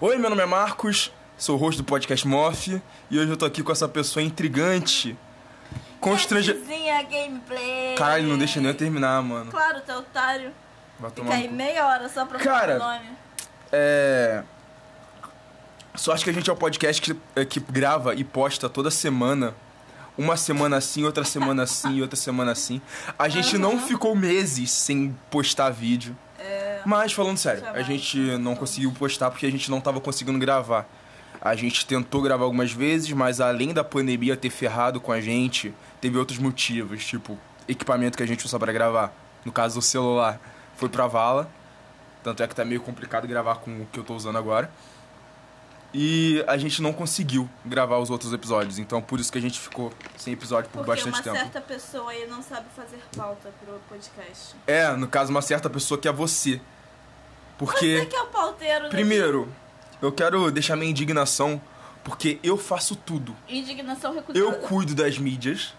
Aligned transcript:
Oi, 0.00 0.18
meu 0.18 0.28
nome 0.28 0.42
é 0.42 0.46
Marcos, 0.46 1.12
sou 1.38 1.54
o 1.54 1.58
host 1.58 1.80
do 1.80 1.84
podcast 1.84 2.26
Moff 2.26 2.82
e 3.08 3.18
hoje 3.20 3.30
eu 3.30 3.36
tô 3.36 3.44
aqui 3.44 3.62
com 3.62 3.70
essa 3.70 3.88
pessoa 3.88 4.20
intrigante, 4.20 5.16
constrangedora. 6.00 6.64
Vizinha 6.66 7.00
gameplay. 7.04 7.94
Caralho, 7.96 8.26
não 8.26 8.36
deixa 8.36 8.58
nem 8.58 8.70
eu 8.70 8.76
terminar, 8.76 9.22
mano. 9.22 9.48
Claro, 9.52 9.80
teu 9.82 9.98
otário. 9.98 10.50
Vai 10.98 11.10
Fica 11.10 11.22
tomar 11.22 11.34
aí 11.36 11.42
no 11.44 11.50
cu. 11.50 11.54
meia 11.54 11.86
hora 11.86 12.08
só 12.08 12.26
pra 12.26 12.40
Cara, 12.40 12.80
falar 12.80 12.96
o 12.96 12.98
nome. 12.98 13.16
É. 13.70 14.42
Só 15.94 16.14
acho 16.14 16.24
que 16.24 16.30
a 16.30 16.34
gente 16.34 16.50
é 16.50 16.52
o 16.52 16.56
podcast 16.56 17.00
que, 17.00 17.16
é, 17.36 17.44
que 17.44 17.60
grava 17.60 18.12
e 18.16 18.24
posta 18.24 18.68
toda 18.68 18.90
semana. 18.90 19.54
Uma 20.18 20.36
semana 20.36 20.78
assim, 20.78 21.04
outra 21.04 21.22
semana 21.22 21.62
assim 21.62 22.02
outra 22.02 22.16
semana 22.16 22.50
assim. 22.50 22.82
A 23.16 23.28
gente 23.28 23.56
não 23.56 23.78
ficou 23.78 24.16
meses 24.16 24.72
sem 24.72 25.16
postar 25.30 25.70
vídeo. 25.70 26.16
Mas 26.84 27.12
falando 27.12 27.36
sério, 27.36 27.62
a 27.68 27.82
gente 27.82 28.18
não 28.38 28.54
conseguiu 28.54 28.92
postar 28.92 29.30
porque 29.30 29.46
a 29.46 29.50
gente 29.50 29.70
não 29.70 29.80
tava 29.80 30.00
conseguindo 30.00 30.38
gravar. 30.38 30.86
A 31.40 31.54
gente 31.54 31.86
tentou 31.86 32.20
gravar 32.20 32.44
algumas 32.44 32.72
vezes, 32.72 33.10
mas 33.12 33.40
além 33.40 33.72
da 33.72 33.82
pandemia 33.82 34.36
ter 34.36 34.50
ferrado 34.50 35.00
com 35.00 35.10
a 35.10 35.20
gente, 35.20 35.74
teve 36.00 36.18
outros 36.18 36.38
motivos, 36.38 37.04
tipo 37.04 37.38
equipamento 37.66 38.16
que 38.16 38.22
a 38.22 38.26
gente 38.26 38.44
usa 38.44 38.58
pra 38.58 38.72
gravar. 38.72 39.12
No 39.44 39.52
caso, 39.52 39.78
o 39.78 39.82
celular 39.82 40.40
foi 40.76 40.88
pra 40.88 41.06
vala. 41.06 41.50
Tanto 42.22 42.42
é 42.42 42.46
que 42.46 42.54
tá 42.54 42.64
meio 42.64 42.80
complicado 42.80 43.26
gravar 43.26 43.56
com 43.56 43.70
o 43.82 43.86
que 43.86 43.98
eu 43.98 44.04
tô 44.04 44.14
usando 44.14 44.36
agora. 44.36 44.70
E 45.92 46.44
a 46.46 46.56
gente 46.56 46.80
não 46.80 46.92
conseguiu 46.92 47.48
gravar 47.64 47.98
os 47.98 48.10
outros 48.10 48.32
episódios, 48.32 48.78
então 48.78 49.02
por 49.02 49.18
isso 49.18 49.30
que 49.32 49.38
a 49.38 49.40
gente 49.40 49.58
ficou 49.58 49.92
sem 50.16 50.32
episódio 50.32 50.70
por 50.70 50.84
Porque 50.84 50.90
bastante 50.90 51.16
uma 51.16 51.22
tempo. 51.22 51.36
certa 51.36 51.60
pessoa 51.60 52.10
aí 52.10 52.28
não 52.28 52.42
sabe 52.42 52.66
fazer 52.76 53.00
pauta 53.16 53.52
pro 53.64 53.74
podcast. 53.88 54.54
É, 54.66 54.88
no 54.92 55.08
caso, 55.08 55.30
uma 55.30 55.42
certa 55.42 55.68
pessoa 55.68 55.98
que 55.98 56.06
é 56.06 56.12
você. 56.12 56.60
Porque. 57.58 57.98
Você 57.98 58.06
que 58.06 58.16
é 58.16 58.22
o 58.22 58.26
pauteiro. 58.26 58.88
Primeiro, 58.88 59.52
eu 60.00 60.12
quero 60.12 60.50
deixar 60.52 60.76
minha 60.76 60.90
indignação, 60.90 61.60
porque 62.04 62.38
eu 62.42 62.56
faço 62.56 62.94
tudo. 62.94 63.36
Indignação 63.48 64.14
recusada. 64.14 64.38
Eu 64.38 64.52
cuido 64.60 64.94
das 64.94 65.18
mídias, 65.18 65.74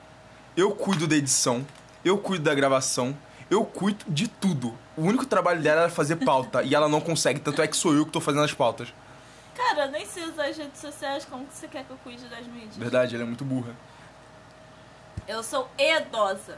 eu 0.57 0.71
cuido 0.71 1.07
da 1.07 1.15
edição, 1.15 1.65
eu 2.03 2.17
cuido 2.17 2.43
da 2.43 2.53
gravação, 2.53 3.17
eu 3.49 3.63
cuido 3.63 4.03
de 4.09 4.27
tudo. 4.27 4.77
O 4.97 5.03
único 5.03 5.25
trabalho 5.25 5.61
dela 5.61 5.83
era 5.83 5.89
fazer 5.89 6.17
pauta, 6.17 6.61
e 6.63 6.75
ela 6.75 6.89
não 6.89 6.99
consegue, 6.99 7.39
tanto 7.39 7.61
é 7.61 7.67
que 7.67 7.77
sou 7.77 7.93
eu 7.93 8.05
que 8.05 8.11
tô 8.11 8.19
fazendo 8.19 8.43
as 8.43 8.53
pautas. 8.53 8.93
Cara, 9.61 9.87
nem 9.87 10.05
sei 10.05 10.23
usar 10.23 10.47
as 10.47 10.57
redes 10.57 10.81
sociais, 10.81 11.23
como 11.25 11.45
que 11.45 11.53
você 11.53 11.67
quer 11.67 11.83
que 11.83 11.91
eu 11.91 11.97
cuide 11.97 12.27
das 12.27 12.45
mídias? 12.47 12.75
Verdade, 12.75 13.13
ela 13.15 13.23
é 13.23 13.27
muito 13.27 13.45
burra. 13.45 13.75
Eu 15.27 15.43
sou 15.43 15.69
idosa. 15.77 16.57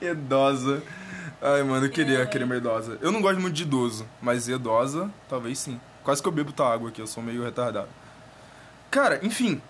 Idosa. 0.00 0.82
Ai, 1.42 1.62
mano, 1.64 1.86
eu 1.86 1.90
queria 1.90 2.24
querer 2.26 2.44
uma 2.44 2.56
idosa. 2.56 2.96
Eu 3.00 3.10
não 3.10 3.20
gosto 3.20 3.40
muito 3.40 3.54
de 3.54 3.64
idoso, 3.64 4.06
mas 4.20 4.46
idosa, 4.46 5.10
talvez 5.28 5.58
sim. 5.58 5.80
Quase 6.04 6.22
que 6.22 6.28
eu 6.28 6.32
bebo 6.32 6.52
tua 6.52 6.72
água 6.72 6.90
aqui, 6.90 7.00
eu 7.00 7.06
sou 7.08 7.22
meio 7.22 7.42
retardado. 7.42 7.88
Cara, 8.90 9.18
enfim. 9.22 9.60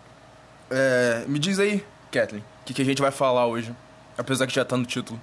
é, 0.71 1.25
me 1.27 1.39
diz 1.39 1.59
aí, 1.59 1.85
Kathleen, 2.11 2.45
o 2.61 2.65
que, 2.65 2.75
que 2.75 2.83
a 2.83 2.85
gente 2.85 3.01
vai 3.01 3.11
falar 3.11 3.47
hoje? 3.47 3.75
Apesar 4.19 4.47
que 4.47 4.55
já 4.55 4.65
tá 4.65 4.77
no 4.77 4.85
título. 4.85 5.19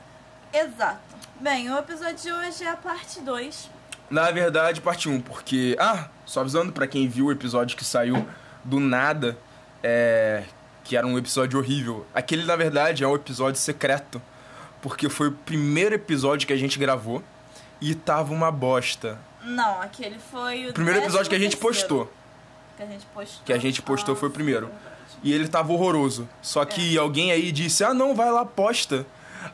Exato. 0.51 0.99
Bem, 1.39 1.71
o 1.71 1.77
episódio 1.77 2.15
de 2.15 2.31
hoje 2.31 2.63
é 2.63 2.69
a 2.69 2.75
parte 2.75 3.21
2. 3.21 3.69
Na 4.09 4.31
verdade, 4.31 4.81
parte 4.81 5.07
1, 5.09 5.21
porque. 5.21 5.75
Ah, 5.79 6.07
só 6.25 6.41
avisando 6.41 6.71
pra 6.71 6.87
quem 6.87 7.07
viu 7.07 7.25
o 7.27 7.31
episódio 7.31 7.77
que 7.77 7.85
saiu 7.85 8.25
do 8.63 8.79
nada, 8.79 9.37
é. 9.83 10.43
Que 10.83 10.97
era 10.97 11.05
um 11.05 11.17
episódio 11.17 11.59
horrível. 11.59 12.05
Aquele, 12.13 12.43
na 12.45 12.55
verdade, 12.55 13.03
é 13.03 13.07
um 13.07 13.13
episódio 13.15 13.59
secreto. 13.59 14.19
Porque 14.81 15.09
foi 15.09 15.27
o 15.27 15.31
primeiro 15.31 15.93
episódio 15.93 16.47
que 16.47 16.53
a 16.53 16.57
gente 16.57 16.79
gravou 16.79 17.21
e 17.81 17.93
tava 17.93 18.33
uma 18.33 18.49
bosta. 18.51 19.19
Não, 19.43 19.81
aquele 19.81 20.17
foi 20.31 20.69
o 20.69 20.73
primeiro 20.73 20.99
episódio 20.99 21.29
que 21.29 21.35
a 21.35 21.39
gente 21.39 21.57
terceiro. 21.57 21.77
postou. 21.79 22.13
Que 22.77 22.83
a 22.83 22.85
gente 22.85 23.05
postou. 23.13 23.41
Que 23.45 23.53
a 23.53 23.57
gente 23.57 23.81
postou 23.81 24.15
foi 24.15 24.29
o 24.29 24.31
Ah, 24.31 24.33
primeiro. 24.33 24.65
é 24.65 24.69
verdade. 24.69 24.89
E 25.21 25.33
ele 25.33 25.47
tava 25.49 25.71
horroroso. 25.73 26.27
Só 26.41 26.63
que 26.65 26.97
alguém 26.97 27.31
aí 27.31 27.51
disse: 27.51 27.83
ah, 27.83 27.93
não, 27.93 28.15
vai 28.15 28.31
lá, 28.31 28.45
posta. 28.45 29.05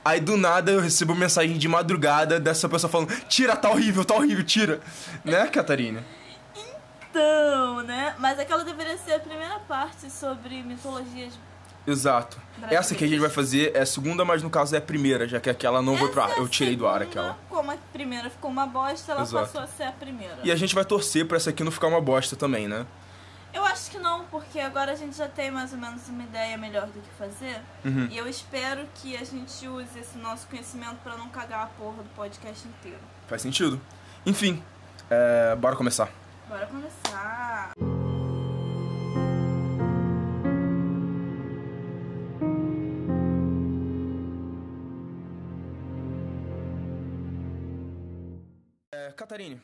Aí 0.04 0.20
do 0.20 0.38
nada 0.38 0.72
eu 0.72 0.80
recebo 0.80 1.16
mensagem 1.16 1.58
de 1.58 1.68
madrugada 1.68 2.40
dessa 2.40 2.68
pessoa 2.70 2.90
falando: 2.90 3.16
tira, 3.28 3.56
tá 3.56 3.70
horrível, 3.70 4.06
tá 4.06 4.16
horrível, 4.16 4.44
tira. 4.44 4.80
Né, 5.24 5.48
Catarina? 5.48 6.04
Então, 7.10 7.82
né? 7.84 8.14
Mas 8.20 8.38
aquela 8.40 8.64
deveria 8.64 8.98
ser 8.98 9.14
a 9.14 9.20
primeira 9.20 9.60
parte 9.60 10.10
sobre 10.12 10.62
mitologias. 10.64 11.34
Exato. 11.88 12.38
Essa 12.70 12.96
que 12.96 13.06
a 13.06 13.08
gente 13.08 13.20
vai 13.20 13.30
fazer 13.30 13.72
é 13.76 13.82
a 13.82 13.86
segunda, 13.86 14.26
mas 14.26 14.42
no 14.42 14.50
caso 14.50 14.74
é 14.76 14.80
a 14.80 14.82
primeira, 14.82 15.28
já 15.28 15.40
que 15.40 15.50
aquela 15.50 15.82
não 15.82 15.96
foi 15.96 16.10
pro 16.10 16.22
ar. 16.22 16.30
Essa 16.30 16.38
é 16.38 16.40
a 16.40 16.44
Eu 16.44 16.48
tirei 16.48 16.76
do 16.76 16.88
ar 16.88 17.02
aquela. 17.02 17.38
Como 17.48 17.72
a 17.72 17.78
primeira 17.94 18.30
ficou 18.30 18.50
uma 18.50 18.66
bosta, 18.66 19.12
ela 19.12 19.22
Exato. 19.22 19.46
passou 19.46 19.62
a 19.62 19.68
ser 19.68 19.84
a 19.84 19.92
primeira. 19.92 20.38
E 20.44 20.52
a 20.52 20.56
gente 20.56 20.74
vai 20.74 20.84
torcer 20.84 21.28
pra 21.28 21.38
essa 21.38 21.52
aqui 21.52 21.64
não 21.64 21.72
ficar 21.72 21.88
uma 21.88 22.02
bosta 22.02 22.36
também, 22.36 22.68
né? 22.68 22.86
Eu 23.56 23.64
acho 23.64 23.90
que 23.90 23.98
não, 23.98 24.26
porque 24.26 24.60
agora 24.60 24.92
a 24.92 24.96
gente 24.96 25.16
já 25.16 25.30
tem 25.30 25.50
mais 25.50 25.72
ou 25.72 25.80
menos 25.80 26.10
uma 26.10 26.24
ideia 26.24 26.58
melhor 26.58 26.88
do 26.88 27.00
que 27.00 27.10
fazer. 27.12 27.62
Uhum. 27.86 28.06
E 28.12 28.18
eu 28.18 28.28
espero 28.28 28.86
que 28.96 29.16
a 29.16 29.24
gente 29.24 29.66
use 29.66 29.98
esse 29.98 30.18
nosso 30.18 30.46
conhecimento 30.48 30.98
pra 31.02 31.16
não 31.16 31.30
cagar 31.30 31.64
a 31.64 31.68
porra 31.68 32.04
do 32.04 32.10
podcast 32.10 32.68
inteiro. 32.68 33.00
Faz 33.28 33.42
sentido. 33.42 33.80
Enfim, 34.26 34.62
é, 35.10 35.56
bora 35.56 35.78
começar. 35.78 36.12
Bora 36.50 36.68
começar. 36.68 37.72
É, 48.92 49.14
Catarine, 49.16 49.62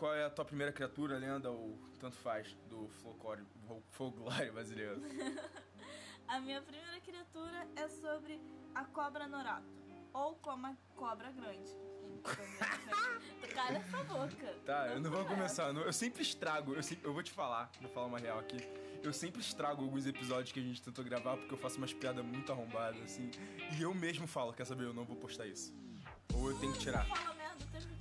qual 0.00 0.14
é 0.14 0.24
a 0.24 0.30
tua 0.30 0.46
primeira 0.46 0.72
criatura, 0.72 1.18
lenda 1.18 1.50
ou 1.50 1.78
tanto 1.98 2.16
faz 2.16 2.54
do 2.70 2.88
folclore, 2.88 3.42
folclore 3.90 4.50
brasileiro? 4.50 5.00
A 6.26 6.40
minha 6.40 6.62
primeira 6.62 6.98
criatura 7.00 7.66
é 7.76 7.88
sobre 7.88 8.40
a 8.72 8.84
cobra 8.84 9.26
norato. 9.26 9.66
Ou 10.14 10.36
como 10.36 10.64
a 10.68 10.76
cobra 10.94 11.30
grande. 11.32 11.70
Cala 13.52 13.78
essa 13.78 14.04
boca. 14.04 14.54
Tá, 14.64 14.86
eu 14.88 15.00
não 15.00 15.10
vou 15.10 15.24
começar. 15.24 15.72
não- 15.72 15.82
Eu 15.82 15.92
sempre 15.92 16.22
estrago. 16.22 16.72
Eu, 16.74 16.82
sempre- 16.84 17.08
eu 17.08 17.12
vou 17.12 17.22
te 17.22 17.32
falar, 17.32 17.68
vou 17.80 17.90
falar 17.90 18.06
uma 18.06 18.18
real 18.18 18.38
aqui. 18.38 18.58
Eu 19.02 19.12
sempre 19.12 19.40
estrago 19.40 19.82
alguns 19.82 20.06
episódios 20.06 20.52
que 20.52 20.60
a 20.60 20.62
gente 20.62 20.80
tentou 20.80 21.04
gravar 21.04 21.36
porque 21.36 21.52
eu 21.52 21.58
faço 21.58 21.78
umas 21.78 21.92
piadas 21.92 22.24
muito 22.24 22.52
arrombadas, 22.52 23.02
assim. 23.02 23.28
E 23.76 23.82
eu 23.82 23.92
mesmo 23.92 24.26
falo, 24.28 24.52
quer 24.52 24.64
saber, 24.66 24.84
eu 24.84 24.94
não 24.94 25.04
vou 25.04 25.16
postar 25.16 25.46
isso. 25.46 25.74
Ou 26.32 26.48
eu 26.52 26.58
tenho 26.60 26.72
que 26.74 26.78
tirar. 26.78 27.04
Fala 27.06 27.39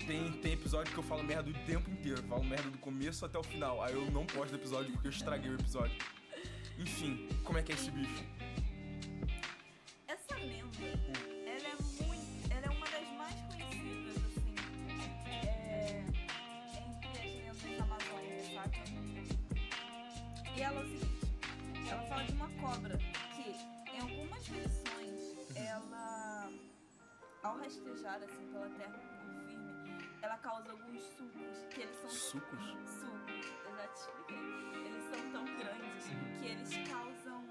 Tem, 0.10 0.32
tem 0.42 0.54
episódio 0.54 0.92
que 0.92 0.98
eu 0.98 1.04
falo 1.04 1.24
merda 1.24 1.52
o 1.52 1.54
tempo 1.68 1.88
inteiro. 1.92 2.18
Eu 2.18 2.24
falo 2.24 2.44
merda 2.44 2.68
do 2.68 2.80
começo 2.80 3.24
até 3.24 3.38
o 3.38 3.44
final. 3.44 3.80
Aí 3.84 3.94
eu 3.94 4.10
não 4.10 4.26
posto 4.26 4.56
episódio 4.56 4.92
porque 4.92 5.08
eu 5.08 5.12
estraguei 5.12 5.52
o 5.52 5.54
episódio. 5.54 5.96
Enfim, 6.80 7.30
como 7.44 7.60
é 7.60 7.62
que 7.62 7.72
é 7.72 7.76
esse 7.76 7.92
bicho? 7.92 8.26
Essa 10.08 10.36
lenda, 10.38 11.00
ela 11.46 11.68
é 11.68 12.04
muito. 12.04 12.52
Ela 12.52 12.66
é 12.66 12.70
uma 12.72 12.88
das 12.88 13.08
mais 13.20 13.40
conhecidas, 13.54 14.18
assim. 14.26 14.56
É, 15.28 16.04
entre 16.74 17.48
as 17.48 17.62
lendas 17.62 17.82
amazônicas, 17.82 18.54
saca? 18.56 18.80
E 20.58 20.60
ela 20.60 20.80
é 20.80 20.84
o 20.84 20.88
seguinte: 20.88 21.88
ela 21.88 22.02
fala 22.08 22.24
de 22.24 22.32
uma 22.32 22.50
cobra 22.50 22.98
que, 22.98 23.92
em 23.96 24.00
algumas 24.00 24.48
versões, 24.48 25.56
ela, 25.56 26.52
ao 27.44 27.60
rastejar 27.60 28.24
assim 28.24 28.52
pela 28.52 28.70
terra 28.70 29.19
ela 30.22 30.38
causa 30.38 30.72
alguns 30.72 31.02
sucos 31.04 31.66
que 31.74 31.82
eles 31.82 31.96
são 32.02 32.10
Sucos? 32.10 32.60
sucos, 32.86 33.46
eu 33.66 33.76
já 33.78 33.88
te 33.88 34.00
expliquei. 34.00 34.86
Eles 34.86 35.04
são 35.06 35.32
tão 35.32 35.46
grandes 35.46 36.06
que 36.40 36.46
eles 36.48 36.90
causam. 36.90 37.44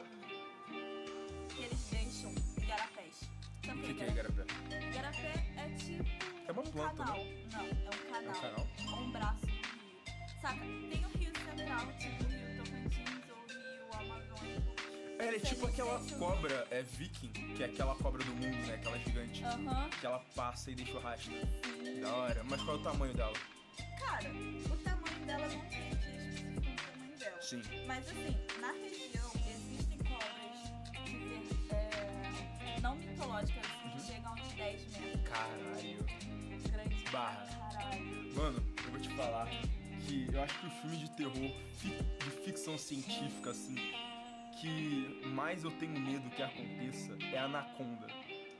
que 1.48 1.62
eles 1.62 1.90
deixam 1.90 2.34
igarapés. 2.62 3.20
Sabe 3.64 3.78
O 3.80 3.82
que, 3.84 3.94
que 3.94 4.02
é 4.02 4.08
igarapé? 4.08 4.42
igarapé? 4.42 4.86
Igarapé 4.88 5.34
é 5.56 5.74
tipo. 5.76 6.04
É 6.46 6.52
uma 6.52 6.62
um 6.62 6.70
planta, 6.70 6.96
canal. 7.04 7.16
né? 7.18 7.46
Não, 7.53 7.60
é 7.60 7.68
um 7.68 8.12
canal. 8.12 8.22
É 8.24 8.28
um 8.30 8.41
canal? 8.41 8.66
Ou 8.92 9.00
um 9.04 9.10
braço 9.12 9.41
do 9.41 9.47
rio. 9.53 10.00
Saca? 10.41 10.60
Tem 10.60 11.04
o 11.04 11.09
rio 11.18 11.32
central, 11.38 11.86
tipo 11.98 12.24
o 12.24 12.28
rio 12.28 12.56
Tocantins 12.64 13.28
Ela 15.18 15.34
é 15.36 15.38
tipo 15.41 15.66
aquela 15.66 15.98
cobra, 16.18 16.66
é 16.70 16.82
viking, 16.82 17.30
que 17.54 17.62
é 17.62 17.66
aquela 17.66 17.94
cobra 17.97 18.22
do 18.24 18.32
mundo, 18.34 18.66
né? 18.66 18.74
Aquela 18.74 18.98
gigante. 18.98 19.44
Aham. 19.44 19.91
Que 19.91 20.06
ela 20.06 20.20
passa 20.34 20.70
e 20.70 20.74
deixa 20.74 20.92
o 20.97 21.00
rastro. 21.00 21.32
Da 22.00 22.12
hora. 22.15 22.44
Mas 22.44 22.62
qual 22.62 22.76
é 22.76 22.80
o 22.80 22.82
tamanho 22.82 23.15
dela? 23.15 23.32
Cara, 23.98 24.28
o 24.30 24.76
tamanho 24.84 25.26
dela 25.26 25.48
não 25.48 25.60
tem 25.68 25.92
aqui 25.92 26.09
específico 26.16 26.60
o 26.60 26.92
tamanho 26.92 27.18
dela. 27.18 27.42
Sim. 27.42 27.62
Mas 27.86 28.09
assim, 28.09 28.36
na 28.60 28.72
região 28.72 29.30
existem 29.50 29.98
cobras 29.98 31.04
de 31.04 31.74
é, 31.74 32.80
não 32.80 32.97
mitológicas, 32.97 33.64
assim, 33.64 33.91
que 33.91 33.98
Uhum. 33.98 34.06
chegam 34.06 34.34
de 34.36 34.54
10 34.54 34.91
metros. 34.98 35.28
Caralho. 35.28 36.06
Grande 36.71 37.10
Barra. 37.10 37.71
caralho. 37.72 38.34
Mano, 38.34 38.64
eu 38.84 38.91
vou 38.92 39.00
te 39.00 39.09
falar 39.16 39.48
que 40.06 40.28
eu 40.32 40.42
acho 40.42 40.59
que 40.60 40.66
o 40.66 40.71
filme 40.71 40.97
de 40.98 41.10
terror, 41.10 41.53
fi- 41.78 41.88
de 42.24 42.30
ficção 42.44 42.78
científica, 42.78 43.50
assim, 43.50 43.74
que 44.60 45.22
mais 45.27 45.65
eu 45.65 45.71
tenho 45.71 45.99
medo 46.01 46.28
que 46.31 46.43
aconteça 46.43 47.16
é 47.33 47.39
Anaconda. 47.39 48.07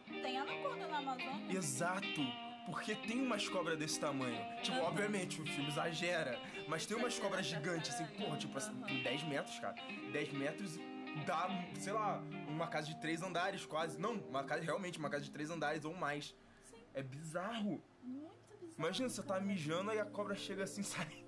Tem 0.07 0.37
anaconda 0.39 0.87
na 0.89 0.99
Amazônia? 0.99 1.57
Exato! 1.57 2.21
Porque 2.67 2.95
tem 2.95 3.23
umas 3.23 3.49
cobras 3.49 3.79
desse 3.79 3.99
tamanho. 3.99 4.39
Tipo, 4.63 4.79
obviamente, 4.79 5.41
o 5.41 5.47
filme 5.47 5.69
exagera. 5.69 6.39
Mas 6.69 6.85
tem 6.85 6.97
umas 6.97 7.19
cobras 7.19 7.47
gigantes, 7.47 7.95
assim, 7.95 8.05
porra, 8.17 8.37
tipo, 8.37 8.57
assim, 8.59 8.75
tem 8.83 9.03
10 9.03 9.23
metros, 9.25 9.59
cara. 9.59 9.75
10 10.13 10.33
metros 10.35 10.79
dá, 11.27 11.49
sei 11.79 11.93
lá, 11.95 12.23
uma 12.47 12.67
casa 12.67 12.89
de 12.89 13.01
três 13.01 13.23
andares 13.23 13.65
quase. 13.65 13.99
Não, 13.99 14.15
uma 14.15 14.45
casa, 14.45 14.63
realmente, 14.63 14.99
uma 14.99 15.09
casa 15.09 15.25
de 15.25 15.31
três 15.31 15.49
andares 15.51 15.85
ou 15.87 15.95
mais. 15.95 16.37
Sim, 16.65 16.77
É 16.93 17.03
bizarro. 17.03 17.83
muito 18.03 18.57
bizarro. 18.61 18.75
Imagina, 18.79 19.09
você 19.09 19.23
tá 19.23 19.41
mijando 19.41 19.93
e 19.93 19.99
a 19.99 20.05
cobra 20.05 20.35
chega 20.35 20.65
assim, 20.65 20.83
sai. 20.85 21.25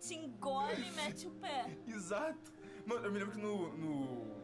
Te 0.00 0.14
engole 0.14 0.80
e 0.88 0.90
mete 0.92 1.26
o 1.26 1.32
pé. 1.32 1.76
Exato. 1.86 2.52
Mano, 2.88 3.04
eu 3.04 3.12
me 3.12 3.18
lembro 3.18 3.34
que 3.34 3.40
no, 3.40 3.76
no. 3.76 4.38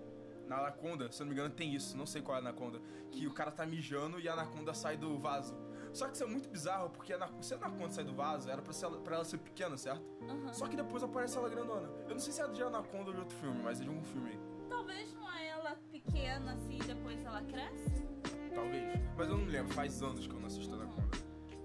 Na 0.47 0.59
Anaconda, 0.59 1.11
se 1.11 1.23
eu 1.23 1.25
não 1.25 1.33
me 1.33 1.41
engano, 1.41 1.55
tem 1.55 1.75
isso. 1.75 1.97
Não 1.97 2.05
sei 2.05 2.21
qual 2.21 2.37
é 2.37 2.41
a 2.41 2.43
Anaconda. 2.43 2.79
Que 3.11 3.27
o 3.27 3.33
cara 3.33 3.51
tá 3.51 3.65
mijando 3.65 4.21
e 4.21 4.29
a 4.29 4.35
Anaconda 4.35 4.75
sai 4.75 4.99
do 4.99 5.19
vaso. 5.19 5.57
Só 5.95 6.07
que 6.07 6.15
isso 6.15 6.25
é 6.25 6.27
muito 6.27 6.51
bizarro, 6.51 6.91
porque 6.91 7.15
a 7.15 7.17
Anaconda, 7.17 7.43
se 7.43 7.55
a 7.55 7.57
Anaconda 7.57 7.91
sai 7.91 8.05
do 8.05 8.13
vaso, 8.13 8.51
era 8.51 8.61
pra, 8.61 8.73
ser, 8.75 8.91
pra 8.99 9.15
ela 9.15 9.25
ser 9.25 9.39
pequena, 9.39 9.79
certo? 9.79 10.05
Aham. 10.29 10.53
Só 10.53 10.67
que 10.67 10.77
depois 10.77 11.03
aparece 11.03 11.39
ela 11.39 11.49
grandona. 11.49 11.89
Eu 12.07 12.11
não 12.11 12.19
sei 12.19 12.35
se 12.35 12.43
é 12.43 12.49
de 12.49 12.63
Anaconda 12.63 13.07
ou 13.07 13.15
de 13.15 13.21
outro 13.21 13.37
filme, 13.39 13.63
mas 13.63 13.81
é 13.81 13.85
de 13.85 13.91
um 13.91 14.05
filme 14.05 14.33
aí. 14.33 14.41
Talvez 14.69 15.15
não 15.15 15.33
é 15.33 15.49
ela 15.49 15.79
pequena 15.91 16.53
assim 16.53 16.77
e 16.77 16.85
depois 16.85 17.25
ela 17.25 17.41
cresce. 17.45 18.07
Talvez. 18.55 19.01
Mas 19.17 19.29
eu 19.29 19.39
não 19.39 19.45
me 19.47 19.53
lembro, 19.53 19.73
faz 19.73 20.03
anos 20.03 20.27
que 20.27 20.35
eu 20.35 20.39
não 20.39 20.47
assisto 20.49 20.75
Anaconda. 20.75 21.09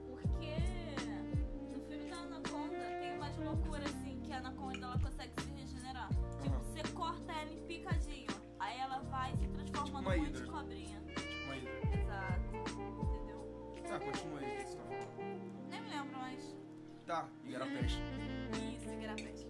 Porque 0.07 0.55
no 1.73 1.81
filme 1.89 2.09
da 2.09 2.17
Anaconda 2.17 2.77
tem 3.01 3.17
umas 3.17 3.35
loucuras 3.37 3.91
em. 8.07 8.27
Aí 8.59 8.77
ela 8.79 8.99
vai 9.03 9.35
se 9.37 9.47
transforma 9.47 10.11
Tipo 10.13 10.25
hidra. 10.25 10.41
de 10.41 10.49
cobrinha. 10.51 11.01
Tipo 11.15 11.43
uma 11.45 11.55
hidra. 11.57 11.99
Exato. 12.01 12.55
Entendeu? 13.07 13.83
Tá, 13.87 13.99
continua 13.99 14.39
aí, 14.39 14.45
o 14.45 14.57
que 14.57 14.69
você 14.69 14.77
tá 14.77 14.83
falando? 14.83 15.69
Nem 15.69 15.81
me 15.81 15.89
lembro, 15.89 16.17
mas. 16.19 16.57
Tá, 17.05 17.27
igarapés. 17.45 17.91
Isso, 18.75 18.89
Igarapete. 18.89 19.47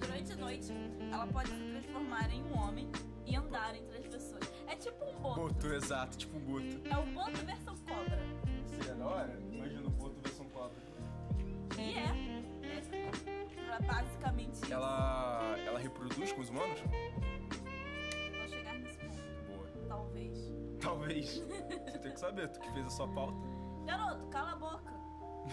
Durante 0.00 0.32
a 0.32 0.36
noite, 0.36 0.72
ela 1.12 1.26
pode 1.26 1.48
se 1.50 1.56
transformar 1.70 2.30
em 2.32 2.42
um 2.44 2.56
homem 2.58 2.90
e 3.26 3.36
andar 3.36 3.74
entre 3.74 3.98
as 3.98 4.06
pessoas. 4.06 4.50
É 4.66 4.74
tipo 4.76 5.04
um 5.04 5.18
boto. 5.20 5.40
Boto, 5.40 5.66
exato, 5.74 6.16
tipo 6.16 6.36
um 6.38 6.40
boto. 6.40 6.80
É 6.88 6.96
o 6.96 7.06
boto 7.06 7.44
versão 7.44 7.76
cobra. 7.76 8.18
Seria 8.66 8.94
da 8.94 9.06
hora? 9.06 9.38
Imagina 9.52 9.86
o 9.86 9.90
boto 9.90 10.20
versão 10.22 10.46
cobra. 10.50 10.78
E 11.76 11.94
é. 11.94 12.38
É 12.66 12.80
basicamente 13.80 14.54
isso. 14.54 14.72
Ela. 14.72 15.56
ela 15.66 15.78
reproduz 15.78 16.32
com 16.32 16.40
os 16.40 16.48
humanos? 16.48 16.80
Vou 16.80 18.48
chegar 18.48 18.78
nesse 18.78 18.98
ponto. 18.98 19.22
Boa. 19.46 19.88
Talvez. 19.88 20.52
Talvez. 20.80 21.38
Você 21.38 21.98
tem 21.98 22.12
que 22.12 22.20
saber, 22.20 22.48
tu 22.48 22.60
que 22.60 22.70
fez 22.72 22.86
a 22.86 22.90
sua 22.90 23.08
pauta. 23.08 23.38
Garoto, 23.84 24.26
cala 24.28 24.52
a 24.52 24.56
boca. 24.56 24.92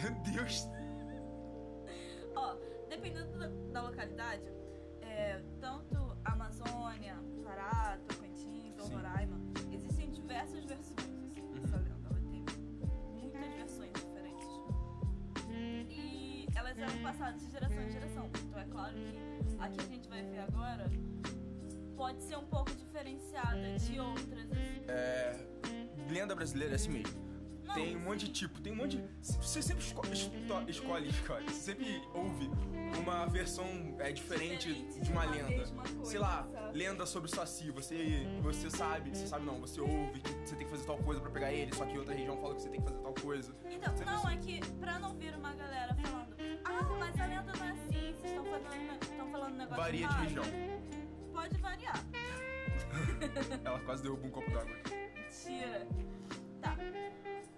Meu 0.01 0.11
Deus. 0.33 0.67
Ó, 2.35 2.55
dependendo 2.89 3.37
da, 3.37 3.47
da 3.47 3.87
localidade, 3.89 4.43
é, 5.01 5.41
tanto 5.59 5.94
passadas 17.11 17.41
de 17.41 17.51
geração 17.51 17.81
em 17.83 17.91
geração. 17.91 18.29
Então 18.47 18.59
é 18.59 18.65
claro 18.65 18.95
que 18.95 19.57
a 19.59 19.69
que 19.69 19.79
a 19.81 19.83
gente 19.85 20.07
vai 20.09 20.23
ver 20.23 20.39
agora 20.39 20.89
pode 21.95 22.23
ser 22.23 22.37
um 22.37 22.45
pouco 22.45 22.71
diferenciada 22.75 23.77
de 23.77 23.99
outras. 23.99 24.51
Assim. 24.51 24.81
É. 24.87 25.45
Lenda 26.09 26.35
brasileira 26.35 26.73
é 26.73 26.75
assim 26.75 26.89
mesmo. 26.91 27.25
Não, 27.65 27.73
tem 27.73 27.97
um 27.97 27.99
monte 28.01 28.25
de 28.25 28.31
tipo, 28.31 28.61
tem 28.61 28.71
um 28.71 28.75
monte 28.75 28.97
de. 28.97 29.03
Você 29.23 29.59
sempre 29.61 29.83
esco 29.83 30.05
esto- 30.07 30.31
escolhe, 30.69 31.09
escolhe. 31.09 31.45
Você 31.49 31.71
sempre 31.73 32.01
ouve 32.13 32.47
uma 32.99 33.25
versão 33.25 33.65
é, 33.99 34.11
diferente, 34.11 34.71
Diferente 34.71 34.99
de 35.01 35.11
uma 35.11 35.25
de 35.25 35.39
uma 35.39 35.47
lenda. 35.49 35.71
coisa, 35.71 36.05
Sei 36.05 36.19
lá, 36.19 36.47
sabe? 36.51 36.77
lenda 36.77 37.05
sobre 37.07 37.27
o 37.27 37.33
Saci. 37.35 37.71
Você, 37.71 38.27
você 38.43 38.69
sabe, 38.69 39.09
você 39.09 39.25
sabe 39.25 39.45
não, 39.45 39.59
você 39.59 39.81
ouve 39.81 40.19
que 40.19 40.31
você 40.47 40.55
tem 40.55 40.65
que 40.65 40.71
fazer 40.71 40.85
tal 40.85 40.97
coisa 40.99 41.19
pra 41.19 41.31
pegar 41.31 41.51
ele, 41.51 41.73
só 41.73 41.85
que 41.87 41.97
outra 41.97 42.13
região 42.13 42.37
fala 42.37 42.53
que 42.53 42.61
você 42.61 42.69
tem 42.69 42.79
que 42.81 42.87
fazer 42.87 43.01
tal 43.01 43.13
coisa. 43.15 43.55
Então, 43.67 43.97
Sempre 43.97 44.13
não, 44.13 44.29
é 44.29 44.37
que 44.37 44.59
pra 44.79 44.99
não 44.99 45.15
vir 45.17 45.35
uma 45.35 45.53
galera 45.55 45.95
falando, 45.95 46.24
ah, 46.79 46.97
mas 46.99 47.19
a 47.19 47.25
lenda 47.25 47.53
não 47.53 47.65
é 47.65 47.71
assim, 47.71 48.13
vocês 48.13 48.25
estão 48.25 48.45
falando, 48.45 49.03
estão 49.03 49.31
falando 49.31 49.53
um 49.53 49.57
negócio 49.57 49.83
Varia 49.83 50.07
de 50.07 50.13
errado." 50.13 50.23
região. 50.23 50.45
Pode 51.33 51.57
variar. 51.57 51.95
Ela 53.65 53.79
quase 53.81 54.03
derrubou 54.03 54.27
um 54.27 54.31
copo 54.31 54.49
d'água. 54.51 54.75
Mentira. 55.13 55.87
Tá. 56.61 56.75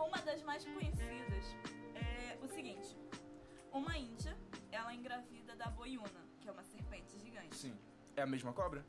Uma 0.03 0.17
das 0.21 0.41
mais 0.43 0.65
conhecidas 0.65 1.55
é 1.95 2.37
o 2.41 2.47
seguinte. 2.47 2.97
Uma 3.71 3.97
índia, 3.97 4.35
ela 4.71 4.93
engravida 4.93 5.55
da 5.55 5.67
boiuna, 5.67 6.25
que 6.41 6.49
é 6.49 6.51
uma 6.51 6.63
serpente 6.63 7.17
gigante. 7.19 7.55
Sim. 7.55 7.77
É 8.15 8.21
a 8.21 8.25
mesma 8.25 8.51
cobra? 8.53 8.83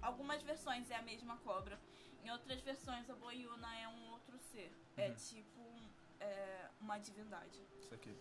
Algumas 0.00 0.42
versões 0.42 0.88
é 0.90 0.94
a 0.96 1.02
mesma 1.02 1.36
cobra. 1.38 1.80
Em 2.22 2.30
outras 2.30 2.60
versões, 2.60 3.08
a 3.10 3.14
boiuna 3.14 3.76
é 3.78 3.88
um 3.88 4.10
outro 4.10 4.38
ser. 4.38 4.72
É 4.96 5.08
Uhum. 5.08 5.14
tipo 5.14 5.60
é, 6.20 6.68
uma 6.80 6.98
divindade. 6.98 7.60
Isso 7.80 7.94
aqui. 7.94 8.16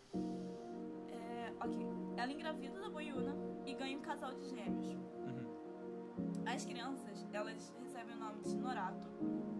É, 1.09 1.53
ok. 1.59 1.87
Ela 2.17 2.31
engravida 2.31 2.79
da 2.79 2.89
boiuna 2.89 3.35
e 3.65 3.73
ganha 3.73 3.97
um 3.97 4.01
casal 4.01 4.33
de 4.33 4.47
gêmeos. 4.49 4.87
Uhum. 5.17 6.43
As 6.45 6.65
crianças, 6.65 7.25
elas 7.33 7.73
recebem 7.79 8.15
o 8.15 8.19
nome 8.19 8.41
de 8.43 8.55
Norato. 8.57 9.07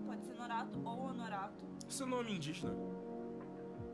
Pode 0.05 0.25
ser 0.25 0.33
Norato 0.35 0.79
ou 0.85 0.99
Honorato. 1.09 1.65
Seu 1.89 2.05
nome 2.07 2.35
indígena? 2.35 2.73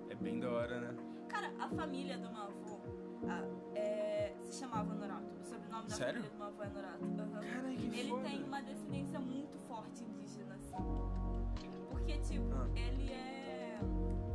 É 0.10 0.16
bem 0.16 0.40
da 0.40 0.50
hora, 0.52 0.80
né? 0.80 0.96
Cara, 1.30 1.52
a 1.60 1.70
família 1.70 2.18
do 2.18 2.30
meu 2.30 2.42
avô 2.42 2.82
ah, 3.28 3.44
é, 3.76 4.36
se 4.44 4.60
chamava 4.60 4.94
Norato. 4.94 5.34
O 5.40 5.44
sobrenome 5.46 5.88
da 5.88 5.96
Sério? 5.96 6.14
família 6.24 6.30
do 6.32 6.38
meu 6.38 6.48
avô 6.48 6.64
é 6.64 6.70
Norato. 6.70 7.04
Aham. 7.06 7.40
Caralho, 7.42 7.78
que 7.78 8.00
Ele 8.00 8.10
foda. 8.10 8.24
tem 8.24 8.44
uma 8.44 8.62
descendência 8.62 9.20
muito 9.20 9.58
forte 9.68 10.04
indígena, 10.04 10.56
assim. 10.56 10.76
Porque, 11.90 12.18
tipo, 12.20 12.52
Ah. 12.54 12.68
ele 12.76 13.12
é. 13.14 13.41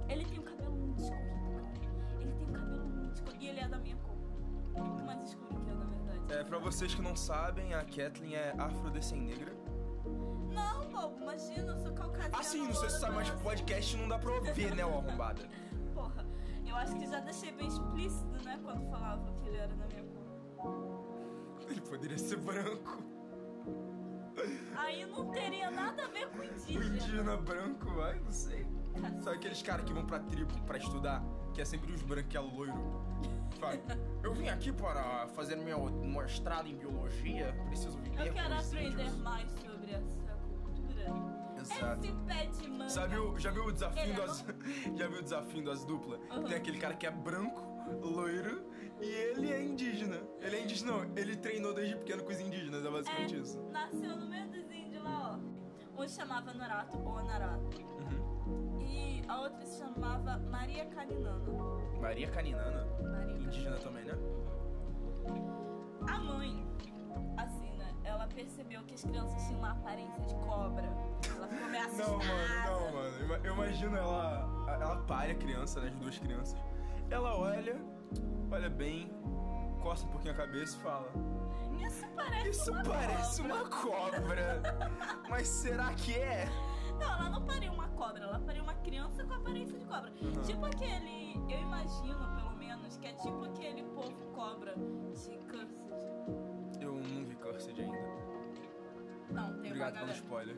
Ele 0.09 0.25
tem 0.25 0.39
um 0.39 0.43
cabelo 0.43 0.75
muito 0.77 1.03
escuro, 1.03 1.21
cara. 1.21 2.21
Ele 2.21 2.33
tem 2.33 2.47
um 2.49 2.53
cabelo 2.53 2.87
muito 2.89 3.15
escuro. 3.15 3.37
E 3.41 3.49
ele 3.49 3.61
é 3.61 3.69
da 3.69 3.79
minha 3.79 3.97
cor. 3.97 4.17
Muito 4.85 5.05
mais 5.05 5.23
escuro 5.29 5.61
que 5.61 5.69
eu, 5.71 5.75
na 5.77 5.85
verdade. 5.85 6.33
É, 6.33 6.45
pra 6.45 6.59
vocês 6.59 6.95
que 6.95 7.03
não 7.03 7.17
sabem, 7.17 7.75
a 7.75 7.85
Kathleen 7.85 8.35
é 8.35 8.55
afrodescendente 8.59 9.39
negra. 9.41 9.57
Não, 10.55 10.89
bobo, 10.91 11.23
imagina, 11.23 11.73
eu 11.73 11.77
sou 11.79 11.93
caucasiana. 11.93 12.37
Ah, 12.39 12.43
sim, 12.43 12.67
não 12.67 12.75
sei 12.75 12.89
se 12.89 12.95
você 12.97 13.01
sabe, 13.01 13.15
mas 13.17 13.31
podcast 13.31 13.97
não 13.97 14.09
dá 14.09 14.19
pra 14.19 14.33
ouvir, 14.33 14.75
né, 14.75 14.85
ô 14.87 14.99
arrombada? 14.99 15.43
Porra, 15.95 16.25
eu 16.65 16.75
acho 16.77 16.95
que 16.97 17.07
já 17.07 17.21
deixei 17.21 17.53
bem 17.53 17.67
explícito, 17.69 18.43
né, 18.45 18.59
quando 18.63 18.89
falava 18.91 19.33
que 19.41 19.49
ele 19.49 19.57
era 19.57 19.75
da 19.75 19.87
minha 19.87 20.05
cor. 20.05 21.67
Ele 21.69 21.81
poderia 21.81 22.19
ser 22.19 22.37
branco. 22.39 23.03
Aí 24.77 25.05
não 25.07 25.31
teria 25.31 25.71
nada 25.71 26.05
a 26.05 26.09
ver 26.09 26.29
com 26.29 26.39
O 26.39 26.45
indígena. 26.45 26.85
indígena 26.87 27.37
branco, 27.37 28.01
ai, 28.03 28.21
não 28.21 28.33
sei. 28.33 28.67
Sabe 29.23 29.37
aqueles 29.37 29.63
caras 29.63 29.85
que 29.85 29.93
vão 29.93 30.05
pra 30.05 30.19
tribo 30.21 30.53
pra 30.67 30.79
estudar, 30.79 31.23
que 31.55 31.61
é 31.61 31.65
sempre 31.65 31.93
os 31.93 32.03
branquelos 32.03 32.53
loiro? 32.53 32.75
Fala, 33.59 33.79
eu 34.23 34.35
vim 34.35 34.49
aqui 34.49 34.71
para 34.73 35.27
fazer 35.29 35.57
meu 35.57 35.87
mestrado 35.91 36.69
em 36.69 36.77
biologia, 36.77 37.55
preciso 37.67 37.99
viver 37.99 38.27
Eu 38.29 38.33
quero 38.35 38.55
aprender 38.55 38.91
índios." 38.91 39.17
mais 39.19 39.51
sobre 39.53 39.93
essa 39.93 40.39
cultura. 40.63 41.07
Exato. 41.61 42.07
Esse 42.07 42.13
pé 42.27 42.47
de 42.47 42.69
manga. 42.69 42.89
Sabe 42.91 43.17
o, 43.17 43.39
já 43.39 43.51
viu 43.51 43.65
o 43.65 43.73
desafio 43.73 44.13
é 44.13 44.17
das 44.17 44.45
já 44.97 45.09
viu 45.09 45.19
o 45.19 45.23
desafio 45.23 45.65
das 45.65 45.85
duplas? 45.85 46.21
Uhum. 46.31 46.45
Tem 46.45 46.57
aquele 46.57 46.79
cara 46.79 46.95
que 46.95 47.07
é 47.07 47.11
branco, 47.11 47.63
loiro 48.03 48.63
e 49.01 49.07
ele 49.07 49.53
é 49.53 49.63
indígena. 49.65 50.21
Ele 50.41 50.57
é 50.57 50.63
indígena, 50.65 50.93
não, 50.93 51.17
ele 51.17 51.37
treinou 51.37 51.73
desde 51.75 51.97
pequeno 51.97 52.23
com 52.25 52.31
os 52.33 52.41
indígenas, 52.41 52.85
é 52.85 52.91
basicamente 52.91 53.35
É, 53.37 53.39
isso. 53.39 53.63
nasceu 53.71 54.17
no 54.17 54.27
meio 54.29 54.49
dos 54.51 54.71
índios 54.71 55.03
lá, 55.03 55.39
ó. 55.41 55.56
Um 55.99 56.09
chamava 56.09 56.53
Norato 56.53 56.99
ou 56.99 57.19
Anarato. 57.19 57.81
Uhum. 58.47 58.81
E 58.81 59.25
a 59.27 59.41
outra 59.41 59.65
se 59.65 59.79
chamava 59.79 60.37
Maria 60.39 60.85
Caninana. 60.87 61.41
Maria 62.01 62.31
Caninana, 62.31 62.87
Maria 63.03 63.37
indígena 63.37 63.77
também, 63.79 64.05
né? 64.05 64.13
A 66.07 66.19
mãe, 66.19 66.67
assim, 67.39 67.73
né? 67.79 67.95
Ela 68.05 68.27
percebeu 68.29 68.83
que 68.85 68.95
as 68.95 69.03
crianças 69.05 69.43
tinham 69.47 69.59
uma 69.59 69.73
aparência 69.73 70.21
de 70.21 70.35
cobra. 70.47 70.85
Ela 70.85 71.49
ficou 71.49 71.69
meio 71.69 71.85
assustada. 71.85 72.13
Não, 72.67 72.93
mano, 72.93 73.19
não, 73.19 73.29
mano. 73.29 73.47
Eu 73.47 73.55
imagino 73.55 73.97
ela. 73.97 74.67
Ela 74.69 74.97
pare 75.07 75.33
a 75.33 75.35
criança, 75.35 75.81
né? 75.81 75.89
As 75.89 75.95
duas 75.95 76.19
crianças. 76.19 76.59
Ela 77.11 77.37
olha, 77.37 77.77
olha 78.51 78.69
bem, 78.69 79.11
coça 79.87 80.05
um 80.05 80.09
pouquinho 80.09 80.35
a 80.35 80.37
cabeça 80.37 80.77
e 80.77 80.81
fala. 80.81 81.13
Isso 81.87 82.05
parece 82.17 82.51
Isso 82.51 82.73
uma 82.73 82.83
parece 82.83 83.43
cobra. 83.43 83.55
uma 83.55 83.71
cobra. 83.71 84.63
Mas 85.31 85.47
será 85.47 85.95
que 85.95 86.15
é? 86.15 86.49
Não, 86.99 87.09
ela 87.09 87.31
não 87.31 87.43
pariu 87.45 87.73
uma 87.73 87.89
cobra, 87.91 88.25
ela 88.25 88.41
pariu 88.41 88.65
uma 88.65 88.75
criança 88.75 89.25
com 89.25 89.35
aparência 89.35 89.79
de 89.79 89.85
cobra. 89.85 90.13
Uhum. 90.21 90.43
Tipo 90.43 90.67
aquele. 90.67 91.37
Eu 91.49 91.61
imagino, 91.61 92.35
pelo 92.35 92.57
menos, 92.57 92.97
que 92.97 93.07
é 93.07 93.13
tipo 93.13 93.45
aquele 93.45 93.85
povo 93.85 94.27
cobra 94.35 94.75
de 94.75 95.39
Cursed. 95.47 95.79
Eu 96.81 96.95
não 96.95 97.25
vi 97.25 97.37
Cursed 97.37 97.81
ainda. 97.81 97.97
Não, 99.31 99.53
tem 99.61 99.71
Obrigado 99.71 99.93
uma 99.93 100.01
pelo 100.01 100.13
spoiler. 100.13 100.57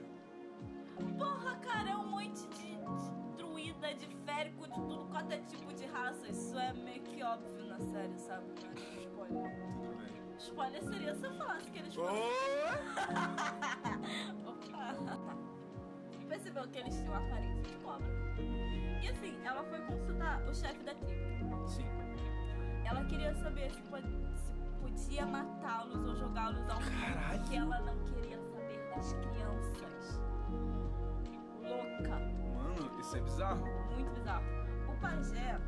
Porra, 1.18 1.56
cara, 1.56 1.90
é 1.90 1.96
um 1.96 2.06
monte 2.08 2.46
de, 2.48 2.76
de 2.76 3.10
druida, 3.36 3.94
de 3.94 4.06
férico, 4.24 4.66
de 4.68 4.74
tudo 4.74 5.06
quanto 5.10 5.32
é 5.32 5.38
tipo 5.40 5.72
de 5.74 5.84
raça. 5.86 6.28
Isso 6.28 6.58
é 6.58 6.72
meio 6.72 7.02
que 7.02 7.22
óbvio 7.22 7.66
na 7.66 7.78
série, 7.78 8.18
sabe? 8.18 8.46
É 8.96 9.00
spoiler. 9.02 9.50
Tudo 9.50 9.96
bem. 9.96 10.08
Spoiler 10.38 10.82
seria 10.84 11.14
se 11.14 11.26
eu 11.26 11.34
falasse 11.36 11.70
que 11.70 11.78
eles 11.78 11.94
foram. 11.94 12.14
Oh! 12.14 12.18
Opa! 14.50 14.94
Percebeu 16.28 16.68
que 16.68 16.78
eles 16.78 16.94
tinham 16.96 17.14
aparência 17.14 17.62
de 17.62 17.76
cobra. 17.78 18.06
E 19.02 19.08
assim, 19.08 19.38
ela 19.44 19.62
foi 19.64 19.80
consultar 19.80 20.42
o 20.48 20.54
chefe 20.54 20.82
da 20.84 20.94
tribo. 20.94 21.66
Sim. 21.68 21.86
Ela 22.84 23.04
queria 23.04 23.34
saber 23.34 23.70
se, 23.70 23.82
pod- 23.82 24.02
se 24.36 24.52
podia 24.80 25.26
matá-los 25.26 26.04
ou 26.06 26.14
jogá-los 26.16 26.68
ao. 26.68 26.78
Caralho. 26.78 27.38
Porque 27.40 27.56
ela 27.56 27.80
não 27.80 27.98
queria 28.04 28.38
saber 28.38 28.90
das 28.94 29.12
crianças. 29.14 29.88
Louca. 31.62 32.18
Mano, 32.56 33.00
isso 33.00 33.16
é 33.16 33.20
bizarro. 33.20 33.64
Muito 33.94 34.10
bizarro. 34.12 34.44
O 34.88 35.00
pajé, 35.00 35.60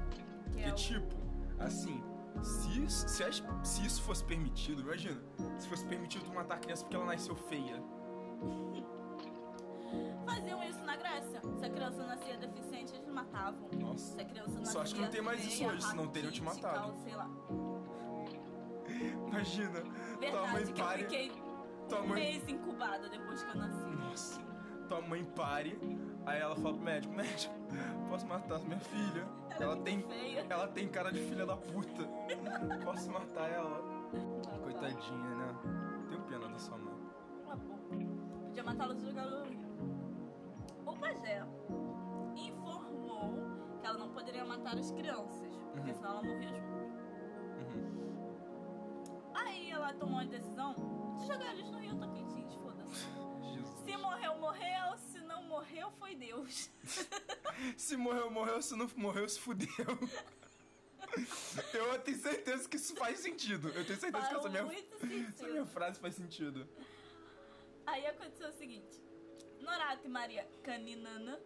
que 0.53 0.63
é 0.63 0.71
o... 0.71 0.75
tipo, 0.75 1.17
assim, 1.59 2.03
se, 2.43 2.85
isso- 2.85 3.09
se, 3.09 3.25
se 3.63 3.87
isso 3.87 4.03
fosse 4.03 4.25
permitido, 4.25 4.83
imagina, 4.83 5.21
se 5.59 5.69
fosse 5.69 5.85
permitido 5.87 6.25
tu 6.25 6.33
matar 6.33 6.57
a 6.57 6.59
criança 6.59 6.83
porque 6.85 6.97
ela 6.97 7.07
nasceu 7.07 7.35
feia. 7.37 7.83
Faziam 10.25 10.63
isso 10.63 10.83
na 10.85 10.97
Grécia. 10.97 11.41
Se 11.59 11.65
a 11.65 11.71
criança 11.71 12.07
nascia 12.07 12.37
deficiente, 12.39 12.95
eles 12.95 13.09
matavam. 13.09 13.69
Nossa. 13.79 14.15
Se 14.15 14.21
a 14.21 14.25
criança 14.25 14.51
nascia 14.51 14.73
Só 14.73 14.83
acho 14.83 14.95
que 14.95 15.01
não 15.01 15.11
tem 15.11 15.21
mais 15.23 15.45
isso 15.45 15.65
hoje, 15.67 15.83
senão 15.83 16.07
teriam 16.09 16.31
te 16.33 16.43
matado. 16.43 16.95
Sei 17.03 17.15
lá. 17.17 17.29
Imagina, 19.29 19.81
tua 19.81 20.47
mãe 20.49 20.65
Verdade 20.65 20.73
que 20.73 20.81
eu 20.81 20.85
pare. 20.85 21.03
fiquei 21.03 21.33
Tua 21.89 22.01
um 22.03 22.07
mãe- 22.09 22.21
mês 22.21 22.49
incubada 22.49 23.09
depois 23.09 23.43
que 23.43 23.51
eu 23.51 23.57
nasci. 23.57 23.91
Nossa, 23.91 24.41
tua 24.91 25.01
mãe 25.03 25.25
pare. 25.25 25.79
Aí 26.27 26.41
ela 26.41 26.57
fala 26.57 26.75
pro 26.75 26.83
médico, 26.85 27.15
médico, 27.15 27.55
posso 28.09 28.27
matar 28.27 28.59
minha 28.59 28.81
filha? 28.81 29.25
Ela 29.51 29.65
ela 29.65 29.77
tem. 29.77 30.03
feia." 30.03 30.47
Ela 30.51 30.67
tem 30.67 30.89
cara 30.89 31.13
de 31.13 31.21
filha 31.21 31.47
da 31.47 31.57
puta. 31.57 32.03
Posso 32.85 33.09
matar 33.11 33.49
ela? 33.49 33.81
Coitadinha, 34.63 35.35
né? 35.37 35.55
Tenho 36.09 36.21
pena 36.23 36.49
da 36.49 36.59
sua 36.59 36.77
mãe. 36.77 36.95
Tá. 37.47 37.57
Podia 38.43 38.65
jogá-los 38.65 39.39
no 39.39 39.45
rio. 39.45 39.61
O 40.85 40.97
pajé 40.97 41.45
informou 42.35 43.33
que 43.81 43.87
ela 43.87 43.97
não 43.99 44.11
poderia 44.11 44.45
matar 44.45 44.77
as 44.77 44.91
crianças, 44.91 45.57
porque 45.73 45.91
Uhum. 45.91 45.95
senão 45.97 46.11
ela 46.11 46.23
morria 46.23 46.49
junto. 46.49 46.81
Uhum. 47.61 49.31
Aí 49.35 49.71
ela 49.71 49.93
tomou 49.95 50.19
a 50.19 50.25
decisão 50.25 50.75
de 51.17 51.27
jogar 51.27 51.53
eles 51.55 51.71
no 51.71 51.79
rio 51.79 51.97
Tocantins, 51.97 52.55
foda-se. 52.57 53.30
Jesus. 53.43 53.85
Se 53.85 53.97
morreu, 53.97 54.39
morreu. 54.39 54.99
Se 55.13 55.21
não 55.21 55.43
morreu, 55.45 55.91
foi 55.93 56.15
Deus. 56.15 56.71
Se 57.77 57.97
morreu, 57.97 58.31
morreu. 58.31 58.63
Se 58.63 58.77
não 58.77 58.91
morreu, 58.97 59.29
se 59.29 59.39
fudeu. 59.39 59.69
Eu 61.75 61.99
tenho 62.01 62.19
certeza 62.19 62.69
que 62.69 62.77
isso 62.77 62.95
faz 62.95 63.19
sentido. 63.19 63.69
Eu 63.69 63.85
tenho 63.85 63.99
certeza 63.99 64.29
que 64.29 64.35
Faz 64.35 64.37
essa 64.37 64.49
minha, 64.49 65.29
essa 65.29 65.49
minha 65.49 65.67
frase 65.67 65.99
faz 65.99 66.15
sentido. 66.15 66.69
Aí 67.87 68.07
aconteceu 68.07 68.49
o 68.49 68.53
seguinte: 68.53 69.03
Norato 69.61 70.07
e 70.07 70.09
Maria 70.09 70.47
Caninana 70.63 71.41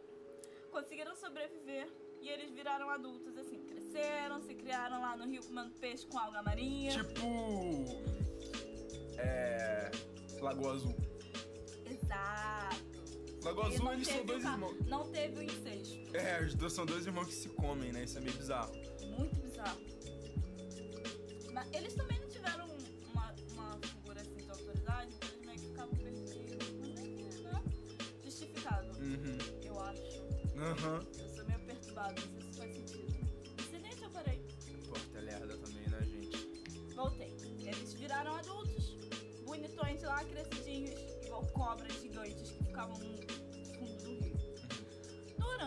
conseguiram 0.71 1.15
sobreviver 1.17 1.89
e 2.21 2.29
eles 2.29 2.51
viraram 2.53 2.89
adultos, 2.91 3.37
assim, 3.37 3.65
cresceram, 3.65 4.41
se 4.41 4.55
criaram 4.55 5.01
lá 5.01 5.17
no 5.17 5.27
rio 5.27 5.43
comendo 5.45 5.73
peixe 5.75 6.07
com 6.07 6.19
alga 6.19 6.43
marinha. 6.43 6.93
Tipo. 6.93 7.85
É. 9.19 9.91
Lagoa 10.41 10.75
Azul. 10.75 10.95
Exato. 12.15 12.85
E 13.45 13.49
Azul, 13.75 13.85
não 13.85 13.93
eles 13.93 14.09
são 14.09 14.25
dois 14.25 14.43
ca- 14.43 14.53
irmãos. 14.53 14.77
Não 14.87 15.09
teve 15.11 15.39
o 15.39 15.43
incesto. 15.43 16.17
É, 16.17 16.43
os 16.43 16.55
dois 16.55 16.73
são 16.73 16.87
dois 16.87 17.07
irmãos 17.07 17.27
que 17.27 17.35
se 17.35 17.49
comem, 17.51 17.93
né? 17.93 18.05
Isso 18.05 18.17
é 18.19 18.21
meio 18.21 18.37
bizarro. 18.37 18.73
Muito 19.19 19.37
bizarro. 19.41 19.79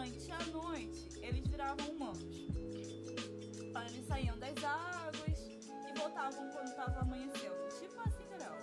Durante 0.08 0.32
a 0.32 0.46
noite, 0.52 1.20
eles 1.22 1.46
viravam 1.48 1.86
humanos. 1.90 2.24
Aí 3.76 3.88
Eles 3.88 4.08
saíam 4.08 4.38
das 4.40 4.64
águas 4.64 5.40
e 5.40 6.00
voltavam 6.00 6.50
quando 6.52 6.76
tava 6.76 7.00
amanhecendo. 7.02 7.56
Tipo 7.78 8.00
a 8.00 8.10
Cinderela. 8.10 8.58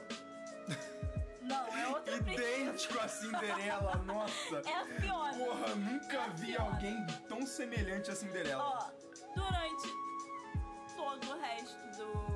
Não, 1.42 1.66
é 1.78 1.88
outra 1.88 2.22
princesa. 2.22 2.50
Idêntico 2.60 2.98
a 2.98 3.08
Cinderela, 3.08 3.96
nossa. 4.06 4.62
É 4.64 4.74
a 4.74 4.86
Fiona. 4.86 5.34
Porra, 5.44 5.74
nunca 5.74 6.28
vi 6.30 6.46
Fiona. 6.46 6.64
alguém 6.70 7.06
tão 7.28 7.44
semelhante 7.46 8.10
a 8.10 8.14
Cinderela. 8.14 8.64
Ó, 8.64 8.90
durante 9.34 9.88
todo 10.96 11.30
o 11.30 11.40
resto 11.40 11.76
do, 11.98 12.33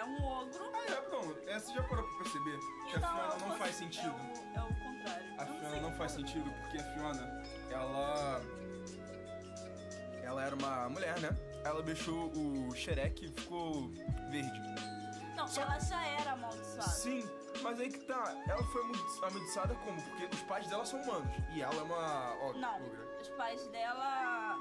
é 0.00 0.04
um 0.04 0.24
ogro. 0.24 0.70
Ah, 0.74 0.92
é, 0.92 1.08
não, 1.10 1.48
essa 1.48 1.66
você 1.66 1.74
já 1.74 1.82
parou 1.84 2.04
pra 2.08 2.18
perceber 2.18 2.58
que 2.58 2.94
a 2.94 2.98
Então, 2.98 3.14
Fiona 3.14 3.34
eu 3.34 3.48
não 3.48 3.56
faz 3.56 3.74
sentido. 3.76 4.14
É 4.54 4.60
o, 4.60 4.62
é 4.62 4.64
o 4.64 4.74
contrário. 4.74 5.34
A 5.38 5.44
não 5.44 5.58
Fiona 5.58 5.80
não 5.80 5.90
que 5.92 5.98
faz 5.98 6.12
sentido 6.12 6.50
porque 6.60 6.78
a 6.78 6.84
Fiona, 6.94 7.44
ela. 7.70 8.40
Ela 10.22 10.44
era 10.44 10.54
uma 10.54 10.88
mulher, 10.88 11.18
né? 11.20 11.30
Ela 11.64 11.82
deixou 11.82 12.30
o 12.32 12.74
Shrek 12.74 13.26
e 13.26 13.28
ficou 13.40 13.88
verde. 14.30 14.60
Não, 15.36 15.46
Só- 15.48 15.62
ela 15.62 15.78
já 15.80 16.02
era 16.06 16.32
amaldiçoada. 16.32 16.82
Sim, 16.90 17.28
mas 17.62 17.80
aí 17.80 17.90
que 17.90 17.98
tá. 18.00 18.34
Ela 18.46 18.62
foi 18.64 18.82
amaldi- 18.82 19.18
amaldiçoada 19.18 19.74
como? 19.76 20.00
Porque 20.02 20.26
os 20.34 20.42
pais 20.42 20.66
dela 20.68 20.84
são 20.84 21.00
humanos. 21.02 21.28
E 21.52 21.62
ela 21.62 21.74
é 21.74 21.82
uma. 21.82 22.34
Ó, 22.42 22.52
Não, 22.54 22.76
ogra. 22.76 23.18
os 23.20 23.28
pais 23.30 23.66
dela. 23.68 24.56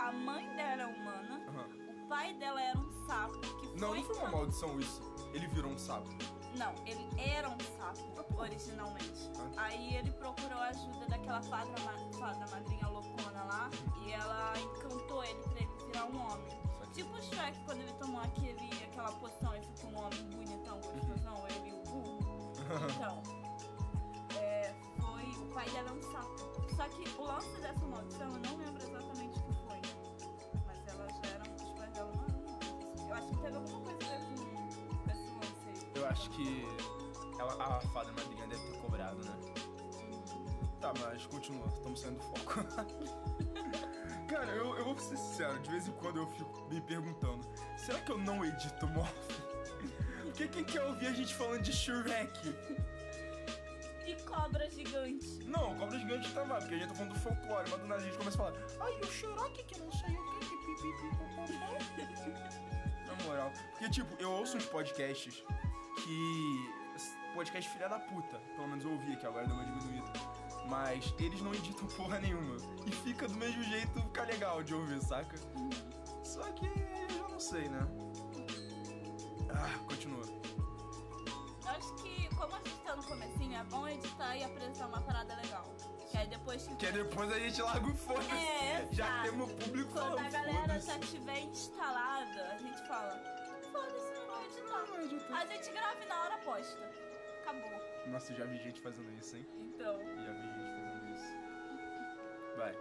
A 0.00 0.12
mãe 0.12 0.46
dela 0.56 0.82
é 0.82 0.86
humana. 0.86 1.40
Aham. 1.48 1.85
O 2.06 2.08
pai 2.08 2.32
dela 2.34 2.62
era 2.62 2.78
um 2.78 2.88
sapo 3.04 3.36
que 3.40 3.66
foi. 3.66 3.80
Não, 3.80 3.92
não 3.92 4.04
foi 4.04 4.16
uma 4.18 4.30
maldição 4.30 4.78
isso. 4.78 5.02
Ele 5.34 5.48
virou 5.48 5.72
um 5.72 5.76
sapo. 5.76 6.08
Não, 6.56 6.72
ele 6.86 7.04
era 7.20 7.48
um 7.48 7.58
sapo 7.76 8.40
originalmente. 8.40 9.28
Ah. 9.36 9.64
Aí 9.64 9.96
ele 9.96 10.12
procurou 10.12 10.56
a 10.56 10.68
ajuda 10.68 11.04
daquela 11.08 11.42
fada, 11.42 11.76
fada 12.16 12.46
madrinha 12.46 12.86
loucona 12.86 13.42
lá 13.42 13.68
e 14.04 14.12
ela 14.12 14.52
encantou 14.56 15.24
ele 15.24 15.42
pra 15.42 15.60
ele 15.60 15.70
virar 15.84 16.04
um 16.04 16.30
homem. 16.30 16.56
Tipo 16.94 17.12
o 17.12 17.22
Shrek 17.22 17.58
quando 17.64 17.80
ele 17.80 17.92
tomou 17.94 18.20
aquele, 18.20 18.70
aquela 18.84 19.10
poção 19.10 19.56
e 19.56 19.62
ficou 19.62 19.90
um 19.90 20.06
homem 20.06 20.22
bonitão, 20.30 20.80
gostosão, 20.80 21.44
ele 21.48 21.70
e 21.70 21.72
o 21.72 21.82
burro. 21.82 22.18
Então, 22.94 23.20
é, 24.40 24.72
foi. 25.00 25.24
O 25.42 25.52
pai 25.52 25.68
dela 25.70 25.90
é 25.90 25.92
um 25.92 26.02
sapo. 26.12 26.36
Só 26.76 26.88
que 26.88 27.08
o 27.18 27.24
lance 27.24 27.60
dessa 27.60 27.84
maldição 27.84 28.28
eu 28.28 28.38
não 28.38 28.56
lembro 28.58 28.80
exatamente 28.80 29.15
acho 33.16 33.28
que 33.28 33.36
teve 33.38 33.56
alguma 33.56 33.80
coisa 33.80 34.14
a 34.14 34.18
ver 34.18 34.24
com, 34.36 34.96
com 34.96 35.10
esse 35.10 35.30
lance 35.30 35.68
aí. 35.68 35.90
Eu 35.94 36.06
acho 36.08 36.30
que 36.30 36.66
ela, 37.38 37.52
a 37.52 37.80
fada 37.80 38.12
madrinha 38.12 38.46
deve 38.46 38.62
ter 38.62 38.78
cobrado, 38.78 39.24
né? 39.24 39.36
Tá, 40.80 40.92
mas 41.00 41.26
continua, 41.26 41.66
estamos 41.68 42.00
saindo 42.00 42.18
do 42.18 42.22
foco. 42.22 42.64
Cara, 44.28 44.52
eu, 44.52 44.76
eu 44.76 44.84
vou 44.84 44.98
ser 44.98 45.16
sincero, 45.16 45.58
de 45.60 45.70
vez 45.70 45.88
em 45.88 45.92
quando 45.92 46.18
eu 46.18 46.26
fico 46.26 46.68
me 46.68 46.80
perguntando, 46.80 47.40
será 47.76 47.98
que 48.00 48.12
eu 48.12 48.18
não 48.18 48.44
edito 48.44 48.86
Morph? 48.88 49.12
Porque 50.22 50.48
quem 50.48 50.64
quer 50.64 50.82
ouvir 50.82 51.06
a 51.06 51.12
gente 51.12 51.34
falando 51.34 51.62
de 51.62 51.72
Shrek? 51.72 52.54
E 54.06 54.14
cobra 54.22 54.68
gigante. 54.70 55.42
Não, 55.44 55.74
Cobra 55.76 55.98
Gigante 55.98 56.32
tá 56.32 56.42
lá, 56.42 56.58
porque 56.58 56.74
a 56.74 56.78
gente 56.78 56.88
tá 56.88 56.94
falando 56.94 57.14
do 57.14 57.20
folclore, 57.20 57.70
mas 57.70 57.80
do 57.80 57.86
nada 57.86 58.02
a 58.02 58.04
gente 58.04 58.16
começa 58.16 58.36
a 58.42 58.52
falar, 58.52 58.66
ai, 58.80 59.00
o 59.00 59.06
Shrek 59.06 59.64
que 59.64 59.80
não 59.80 59.90
sei 59.90 60.14
o 60.16 60.38
que, 60.38 60.46
que 60.46 60.56
pi, 63.26 63.34
pi, 63.34 63.34
pi, 63.34 63.34
popopó." 63.34 63.34
Na 63.34 63.34
moral, 63.34 63.52
porque 63.70 63.90
tipo, 63.90 64.22
eu 64.22 64.32
ouço 64.32 64.56
uns 64.56 64.66
podcasts 64.66 65.42
que. 66.04 66.76
Podcast 67.34 67.70
filha 67.70 67.88
da 67.88 67.98
puta, 67.98 68.38
pelo 68.54 68.68
menos 68.68 68.84
eu 68.84 68.92
ouvi 68.92 69.12
aqui 69.12 69.26
agora, 69.26 69.46
deu 69.46 69.54
uma 69.54 69.64
diminuída. 69.64 70.12
Mas 70.68 71.14
eles 71.18 71.42
não 71.42 71.52
editam 71.52 71.86
porra 71.96 72.18
nenhuma. 72.18 72.56
E 72.86 72.90
fica 72.90 73.28
do 73.28 73.34
mesmo 73.34 73.62
jeito, 73.62 74.00
fica 74.00 74.22
legal 74.22 74.62
de 74.62 74.74
ouvir, 74.74 75.02
saca? 75.02 75.36
Só 76.24 76.42
que 76.52 76.66
eu 76.66 77.08
já 77.10 77.28
não 77.28 77.38
sei, 77.38 77.68
né? 77.68 77.86
Ah, 79.50 79.78
continua. 79.86 80.24
Eu 81.62 81.70
acho 81.70 81.94
que, 81.96 82.34
como 82.34 82.54
a 82.54 82.58
gente 82.58 82.80
tá 82.84 82.96
no 82.96 83.02
comecinho, 83.04 83.54
é 83.54 83.64
bom 83.64 83.86
editar 83.86 84.36
e 84.36 84.44
apresentar 84.44 84.86
uma 84.86 85.02
parada 85.02 85.36
legal. 85.36 85.64
Que 86.16 86.22
aí 86.22 86.28
depois 86.28 86.66
que. 86.66 86.76
Que 86.76 86.86
aí 86.86 86.92
depois 86.92 87.30
a 87.30 87.38
gente 87.38 87.60
larga 87.60 87.86
o 87.86 87.94
foda-se. 87.94 88.30
É, 88.30 88.88
já 88.90 89.06
exato. 89.06 89.22
temos 89.22 89.50
o 89.50 89.54
público 89.56 89.92
Quando 89.92 90.16
falando, 90.16 90.26
a 90.26 90.30
galera 90.30 90.80
já 90.80 90.98
tiver 90.98 91.40
instalada, 91.40 92.52
a 92.52 92.56
gente 92.56 92.88
fala. 92.88 93.22
Foda-se, 93.70 94.14
não 94.14 94.26
vai 94.26 94.44
editar. 94.46 94.78
Não 94.78 94.86
vai 94.86 95.04
editar. 95.04 95.36
A 95.36 95.46
gente 95.46 95.70
grava 95.72 96.02
e 96.02 96.06
na 96.06 96.22
hora 96.22 96.38
posta. 96.38 96.90
Acabou. 97.42 97.70
Nossa, 98.06 98.32
eu 98.32 98.38
já 98.38 98.44
vi 98.46 98.56
gente 98.58 98.80
fazendo 98.80 99.12
isso, 99.12 99.36
hein? 99.36 99.46
Então. 99.58 99.98
Já 99.98 100.32
vi 100.32 100.42
gente 100.42 100.70
fazendo 100.80 100.96
Vai. 102.56 102.74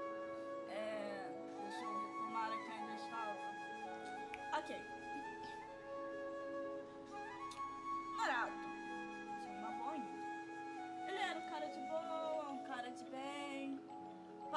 É, 0.69 1.29
deixa 1.61 1.83
eu 1.83 1.99
retomar 1.99 2.53
aqui 2.53 2.71
onde 2.71 2.91
eu 2.91 2.95
estava. 2.95 4.59
Ok. 4.59 4.75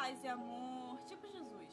Paz 0.09 0.25
e 0.25 0.29
amor, 0.29 0.99
tipo 1.07 1.27
Jesus. 1.29 1.69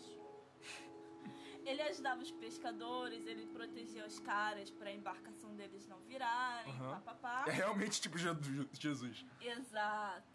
Ele 1.66 1.82
ajudava 1.82 2.22
os 2.22 2.32
pescadores, 2.32 3.26
ele 3.26 3.46
protegia 3.48 4.06
os 4.06 4.20
caras 4.20 4.70
pra 4.72 4.92
embarcação 4.92 5.56
deles 5.56 5.88
não 5.88 5.98
virarem, 6.02 6.72
Aham. 6.74 7.00
papapá. 7.00 7.46
É 7.48 7.52
realmente 7.52 8.00
tipo 8.02 8.18
Je- 8.18 8.68
Jesus. 8.80 9.26
Exato. 9.42 10.28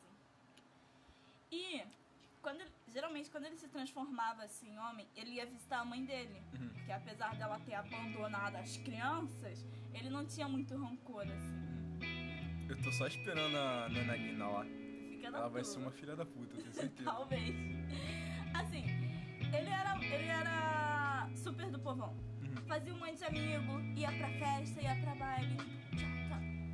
E 1.52 1.82
quando 2.42 2.62
ele- 2.62 2.72
geralmente 2.88 3.30
quando 3.30 3.44
ele 3.44 3.56
se 3.56 3.68
transformava 3.68 4.42
assim 4.44 4.70
em 4.70 4.78
homem, 4.78 5.06
ele 5.14 5.32
ia 5.32 5.44
visitar 5.46 5.80
a 5.80 5.84
mãe 5.84 6.02
dele. 6.04 6.42
Uhum. 6.58 6.68
Porque 6.70 6.90
apesar 6.92 7.36
dela 7.36 7.60
ter 7.60 7.74
abandonado 7.74 8.56
as 8.56 8.78
crianças, 8.78 9.64
ele 9.92 10.08
não 10.08 10.24
tinha 10.26 10.48
muito 10.48 10.74
rancor 10.76 11.22
assim. 11.22 11.60
Eu 12.68 12.80
tô 12.82 12.90
só 12.92 13.06
esperando 13.06 13.56
a 13.56 13.88
Nana 13.90 14.16
Nina 14.16 14.48
lá. 14.48 14.64
Fica 15.20 15.30
na 15.30 15.38
Ela 15.38 15.48
vai 15.50 15.62
ser 15.62 15.78
uma 15.78 15.90
filha 15.90 16.16
da 16.16 16.24
puta, 16.24 16.56
tenho 16.56 16.72
certeza. 16.72 17.04
Talvez. 17.04 17.54
Assim, 18.54 18.84
ele 19.54 19.68
era, 19.68 19.94
ele 20.02 20.28
era 20.28 21.28
super 21.36 21.70
do 21.70 21.78
povão. 21.78 22.16
Uhum. 22.40 22.56
Fazia 22.66 22.94
um 22.94 22.98
monte 22.98 23.18
de 23.18 23.24
amigo, 23.24 23.80
ia 23.94 24.10
pra 24.12 24.30
festa, 24.30 24.80
ia 24.80 24.96
pra 24.96 25.14
baile. 25.16 25.58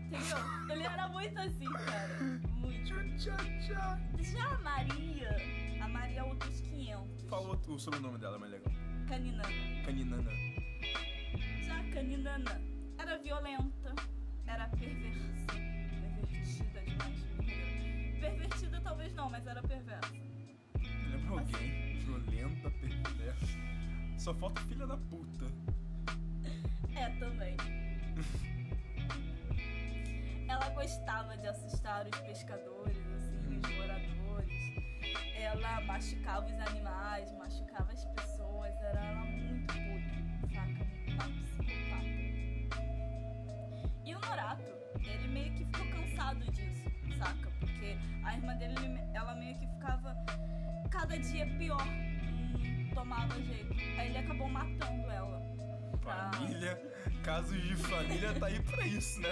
Entendeu? 0.06 0.38
Ele 0.70 0.84
era 0.84 1.08
muito 1.08 1.36
assim, 1.40 1.72
cara. 1.72 2.18
Muito. 2.54 2.86
Tchau, 3.16 3.36
tchau. 3.66 4.22
Já 4.22 4.54
a 4.54 4.58
Maria, 4.58 5.36
a 5.82 5.88
Maria 5.88 6.20
é 6.20 6.22
outros 6.22 6.60
500. 6.60 7.24
Fala 7.24 7.48
o, 7.48 7.72
o 7.72 7.78
sobrenome 7.80 8.18
dela, 8.18 8.36
é 8.36 8.38
mais 8.38 8.52
legal. 8.52 8.72
Caninana. 9.08 9.48
Caninana. 9.84 10.30
Já 11.64 11.80
a 11.80 11.90
Caninana 11.90 12.62
era 12.96 13.18
violenta, 13.18 13.92
era 14.46 14.68
perversa. 14.68 15.46
Pervertida 16.20 16.80
demais. 16.82 17.35
Pervertida 18.26 18.80
talvez 18.80 19.14
não, 19.14 19.30
mas 19.30 19.46
era 19.46 19.62
perversa. 19.62 20.12
Lembra 21.10 21.38
alguém 21.38 21.96
violenta, 21.98 22.68
perversa. 22.72 23.56
Só 24.18 24.34
falta 24.34 24.60
filha 24.62 24.84
da 24.84 24.96
puta. 24.96 25.44
É, 26.96 27.08
também. 27.20 27.56
Ela 30.48 30.70
gostava 30.70 31.36
de 31.36 31.46
assustar 31.46 32.04
os 32.06 32.18
pescadores, 32.20 32.96
assim, 33.14 33.60
os 33.60 33.70
moradores. 33.76 34.72
Ela 35.36 35.80
machucava 35.82 36.46
os 36.46 36.60
animais, 36.68 37.30
machucava 37.38 37.92
as 37.92 38.04
pessoas. 38.06 38.74
Era 38.80 39.04
ela 39.04 39.24
muito 39.24 39.72
puta, 39.72 40.16
saca? 40.52 40.84
Uma 41.12 41.28
psicopata. 41.42 42.16
E 44.04 44.14
o 44.14 44.18
Norato, 44.18 44.72
ele 45.04 45.28
meio 45.28 45.52
que 45.54 45.64
ficou 45.64 45.86
cansado 45.90 46.44
disso? 46.50 46.75
Porque 47.96 48.24
a 48.24 48.34
irmã 48.34 48.56
dele, 48.56 48.74
ela 49.14 49.34
meio 49.34 49.54
que 49.58 49.66
ficava 49.66 50.16
cada 50.90 51.18
dia 51.18 51.46
pior. 51.58 51.84
Não 51.86 52.94
tomava 52.94 53.40
jeito. 53.42 53.74
Aí 53.98 54.08
ele 54.08 54.18
acabou 54.18 54.48
matando 54.48 55.10
ela. 55.10 55.40
pra- 56.00 56.30
Família, 56.32 56.80
casos 57.24 57.60
de 57.62 57.74
família 57.76 58.32
tá 58.34 58.46
aí 58.46 58.62
pra 58.62 58.86
isso, 58.86 59.20
né? 59.20 59.30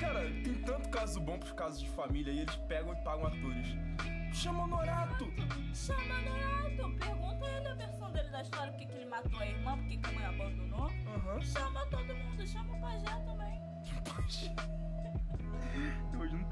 Cara, 0.00 0.20
tem 0.42 0.54
tanto 0.64 0.88
caso 0.88 1.20
bom 1.20 1.38
pros 1.38 1.52
casos 1.52 1.80
de 1.80 1.88
família 1.90 2.32
e 2.32 2.38
eles 2.40 2.56
pegam 2.56 2.92
e 2.94 2.96
pagam 3.04 3.26
atores. 3.26 3.68
Chama 4.32 4.64
o 4.64 4.66
Norato! 4.66 5.30
Chama 5.74 6.20
Norato, 6.22 6.98
pergunta 6.98 7.46
ele 7.46 7.68
a 7.68 7.74
versão 7.74 8.10
dele 8.12 8.28
da 8.30 8.40
história, 8.42 8.72
por 8.72 8.78
que 8.86 8.92
ele 8.92 9.06
matou 9.06 9.38
a 9.40 9.46
irmã, 9.46 9.76
por 9.76 9.86
que 9.86 10.00
a 10.02 10.12
mãe 10.12 10.24
abandonou. 10.26 10.86
Aham. 10.86 11.40
Chama 11.42 11.86
todo 11.86 12.14
mundo, 12.16 12.46
chama 12.46 12.74
o 12.76 12.80
pajé 12.80 13.14
também. 13.26 13.60
Um 15.76 16.05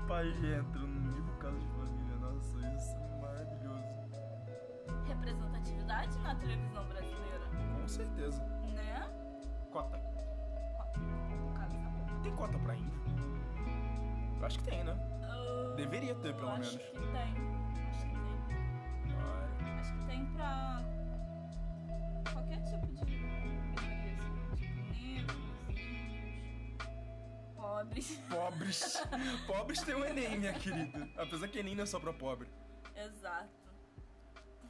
pajé 0.07 0.59
entra 0.59 0.81
no 0.81 1.01
meio 1.01 1.23
do 1.25 1.33
caso 1.39 1.59
de 1.59 1.67
família. 1.69 2.17
Nossa, 2.17 2.59
isso 2.77 2.97
é 2.97 3.21
maravilhoso. 3.21 3.85
Representatividade 5.07 6.19
na 6.21 6.35
televisão 6.37 6.85
brasileira, 6.89 7.47
Com 7.81 7.89
certeza. 7.89 8.43
né? 8.75 9.09
Cota. 9.71 9.97
No 9.97 11.53
caso, 11.55 11.73
tá 11.75 12.21
Tem 12.23 12.35
cota 12.37 12.59
pra 12.59 12.75
índio? 12.77 13.01
Eu 14.41 14.47
acho 14.47 14.59
que 14.59 14.65
tem, 14.65 14.85
né? 14.85 14.95
bom. 14.95 15.75
Deveria 15.77 16.15
ter, 16.17 16.35
pelo 16.35 16.49
acho 16.51 16.77
menos. 16.79 16.91
que 16.91 16.93
tem. 16.93 17.35
Acho 17.91 18.07
que 18.07 18.15
tem. 18.15 18.57
Ai. 19.19 19.81
Acho 19.81 19.93
que 19.95 20.07
tem 20.07 20.27
pra 20.27 20.83
qualquer 22.33 22.61
tipo 22.63 22.87
de 23.07 23.14
pobres. 27.75 28.17
Pobres. 28.31 29.03
Pobres 29.47 29.83
tem 29.83 29.95
o 29.95 30.05
Enem, 30.05 30.39
minha 30.39 30.53
querida. 30.53 31.09
Apesar 31.17 31.49
que 31.49 31.59
Enem 31.59 31.75
não 31.75 31.83
é 31.83 31.87
só 31.87 31.99
pra 31.99 32.13
pobre. 32.13 32.49
Exato. 32.95 33.49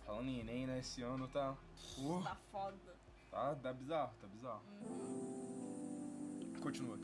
Falando 0.06 0.28
em 0.28 0.40
Enem, 0.40 0.66
né? 0.66 0.78
Esse 0.78 1.02
ano 1.02 1.28
tá. 1.28 1.56
Uh, 1.98 2.22
Tá 2.22 2.34
foda. 2.50 2.96
tá, 3.30 3.54
tá 3.56 3.72
bizarro, 3.72 4.14
tá 4.20 4.26
bizarro. 4.26 4.62
Continua. 6.62 6.98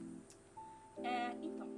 É, 1.02 1.32
então. 1.42 1.68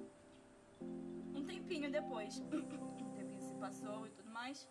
Um 1.34 1.44
tempinho 1.44 1.90
depois, 1.90 2.38
um 2.52 3.04
tempinho 3.06 3.40
se 3.40 3.54
passou 3.54 4.06
e 4.06 4.10
tudo 4.10 4.30
mais, 4.30 4.68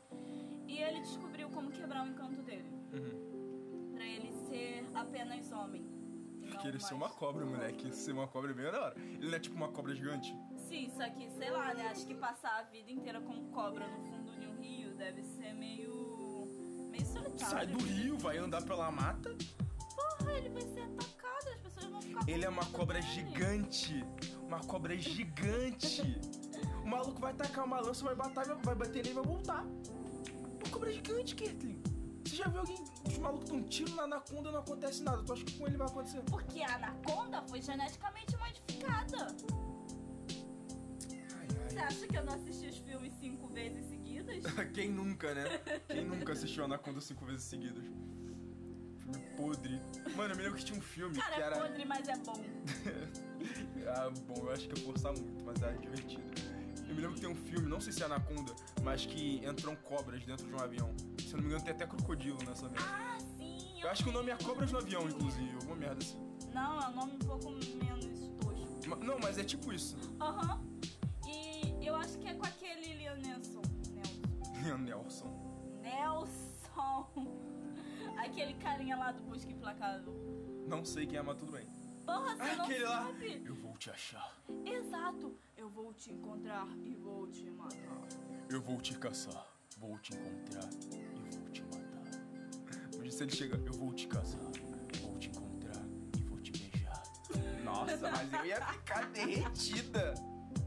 e 0.67 0.77
ele 0.77 1.01
descobriu 1.01 1.49
como 1.49 1.71
quebrar 1.71 2.05
o 2.05 2.07
encanto 2.09 2.41
dele. 2.43 2.69
Uhum. 2.93 3.91
Pra 3.93 4.05
ele 4.05 4.31
ser 4.47 4.85
apenas 4.93 5.51
homem. 5.51 5.85
Ele 6.67 6.79
ser 6.79 6.93
uma 6.93 7.09
cobra, 7.09 7.45
moleque. 7.45 7.93
Ser 7.95 8.11
uma 8.13 8.27
cobra 8.27 8.51
é 8.51 8.53
bem 8.53 8.71
da 8.71 8.81
hora. 8.85 8.95
Ele 8.99 9.27
não 9.29 9.35
é 9.35 9.39
tipo 9.39 9.55
uma 9.55 9.69
cobra 9.69 9.93
gigante? 9.95 10.35
Sim, 10.57 10.89
só 10.95 11.09
que, 11.09 11.29
sei 11.31 11.49
lá, 11.49 11.73
né? 11.73 11.87
Acho 11.87 12.05
que 12.05 12.15
passar 12.15 12.59
a 12.59 12.63
vida 12.63 12.91
inteira 12.91 13.19
como 13.21 13.49
cobra 13.51 13.87
no 13.87 14.03
fundo 14.05 14.39
de 14.39 14.47
um 14.47 14.55
rio 14.59 14.93
deve 14.95 15.23
ser 15.23 15.53
meio. 15.53 16.47
meio 16.91 17.05
solitário. 17.05 17.37
Sai 17.37 17.67
do 17.67 17.77
rio, 17.83 18.17
vai 18.17 18.37
andar 18.37 18.63
pela 18.63 18.91
mata. 18.91 19.35
Porra, 19.95 20.33
ele 20.33 20.49
vai 20.49 20.61
ser 20.61 20.81
atacado, 20.81 21.47
as 21.53 21.59
pessoas 21.61 21.91
vão 21.91 22.01
ficar. 22.01 22.23
com 22.25 22.31
Ele 22.31 22.45
é 22.45 22.49
uma 22.49 22.65
cobra 22.67 22.99
dele. 22.99 23.13
gigante. 23.13 24.05
Uma 24.47 24.59
cobra 24.59 24.97
gigante. 24.97 26.19
O 26.83 26.87
maluco 26.87 27.19
vai 27.19 27.33
tacar 27.33 27.65
uma 27.65 27.79
lança, 27.79 28.03
vai 28.03 28.15
bater, 28.15 28.55
vai 28.63 28.75
bater 28.75 28.95
nele 28.97 29.09
e 29.09 29.13
vai 29.13 29.23
voltar. 29.23 29.63
Uma 29.63 30.69
cobra 30.71 30.91
gigante, 30.91 31.35
Kirtlin. 31.35 31.81
Você 32.31 32.37
já 32.37 32.47
viu 32.47 32.61
alguém. 32.61 32.81
Os 33.05 33.17
malucos 33.17 33.49
dão 33.49 33.57
um 33.57 33.63
tiro 33.63 33.93
na 33.93 34.03
anaconda 34.03 34.47
e 34.47 34.51
não 34.53 34.59
acontece 34.61 35.03
nada. 35.03 35.21
Tu 35.21 35.33
acha 35.33 35.43
que 35.43 35.57
com 35.59 35.67
ele 35.67 35.75
vai 35.75 35.87
acontecer? 35.87 36.21
Porque 36.21 36.61
a 36.61 36.75
anaconda 36.75 37.41
foi 37.41 37.61
geneticamente 37.61 38.37
modificada. 38.37 39.27
Você 41.67 41.77
Ai, 41.77 41.83
acha 41.83 42.07
que 42.07 42.17
eu 42.17 42.23
não 42.23 42.33
assisti 42.33 42.67
os 42.67 42.77
filmes 42.77 43.13
cinco 43.19 43.47
vezes 43.47 43.85
seguidas? 43.89 44.43
Quem 44.73 44.89
nunca, 44.89 45.33
né? 45.33 45.43
Quem 45.89 46.05
nunca 46.05 46.31
assistiu 46.31 46.63
Anaconda 46.63 47.01
cinco 47.01 47.25
vezes 47.25 47.43
seguidas? 47.43 47.83
Filme 47.83 49.19
podre. 49.35 49.81
Mano, 50.15 50.33
eu 50.33 50.37
me 50.37 50.43
lembro 50.43 50.57
que 50.57 50.63
tinha 50.63 50.79
um 50.79 50.81
filme 50.81 51.17
Cara, 51.17 51.35
que 51.35 51.41
é 51.41 51.43
era. 51.43 51.59
podre, 51.59 51.83
mas 51.85 52.07
é 52.07 52.15
bom. 52.15 52.41
Ah, 53.87 54.09
bom, 54.27 54.45
eu 54.45 54.51
acho 54.51 54.69
que 54.69 54.79
é 54.79 54.83
forçar 54.85 55.11
muito, 55.11 55.43
mas 55.43 55.61
é 55.63 55.73
divertido. 55.73 56.23
Eu 56.87 56.95
me 56.95 57.01
lembro 57.01 57.15
que 57.15 57.21
tem 57.21 57.29
um 57.29 57.35
filme, 57.35 57.67
não 57.67 57.81
sei 57.81 57.91
se 57.91 58.03
é 58.03 58.05
Anaconda, 58.05 58.53
mas 58.83 59.05
que 59.05 59.43
entram 59.45 59.75
cobras 59.75 60.23
dentro 60.23 60.45
de 60.45 60.53
um 60.53 60.59
avião. 60.59 60.95
Se 61.31 61.37
eu 61.37 61.37
não 61.37 61.43
me 61.47 61.49
engano, 61.53 61.63
tem 61.63 61.73
até 61.73 61.87
crocodilo 61.87 62.37
nessa 62.45 62.67
merda. 62.67 62.85
Ah, 62.89 63.17
sim. 63.37 63.79
Eu 63.81 63.89
acho 63.89 64.03
que 64.03 64.09
o 64.09 64.11
nome 64.11 64.31
é 64.31 64.35
Cobras 64.35 64.69
no 64.69 64.79
Avião, 64.79 65.07
inclusive, 65.07 65.55
alguma 65.55 65.77
merda 65.77 66.03
assim. 66.03 66.19
Não, 66.53 66.77
é 66.81 66.87
um 66.89 66.91
nome 66.93 67.13
um 67.13 67.19
pouco 67.19 67.51
menos 67.51 68.27
tosco. 68.41 68.89
Ma- 68.89 68.97
Não, 68.97 69.17
mas 69.17 69.37
é 69.37 69.43
tipo 69.45 69.71
isso. 69.71 69.95
Aham. 70.19 70.61
E 71.25 71.87
eu 71.87 71.95
acho 71.95 72.17
que 72.19 72.27
é 72.27 72.33
com 72.33 72.45
aquele 72.45 72.95
Liam 72.95 73.15
Nelson. 73.15 73.61
Nelson. 74.61 75.79
Nelson. 75.81 75.81
Nelson. 75.81 77.07
Aquele 78.19 78.53
carinha 78.55 78.97
lá 78.97 79.13
do 79.13 79.23
Busca 79.23 79.49
Implacável. 79.49 80.13
Não 80.67 80.83
sei 80.83 81.07
quem 81.07 81.17
é, 81.17 81.21
mas 81.21 81.37
tudo 81.37 81.53
bem. 81.53 81.65
Porra, 82.05 82.35
você 82.35 82.41
Ah, 82.41 82.55
não 82.57 82.65
aquele 82.65 82.83
lá. 82.83 83.05
sabe? 83.05 83.41
Eu 83.45 83.55
vou 83.55 83.77
te 83.77 83.89
achar. 83.89 84.37
Exato. 84.65 85.33
Eu 85.55 85.69
vou 85.69 85.93
te 85.93 86.11
encontrar 86.11 86.67
e 86.83 86.93
vou 86.93 87.25
te 87.27 87.49
matar. 87.51 88.01
Eu 88.49 88.61
vou 88.61 88.81
te 88.81 88.97
caçar. 88.99 89.47
Vou 89.81 89.97
te 89.97 90.13
encontrar 90.13 90.69
e 90.91 91.35
vou 91.35 91.49
te 91.49 91.63
matar. 91.63 92.21
Mas 92.99 93.15
se 93.15 93.23
ele 93.23 93.31
chega, 93.35 93.55
eu 93.65 93.73
vou 93.73 93.91
te 93.91 94.07
caçar. 94.07 94.39
Vou 95.01 95.17
te 95.17 95.29
encontrar 95.29 95.83
e 96.15 96.23
vou 96.25 96.39
te 96.39 96.51
beijar. 96.51 97.01
Nossa, 97.63 98.11
mas 98.11 98.31
eu 98.31 98.45
ia 98.45 98.61
ficar 98.63 99.09
derretida. 99.09 100.13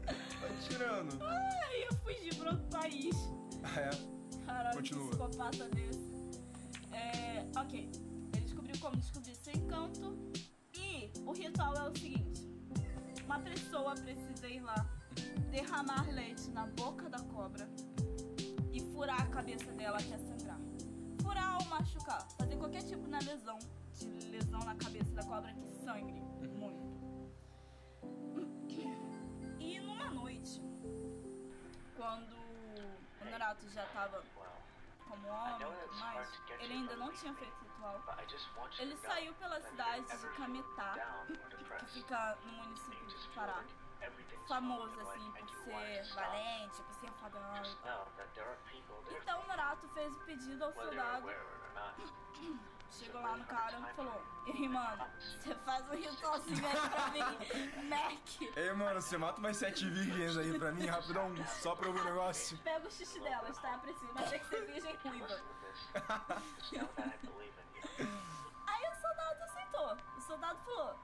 Tá 0.05 0.47
tirando. 0.67 1.17
Aí 1.23 1.83
eu 1.89 1.95
fugi 1.99 2.35
pra 2.35 2.51
outro 2.51 2.67
país. 2.67 3.15
É. 3.77 4.45
Caralho, 4.45 4.75
Continua. 4.75 5.07
psicopata 5.07 5.69
desse. 5.69 6.41
É, 6.91 7.47
ok. 7.57 7.89
Ele 8.33 8.41
descobriu 8.43 8.77
como 8.79 8.97
descobrir 8.97 9.33
seu 9.37 9.53
encanto. 9.53 10.17
E 10.73 11.09
o 11.25 11.31
ritual 11.31 11.73
é 11.73 11.89
o 11.89 11.95
seguinte: 11.97 12.49
uma 13.25 13.39
pessoa 13.39 13.95
precisa 13.95 14.47
ir 14.47 14.59
lá, 14.59 14.85
derramar 15.51 16.13
leite 16.13 16.49
na 16.51 16.67
boca 16.67 17.09
da 17.09 17.19
cobra 17.19 17.65
furar 18.95 19.21
a 19.21 19.27
cabeça 19.27 19.71
dela 19.73 19.97
até 19.97 20.17
sangrar. 20.17 20.57
machucar 21.21 21.57
ou 21.59 21.65
machucar. 21.65 22.27
Fazer 22.37 22.55
qualquer 22.57 22.83
tipo 22.83 23.07
de 23.07 23.25
lesão, 23.25 23.59
de 23.93 24.27
lesão 24.29 24.59
na 24.61 24.75
cabeça 24.75 25.11
da 25.13 25.23
cobra 25.23 25.53
que 25.53 25.75
sangre 25.83 26.21
muito. 26.57 26.95
E 29.59 29.79
numa 29.81 30.09
noite, 30.11 30.61
quando 31.97 32.35
o 33.21 33.29
Norato 33.29 33.67
já 33.69 33.85
tava 33.87 34.23
como 35.07 35.27
homem 35.27 35.67
mais, 35.99 36.29
ele 36.59 36.73
ainda 36.73 36.95
não 36.95 37.11
tinha 37.11 37.33
feito 37.33 37.53
ritual. 37.63 38.01
Ele 38.79 38.95
saiu 38.97 39.33
pela 39.35 39.59
cidade 39.61 40.05
de 40.05 40.27
Cametá, 40.37 41.25
que 41.79 41.85
fica 41.93 42.37
no 42.45 42.51
município 42.63 43.07
de 43.07 43.29
Pará. 43.35 43.63
Famoso 44.47 44.99
assim 45.01 45.31
por 45.31 45.49
ser 45.49 46.13
valente, 46.13 46.83
por 46.83 46.93
ser 46.93 47.07
e 47.07 47.75
tal. 47.83 48.07
Então 49.09 49.41
o 49.41 49.47
Norato 49.47 49.87
fez 49.89 50.15
o 50.15 50.19
pedido 50.19 50.63
ao 50.63 50.73
soldado. 50.73 51.27
Chegou 52.91 53.21
lá 53.21 53.35
no 53.35 53.45
cara 53.45 53.77
e 53.79 53.93
falou: 53.93 54.23
Ei, 54.47 54.69
mano, 54.69 55.05
você 55.19 55.55
faz 55.55 55.89
um 55.89 55.95
ritualzinho 55.95 56.65
aí 56.65 56.89
pra 56.89 57.07
mim, 57.09 57.89
Mac. 57.89 58.41
Ei, 58.55 58.73
mano, 58.73 59.01
você 59.01 59.17
mata 59.17 59.39
umas 59.39 59.57
sete 59.57 59.89
virgens 59.89 60.37
aí 60.37 60.57
pra 60.57 60.71
mim, 60.71 60.85
rapidão, 60.85 61.35
só 61.45 61.75
pra 61.75 61.87
ouvir 61.87 61.99
o 62.01 62.05
negócio. 62.05 62.57
Pega 62.59 62.87
o 62.87 62.91
xixi 62.91 63.19
delas, 63.19 63.57
tá? 63.57 63.77
Preciso, 63.79 64.13
mas 64.13 64.29
tem 64.29 64.39
que 64.39 64.45
ser 64.47 64.65
virgem 64.65 64.95
ruiva. 65.03 65.41
Aí 68.67 68.83
o 68.87 68.95
soldado 69.01 69.43
aceitou. 69.43 69.97
O 70.15 70.21
soldado 70.21 70.59
falou: 70.63 70.95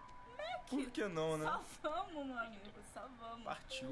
Por 0.70 0.90
que 0.92 1.08
não, 1.08 1.38
né? 1.38 1.46
só 1.82 1.90
vamos, 1.90 2.26
meu 2.26 2.38
amigo, 2.38 2.62
só 2.94 3.02
vamos. 3.20 3.44
Partiu. 3.44 3.90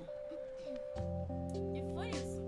E 1.74 1.94
foi 1.94 2.10
isso. 2.10 2.40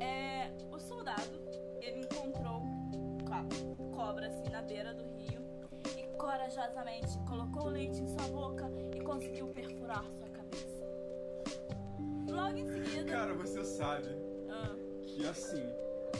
É, 0.00 0.50
o 0.72 0.78
soldado, 0.78 1.40
ele 1.80 2.00
encontrou 2.00 2.62
a 3.30 3.94
cobra 3.94 4.26
assim 4.28 4.48
na 4.50 4.62
beira 4.62 4.94
do 4.94 5.04
rio 5.16 5.40
e 5.96 6.06
corajosamente 6.16 7.18
colocou 7.28 7.66
o 7.66 7.70
leite 7.70 8.00
em 8.00 8.06
sua 8.08 8.28
boca 8.28 8.70
e 8.94 9.00
conseguiu 9.00 9.48
perfurar 9.48 10.04
sua 10.04 10.28
cabeça. 10.28 10.84
Logo 12.28 12.56
em 12.56 12.66
seguida. 12.68 13.10
Cara, 13.12 13.34
você 13.34 13.64
sabe 13.64 14.08
Ah, 14.48 14.74
que 15.02 15.26
assim, 15.26 15.64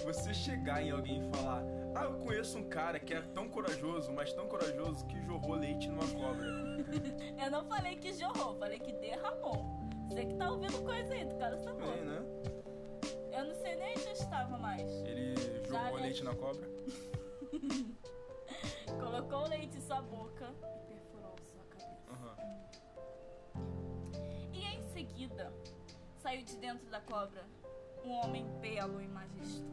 você 0.05 0.35
chegar 0.35 0.83
em 0.83 0.90
alguém 0.90 1.20
e 1.27 1.31
falar, 1.37 1.62
ah, 1.94 2.05
eu 2.05 2.14
conheço 2.18 2.59
um 2.59 2.68
cara 2.68 2.99
que 2.99 3.14
é 3.14 3.20
tão 3.35 3.49
corajoso, 3.49 4.12
mas 4.12 4.33
tão 4.33 4.46
corajoso 4.49 5.07
que 5.07 5.20
jorrou 5.27 5.55
leite 5.57 5.88
numa 5.88 6.07
cobra. 6.09 6.69
eu 7.45 7.51
não 7.51 7.64
falei 7.66 7.97
que 7.97 8.12
jorrou, 8.12 8.55
falei 8.57 8.79
que 8.79 8.93
derramou. 8.93 9.79
Você 10.09 10.27
que 10.27 10.35
tá 10.35 10.51
ouvindo 10.51 10.83
coisa 10.85 11.12
aí, 11.14 11.27
tu 11.27 11.37
cara 11.37 11.57
tá 11.59 11.73
bom. 11.73 11.87
né? 11.87 12.21
Eu 13.33 13.45
não 13.47 13.55
sei 13.55 13.77
nem 13.77 13.93
onde 13.93 14.07
eu 14.07 14.12
estava 14.12 14.59
mais. 14.59 14.90
Ele 15.05 15.35
Já 15.69 15.85
jogou 15.85 15.97
vi. 15.99 16.03
leite 16.03 16.25
na 16.25 16.35
cobra. 16.35 16.69
Colocou 19.01 19.45
o 19.45 19.49
leite 19.49 19.77
em 19.79 19.81
sua 19.81 20.03
boca 20.03 20.53
e 20.77 20.81
perfurou 20.93 21.35
sua 21.47 21.64
cabeça. 21.71 22.11
Aham. 22.11 22.37
E 24.53 24.64
em 24.64 24.83
seguida, 24.93 25.53
saiu 26.19 26.43
de 26.43 26.57
dentro 26.57 26.87
da 26.90 27.01
cobra 27.01 27.45
um 28.05 28.11
homem 28.12 28.47
belo 28.61 29.01
e 29.01 29.07
majestoso. 29.09 29.71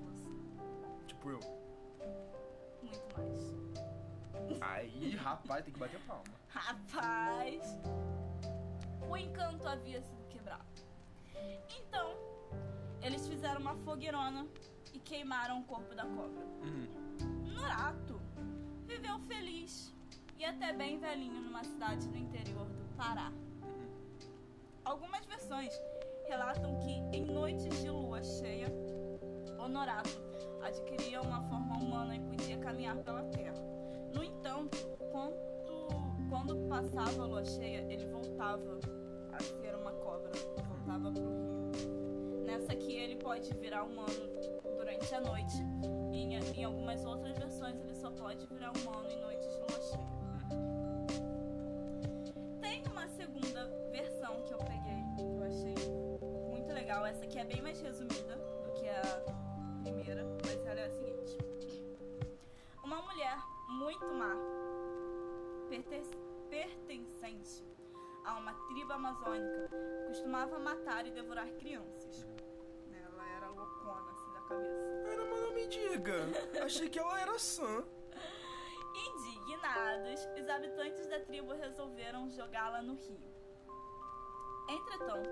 Tipo 1.07 1.31
eu. 1.31 1.39
Muito 2.83 3.17
mais. 3.17 3.57
Aí, 4.61 5.15
rapaz, 5.15 5.63
tem 5.65 5.73
que 5.73 5.79
bater 5.79 5.99
palma. 6.01 6.23
Rapaz, 6.57 7.79
o 9.07 9.15
encanto 9.15 9.67
havia 9.67 10.01
sido 10.01 10.27
quebrado. 10.27 10.65
Então, 11.69 12.15
eles 13.01 13.27
fizeram 13.27 13.61
uma 13.61 13.75
fogueirona 13.75 14.47
e 14.93 14.99
queimaram 14.99 15.59
o 15.59 15.63
corpo 15.65 15.93
da 15.93 16.03
cobra. 16.03 16.43
Uhum. 16.63 17.53
Norato 17.53 18.19
viveu 18.85 19.19
feliz 19.19 19.93
e 20.37 20.45
até 20.45 20.73
bem 20.73 20.97
velhinho 20.97 21.41
numa 21.41 21.63
cidade 21.63 22.07
do 22.07 22.17
interior 22.17 22.65
do 22.65 22.95
Pará. 22.95 23.31
Algumas 24.83 25.25
versões 25.25 25.73
relatam 26.27 26.79
que 26.79 26.91
em 27.15 27.25
noites 27.25 27.81
de 27.81 27.89
lua 27.89 28.23
cheia, 28.23 28.67
Honorato 29.59 30.09
adquiria 30.63 31.21
uma 31.21 31.41
forma 31.43 31.77
humana 31.77 32.15
e 32.15 32.19
podia 32.19 32.57
caminhar 32.57 32.97
pela 32.97 33.23
terra. 33.25 33.61
No 34.13 34.23
entanto, 34.23 34.77
quando, 35.11 35.35
quando 36.29 36.55
passava 36.67 37.23
a 37.23 37.25
lua 37.25 37.45
cheia, 37.45 37.85
ele 37.89 38.05
voltava 38.07 38.79
a 39.31 39.39
ser 39.39 39.75
uma 39.75 39.91
cobra, 39.91 40.31
voltava 40.67 41.11
pro 41.11 41.21
rio. 41.21 42.45
Nessa 42.45 42.73
aqui 42.73 42.93
ele 42.93 43.15
pode 43.17 43.53
virar 43.55 43.83
humano 43.83 44.09
durante 44.77 45.13
a 45.13 45.21
noite. 45.21 45.57
E 46.11 46.17
em, 46.17 46.35
em 46.35 46.63
algumas 46.63 47.03
outras 47.05 47.37
versões 47.37 47.79
ele 47.81 47.95
só 47.95 48.09
pode 48.11 48.45
virar 48.47 48.71
humano 48.77 49.09
em 49.09 49.21
noites 49.21 49.47
de 49.49 49.59
lua 49.59 49.81
cheia. 49.81 50.17
Tem 52.61 52.83
uma 52.91 53.07
segunda 53.09 53.65
versão 53.91 54.41
que 54.43 54.53
eu 54.53 54.57
peguei, 54.59 55.03
que 55.17 55.23
eu 55.23 55.43
achei 55.43 55.75
muito 56.49 56.73
legal. 56.73 57.05
Essa 57.05 57.23
aqui 57.25 57.39
é 57.39 57.45
bem 57.45 57.61
mais 57.61 57.79
resumida 57.81 58.35
do 58.63 58.71
que 58.73 58.87
a 58.87 59.23
primeira, 59.83 60.25
mas 60.45 60.65
ela 60.65 60.79
é 60.79 60.85
a 60.85 60.89
seguinte. 60.89 61.37
Uma 62.83 63.01
mulher 63.01 63.37
muito 63.69 64.05
má, 64.13 64.33
pertencente 65.67 67.63
a 68.23 68.37
uma 68.37 68.53
tribo 68.67 68.91
amazônica, 68.91 69.69
costumava 70.07 70.59
matar 70.59 71.05
e 71.05 71.11
devorar 71.11 71.47
crianças. 71.53 72.27
Ela 72.91 73.27
era 73.29 73.49
loucona, 73.49 74.11
assim, 74.11 74.33
da 74.33 74.41
cabeça. 74.41 75.03
Cara, 75.05 75.25
mas 75.29 75.41
não 75.41 75.53
me 75.53 75.67
diga. 75.67 76.15
Achei 76.63 76.89
que 76.89 76.99
ela 76.99 77.19
era 77.21 77.39
sã. 77.39 77.85
Indignados, 78.95 80.27
os 80.41 80.49
habitantes 80.49 81.07
da 81.07 81.19
tribo 81.21 81.53
resolveram 81.53 82.29
jogá-la 82.29 82.81
no 82.81 82.95
rio. 82.95 83.37
Entretanto, 84.67 85.29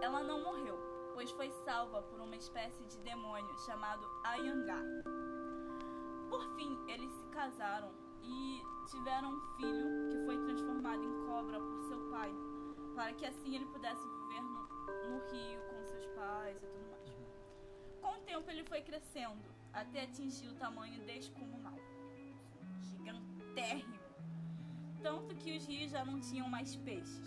ela 0.00 0.22
não 0.22 0.42
morreu, 0.42 0.78
pois 1.12 1.30
foi 1.32 1.50
salva 1.50 2.02
por 2.02 2.20
uma 2.20 2.36
espécie 2.36 2.84
de 2.86 2.98
demônio 3.00 3.58
chamado 3.58 4.08
Ayangá. 4.24 4.80
Por 6.30 6.42
fim, 6.54 6.78
eles 6.88 7.12
se 7.12 7.26
casaram 7.26 7.92
e 8.22 8.62
tiveram 8.86 9.34
um 9.34 9.40
filho 9.56 10.10
que 10.10 10.24
foi 10.24 10.36
transformado 10.44 11.02
em 11.02 11.26
cobra 11.26 11.60
por 11.60 11.82
seu 11.84 11.98
pai, 12.10 12.32
para 12.94 13.12
que 13.12 13.26
assim 13.26 13.54
ele 13.54 13.66
pudesse 13.66 14.02
viver 14.02 14.42
no, 14.42 14.68
no 15.10 15.18
rio 15.30 15.60
com 15.68 15.84
seus 15.84 16.06
pais 16.08 16.56
e 16.62 16.66
tudo 16.66 16.90
mais. 16.90 17.00
Com 18.00 18.20
o 18.20 18.24
tempo, 18.24 18.50
ele 18.50 18.64
foi 18.64 18.82
crescendo 18.82 19.42
até 19.72 20.02
atingir 20.02 20.48
o 20.48 20.54
tamanho 20.54 21.04
descomunal 21.04 21.78
gigantérrimo. 22.80 23.98
Tanto 25.02 25.34
que 25.36 25.56
os 25.56 25.66
rios 25.66 25.90
já 25.90 26.04
não 26.04 26.20
tinham 26.20 26.48
mais 26.48 26.76
peixes. 26.76 27.22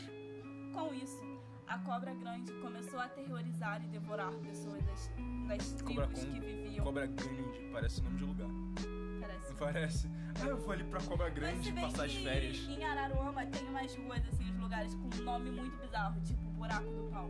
Com 0.73 0.93
isso, 0.93 1.21
a 1.67 1.77
cobra 1.79 2.13
grande 2.13 2.51
começou 2.61 2.99
a 2.99 3.05
aterrorizar 3.05 3.83
e 3.83 3.87
devorar 3.87 4.31
pessoas 4.35 4.83
das, 4.83 5.11
das 5.47 5.73
tribos 5.73 6.23
com 6.23 6.31
que 6.31 6.39
viviam. 6.39 6.85
Cobra 6.85 7.07
grande, 7.07 7.69
parece 7.71 8.01
nome 8.01 8.17
de 8.17 8.25
lugar. 8.25 8.49
Parece. 9.23 9.49
Não 9.49 9.55
parece? 9.57 10.09
Ah, 10.41 10.45
eu 10.47 10.57
vou 10.57 10.71
ali 10.71 10.83
pra 10.83 10.99
Cobra 11.01 11.29
Grande 11.29 11.71
passar 11.73 12.05
as 12.05 12.15
férias. 12.15 12.57
Em 12.67 12.83
Araruama 12.83 13.45
tem 13.45 13.63
umas 13.69 13.95
ruas, 13.95 14.19
assim, 14.27 14.51
uns 14.51 14.59
lugares 14.59 14.93
com 14.95 15.07
um 15.15 15.23
nome 15.23 15.51
muito 15.51 15.77
bizarro, 15.77 16.19
tipo 16.21 16.41
Buraco 16.51 16.91
do 16.91 17.03
Pau. 17.09 17.29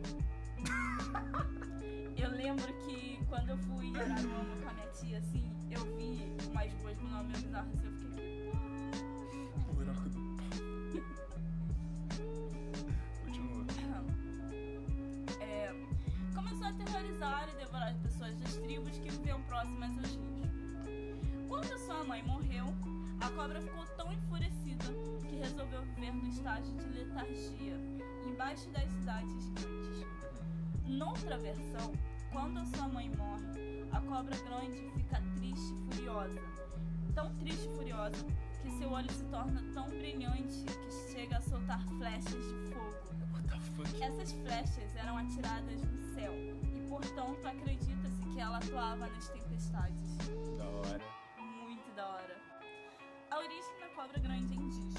eu 2.18 2.30
lembro 2.32 2.74
que 2.86 3.20
quando 3.28 3.50
eu 3.50 3.58
fui 3.58 3.88
em 3.88 3.96
Araruama 3.96 4.56
com 4.64 4.70
a 4.70 4.74
minha 4.74 4.88
tia, 4.88 5.18
assim, 5.20 5.52
eu 5.70 5.82
vi 5.98 6.24
umas 6.50 6.74
ruas 6.82 6.98
com 6.98 7.08
nome 7.08 7.34
bizarro, 7.34 7.70
assim, 7.74 7.86
eu 7.86 7.94
fiquei. 7.94 8.52
Buraco 9.74 10.10
do 10.10 10.20
pau. 10.38 10.48
Continua. 13.26 13.66
É, 15.40 15.74
começou 16.34 16.66
a 16.66 16.70
aterrorizar 16.70 17.48
e 17.50 17.56
devorar 17.58 17.90
as 17.90 17.98
pessoas 17.98 18.36
das 18.38 18.56
tribos 18.58 18.98
que 18.98 19.10
viviam 19.12 19.42
próximas 19.44 19.92
aos 19.98 20.16
rios. 20.16 20.33
Quando 21.54 21.78
sua 21.78 22.04
mãe 22.06 22.24
morreu, 22.24 22.66
a 23.22 23.30
cobra 23.30 23.62
ficou 23.62 23.86
tão 23.96 24.12
enfurecida 24.12 24.86
que 25.30 25.36
resolveu 25.36 25.84
viver 25.84 26.12
no 26.12 26.28
estágio 26.28 26.74
de 26.74 26.86
letargia, 26.90 27.80
embaixo 28.26 28.68
das 28.72 28.90
cidades 28.90 29.50
grandes. 29.50 30.08
Noutra 30.88 31.38
versão, 31.38 31.94
quando 32.32 32.66
sua 32.76 32.88
mãe 32.88 33.08
morre, 33.16 33.86
a 33.92 34.02
cobra 34.02 34.36
grande 34.36 34.82
fica 34.96 35.22
triste 35.36 35.76
e 35.76 35.96
furiosa. 35.96 36.42
Tão 37.14 37.36
triste 37.36 37.70
e 37.70 37.76
furiosa 37.76 38.26
que 38.64 38.72
seu 38.72 38.90
olho 38.92 39.14
se 39.14 39.24
torna 39.26 39.62
tão 39.76 39.88
brilhante 39.90 40.66
que 40.66 41.14
chega 41.14 41.38
a 41.38 41.42
soltar 41.42 41.84
flechas 42.00 42.32
de 42.32 42.74
fogo. 42.74 42.98
What 43.32 43.48
the 43.48 43.60
fuck? 43.60 44.04
Essas 44.04 44.32
flechas 44.32 44.96
eram 44.96 45.20
atiradas 45.20 45.84
no 45.84 46.16
céu 46.16 46.34
e, 46.34 46.90
portanto, 46.90 47.46
acredita-se 47.46 48.26
que 48.34 48.40
ela 48.40 48.58
atuava 48.58 49.06
nas 49.06 49.30
tempestades. 49.30 50.18
Da 50.58 50.66
hora. 50.66 51.13
A 53.34 53.38
origem 53.40 53.80
da 53.80 53.88
cobra 53.96 54.20
grande 54.20 54.54
é 54.54 54.58
indígena. 54.58 54.94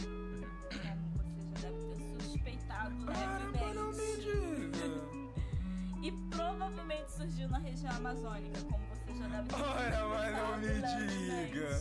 Como 0.82 1.08
você 1.12 1.40
já 1.40 1.50
deve 1.70 1.94
ter 1.94 2.22
suspeitado 2.24 2.96
levemente. 3.06 4.22
diga. 4.22 4.86
E 6.02 6.10
provavelmente 6.30 7.12
surgiu 7.12 7.48
na 7.48 7.58
região 7.58 7.92
amazônica, 7.92 8.60
como 8.62 8.84
você 8.88 9.14
já 9.14 9.28
deve 9.28 9.48
ter 9.48 9.54
Ora, 9.54 10.08
mas 10.08 10.36
não 10.36 10.58
me 10.58 10.66
diga. 11.46 11.80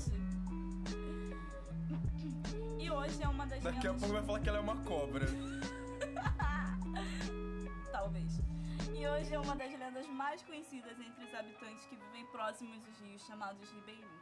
E 2.79 2.91
hoje 2.91 3.23
é 3.23 3.27
uma 3.27 3.47
das 3.47 3.63
Daqui 3.63 3.87
a 3.87 3.93
pouco 3.95 4.13
vai 4.13 4.23
falar 4.23 4.39
que 4.39 4.49
ela 4.49 4.59
é 4.59 4.61
uma 4.61 4.77
cobra. 4.83 5.25
Talvez. 7.91 8.39
E 8.93 9.07
hoje 9.07 9.33
é 9.33 9.39
uma 9.39 9.55
das 9.55 9.71
lendas 9.71 10.05
mais 10.05 10.43
conhecidas 10.43 10.99
entre 10.99 11.25
os 11.25 11.33
habitantes 11.33 11.83
que 11.87 11.95
vivem 11.95 12.27
próximos 12.27 12.85
dos 12.85 12.99
rios 12.99 13.25
chamados 13.25 13.67
ribeirinhos. 13.71 14.21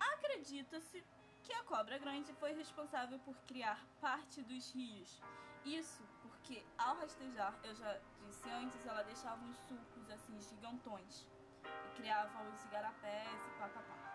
Acredita-se 0.00 1.04
que 1.42 1.52
a 1.52 1.62
cobra 1.64 1.98
grande 1.98 2.32
foi 2.34 2.52
responsável 2.52 3.18
por 3.20 3.36
criar 3.46 3.84
parte 4.00 4.42
dos 4.42 4.74
rios. 4.74 5.20
Isso 5.64 6.02
porque 6.22 6.64
ao 6.78 6.96
rastejar, 6.96 7.58
eu 7.64 7.74
já 7.74 7.98
disse 8.24 8.48
antes, 8.50 8.84
ela 8.86 9.02
deixava 9.02 9.42
uns 9.44 9.56
sulcos 9.68 10.10
assim 10.10 10.40
gigantões 10.40 11.26
e 11.64 11.96
criava 11.96 12.42
os 12.50 12.64
igarapés 12.64 13.40
e 13.46 13.58
papapá. 13.58 14.06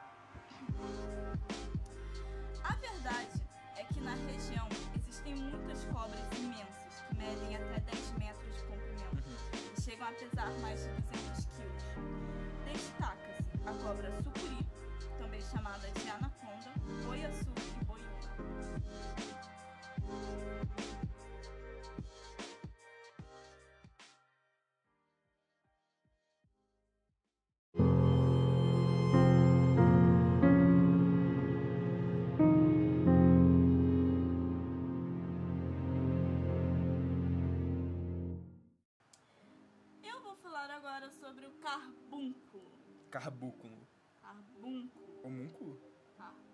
A 2.63 2.75
verdade 2.75 3.41
é 3.75 3.83
que 3.83 3.99
na 3.99 4.13
região 4.13 4.67
existem 4.95 5.35
muitas 5.35 5.83
cobras 5.85 6.25
imensas 6.37 7.01
que 7.07 7.15
medem 7.17 7.55
até 7.55 7.79
10 7.79 8.11
metros 8.17 8.55
de 8.55 8.63
comprimento 8.63 9.23
e 9.77 9.81
chegam 9.81 10.07
a 10.07 10.11
pesar 10.13 10.51
mais 10.59 10.81
de 10.83 10.89
200 11.01 11.45
quilos. 11.45 11.83
Destaca-se 12.71 13.43
a 13.65 13.73
cobra 13.83 14.11
sucuri, 14.23 14.70
chamada 15.51 15.89
de 15.91 16.09
anaconda, 16.09 16.71
boiaçu 17.03 17.51
e 17.81 17.83
boiúna. 17.83 18.31
Eu 40.01 40.21
vou 40.23 40.35
falar 40.37 40.69
agora 40.71 41.09
sobre 41.11 41.45
o 41.45 41.51
carbúnculo. 41.59 42.71
Carbúnculo. 43.09 43.77
Carbúnculo, 44.21 45.00
Homúnculo? 45.23 45.91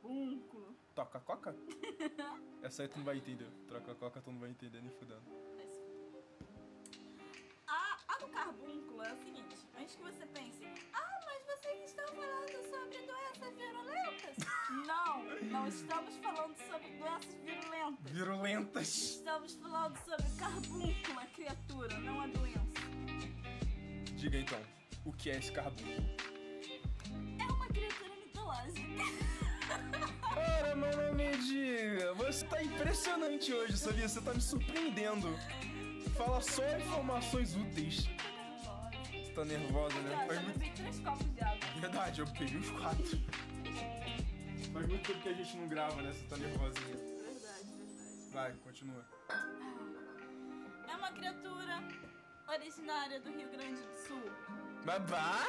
carbúnculo. 0.08 0.75
Toca 0.95 1.19
coca? 1.19 1.56
Essa 2.63 2.84
aí 2.84 2.88
tu 2.88 2.97
não 2.97 3.06
vai 3.06 3.17
entender. 3.17 3.49
Troca 3.67 3.93
coca, 3.95 4.21
tu 4.21 4.32
não 4.32 4.39
vai 4.39 4.49
entender 4.49 4.82
nem 4.82 4.91
fudendo. 4.91 5.23
A, 7.67 7.97
a 8.08 8.17
do 8.17 8.27
carbúnculo 8.30 9.03
é 9.03 9.13
o 9.13 9.17
seguinte: 9.17 9.58
antes 9.77 9.95
que 9.95 10.01
você 10.01 10.25
pense, 10.27 10.65
ah, 10.93 11.19
mas 11.25 11.45
vocês 11.45 11.89
estão 11.89 12.08
falando 12.08 12.51
sobre 12.69 13.06
doenças 13.06 13.56
virulentas? 13.56 14.38
Não, 14.86 15.23
não 15.45 15.67
estamos 15.67 16.17
falando 16.17 16.56
sobre 16.58 16.89
doenças 16.97 17.34
virulentas. 17.36 18.12
Virulentas. 18.12 18.88
Estamos 18.88 19.56
falando 19.56 19.97
sobre 19.99 20.25
carbúnculo, 20.38 21.19
a 21.19 21.25
criatura, 21.27 21.97
não 21.99 22.19
a 22.21 22.27
doença. 22.27 22.58
Diga 24.17 24.38
então, 24.38 24.60
o 25.06 25.13
que 25.13 25.30
é 25.30 25.38
esse 25.38 25.53
carbúnculo? 25.53 26.37
Mitológica. 28.47 28.81
Ora, 30.36 30.75
mano, 30.75 31.13
me 31.13 31.38
diga. 31.38 32.13
Você 32.15 32.45
tá 32.45 32.63
impressionante 32.63 33.53
hoje, 33.53 33.77
sabia? 33.77 34.07
Você 34.07 34.21
tá 34.21 34.33
me 34.33 34.41
surpreendendo. 34.41 35.38
Fala 36.15 36.41
só 36.41 36.63
informações 36.77 37.55
úteis. 37.55 38.07
Você 39.12 39.31
tá 39.33 39.45
nervosa, 39.45 39.99
né? 40.01 40.25
Faz 40.27 40.39
já 40.39 40.45
muito... 40.45 40.75
três 40.75 40.99
copos 40.99 41.33
de 41.33 41.41
água. 41.41 41.60
Verdade, 41.79 42.21
eu 42.21 42.27
peguei 42.27 42.57
os 42.57 42.71
quatro. 42.71 43.19
Faz 44.73 44.88
muito 44.88 45.07
tempo 45.07 45.21
que 45.21 45.29
a 45.29 45.33
gente 45.33 45.57
não 45.57 45.67
grava, 45.67 46.01
né? 46.01 46.12
Você 46.12 46.25
tá 46.25 46.38
nervosinha. 46.38 46.95
Verdade, 46.95 47.65
verdade. 47.77 48.31
Vai, 48.33 48.53
continua. 48.63 49.05
É 50.88 50.95
uma 50.95 51.12
criatura 51.12 51.83
originária 52.47 53.19
do 53.19 53.29
Rio 53.29 53.49
Grande 53.49 53.81
do 53.81 54.07
Sul. 54.07 54.31
Babá? 54.86 55.45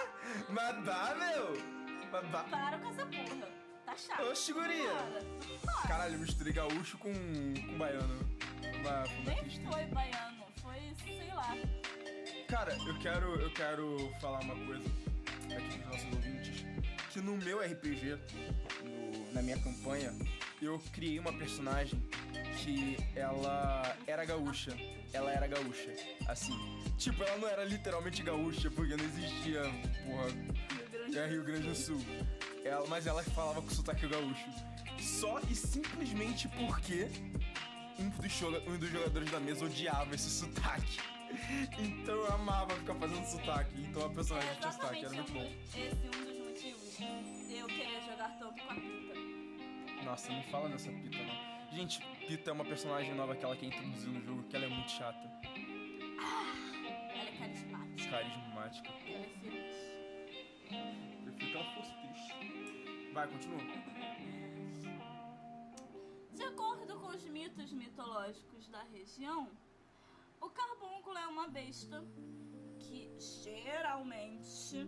Babá, 0.48 1.14
meu? 1.14 1.77
Babá. 2.10 2.44
Para 2.44 2.78
com 2.78 2.88
essa 2.88 3.06
porra. 3.06 3.48
Tá 3.84 3.96
chato. 3.96 4.22
Oxi, 4.30 4.52
guria. 4.52 4.90
Caralho, 5.86 6.18
misturei 6.18 6.52
gaúcho 6.52 6.98
com, 6.98 7.12
com 7.12 7.78
baiano. 7.78 8.28
Uma, 8.80 9.04
Nem 9.26 9.36
tristeza. 9.38 9.70
foi 9.70 9.84
baiano, 9.86 10.44
foi, 10.62 10.78
sei 11.04 11.28
lá. 11.34 11.56
Cara, 12.48 12.76
eu 12.86 12.98
quero, 12.98 13.34
eu 13.40 13.50
quero 13.52 14.12
falar 14.20 14.40
uma 14.40 14.54
coisa 14.66 14.84
aqui 15.56 15.78
pros 15.78 15.86
nossos 15.92 16.12
ouvintes. 16.14 16.64
Que 17.10 17.20
no 17.20 17.36
meu 17.38 17.60
RPG, 17.60 18.18
no- 18.84 19.32
na 19.32 19.42
minha 19.42 19.58
campanha, 19.58 20.14
eu 20.60 20.78
criei 20.92 21.18
uma 21.18 21.32
personagem 21.32 21.98
que 22.58 22.96
ela 23.16 23.96
era 24.06 24.24
gaúcha. 24.24 24.76
Ela 25.12 25.30
era 25.32 25.46
gaúcha. 25.46 25.90
Assim. 26.28 26.54
Tipo, 26.98 27.22
ela 27.22 27.38
não 27.38 27.48
era 27.48 27.64
literalmente 27.64 28.22
gaúcha, 28.22 28.70
porque 28.70 28.96
não 28.96 29.04
existia, 29.04 29.62
porra, 30.04 30.26
Grande 31.08 31.18
é 31.18 31.26
Rio 31.26 31.44
Grande 31.44 31.68
do 31.68 31.74
Sul. 31.74 32.00
Ela, 32.64 32.86
mas 32.86 33.06
ela 33.06 33.22
falava 33.22 33.62
com 33.62 33.70
sotaque 33.70 34.06
gaúcho. 34.06 34.46
Só 35.00 35.40
e 35.50 35.54
simplesmente 35.54 36.48
porque 36.48 37.08
um 37.98 38.08
dos, 38.10 38.42
um 38.66 38.78
dos 38.78 38.90
jogadores 38.90 39.30
da 39.30 39.40
mesa 39.40 39.64
odiava 39.64 40.14
esse 40.14 40.30
sotaque. 40.30 40.98
Então 41.78 42.14
eu 42.14 42.32
amava 42.32 42.74
ficar 42.76 42.94
fazendo 42.94 43.24
sotaque. 43.26 43.74
Então 43.82 44.06
a 44.06 44.08
personagem 44.08 44.48
tinha 44.58 44.72
sotaque, 44.72 45.04
era 45.04 45.12
muito 45.12 45.30
bom. 45.30 45.52
esse 45.74 45.94
um 46.06 46.24
dos 46.24 46.38
motivos 46.46 46.96
de 47.46 47.54
eu 47.54 47.66
querer 47.66 48.00
jogar 48.02 48.30
tanto 48.38 48.62
com 48.62 48.70
a 48.70 48.74
Pita. 48.74 50.04
Nossa, 50.04 50.32
não 50.32 50.42
fala 50.44 50.70
dessa 50.70 50.90
Pita 50.90 51.18
não. 51.18 51.76
Gente, 51.76 52.00
Pita 52.26 52.48
é 52.50 52.52
uma 52.54 52.64
personagem 52.64 53.14
nova 53.14 53.36
que 53.36 53.44
ela 53.44 53.54
quer 53.56 53.66
introduzir 53.66 54.08
no 54.08 54.24
jogo, 54.24 54.42
que 54.44 54.56
ela 54.56 54.64
é 54.64 54.68
muito 54.68 54.90
chata. 54.90 55.30
Ela 55.44 57.28
é 57.28 57.38
carismática, 57.38 58.10
Carismática. 58.10 58.88
ela 59.06 59.18
é 59.18 59.28
feliz. 59.42 59.87
Que 60.68 61.52
ela 61.54 61.64
fosse 61.74 61.92
triste. 61.94 63.10
Vai, 63.12 63.26
continua. 63.28 63.58
De 66.34 66.42
acordo 66.44 66.98
com 67.00 67.06
os 67.08 67.24
mitos 67.24 67.72
mitológicos 67.72 68.68
da 68.68 68.82
região, 68.82 69.48
o 70.40 70.50
carbúnculo 70.50 71.16
é 71.16 71.26
uma 71.26 71.48
besta 71.48 72.04
que 72.78 73.10
geralmente 73.18 74.86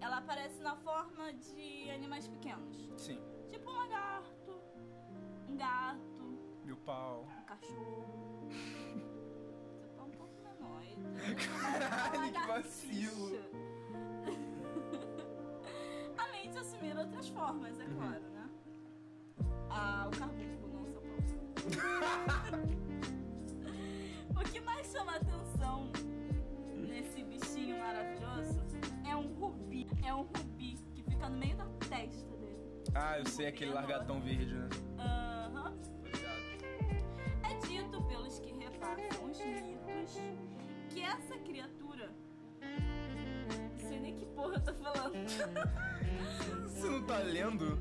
ela 0.00 0.18
aparece 0.18 0.60
na 0.60 0.76
forma 0.76 1.32
de 1.32 1.90
animais 1.90 2.28
pequenos, 2.28 2.90
Sim. 2.96 3.18
tipo 3.50 3.70
um 3.70 3.74
lagarto, 3.74 4.60
um 5.48 5.56
gato, 5.56 6.38
Meu 6.64 6.76
pau. 6.76 7.26
um 7.40 7.44
cachorro. 7.44 8.48
Você 8.50 9.88
tá 9.96 10.02
um 10.04 10.10
pouco 10.10 10.34
menor. 10.42 10.82
Caralho, 11.62 12.32
que 12.32 12.38
Uma 12.38 12.46
vacilo. 12.46 14.53
Assumir 16.56 16.96
outras 16.96 17.28
formas, 17.28 17.78
é 17.80 17.84
claro, 17.84 18.22
né? 18.30 18.50
Ah, 19.70 20.08
o 20.08 20.16
carbúnculo 20.16 20.88
não 21.04 21.20
São 21.22 21.38
Paulo. 22.50 22.64
o 24.40 24.50
que 24.50 24.60
mais 24.60 24.86
chama 24.92 25.16
atenção 25.16 25.90
nesse 26.76 27.22
bichinho 27.24 27.78
maravilhoso 27.78 28.60
é 29.08 29.16
um 29.16 29.32
rubi. 29.34 29.86
É 30.04 30.14
um 30.14 30.22
rubi 30.22 30.76
que 30.94 31.02
fica 31.02 31.28
no 31.28 31.36
meio 31.36 31.56
da 31.56 31.66
testa 31.88 32.36
dele. 32.36 32.82
Ah, 32.94 33.18
eu 33.18 33.26
sei 33.26 33.46
aquele 33.46 33.72
largatão 33.72 34.20
verde, 34.20 34.54
né? 34.54 34.68
Aham. 34.98 35.76
É 37.42 37.54
dito 37.66 38.02
pelos 38.04 38.38
que 38.38 38.52
repassam 38.52 39.30
os 39.30 39.38
mitos 39.44 40.20
que 40.90 41.02
essa 41.02 41.36
criatura. 41.38 41.83
Nem 44.04 44.16
que 44.16 44.26
porra 44.26 44.56
eu 44.56 44.60
tô 44.60 44.74
falando. 44.74 45.14
Você 46.68 46.88
não 46.90 47.02
tá 47.06 47.16
lendo? 47.20 47.78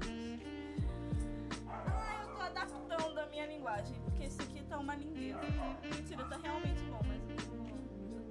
ah, 1.68 2.22
eu 2.24 2.34
tô 2.34 2.42
adaptando 2.42 3.18
a 3.20 3.26
minha 3.28 3.46
linguagem, 3.46 4.00
porque 4.06 4.24
isso 4.24 4.42
aqui 4.42 4.64
tá 4.64 4.78
uma 4.80 4.96
lindeza. 4.96 5.42
Mentira, 5.84 6.24
tá 6.30 6.38
realmente 6.42 6.82
bom, 6.84 7.02
mas 7.06 7.22
eu 7.30 7.36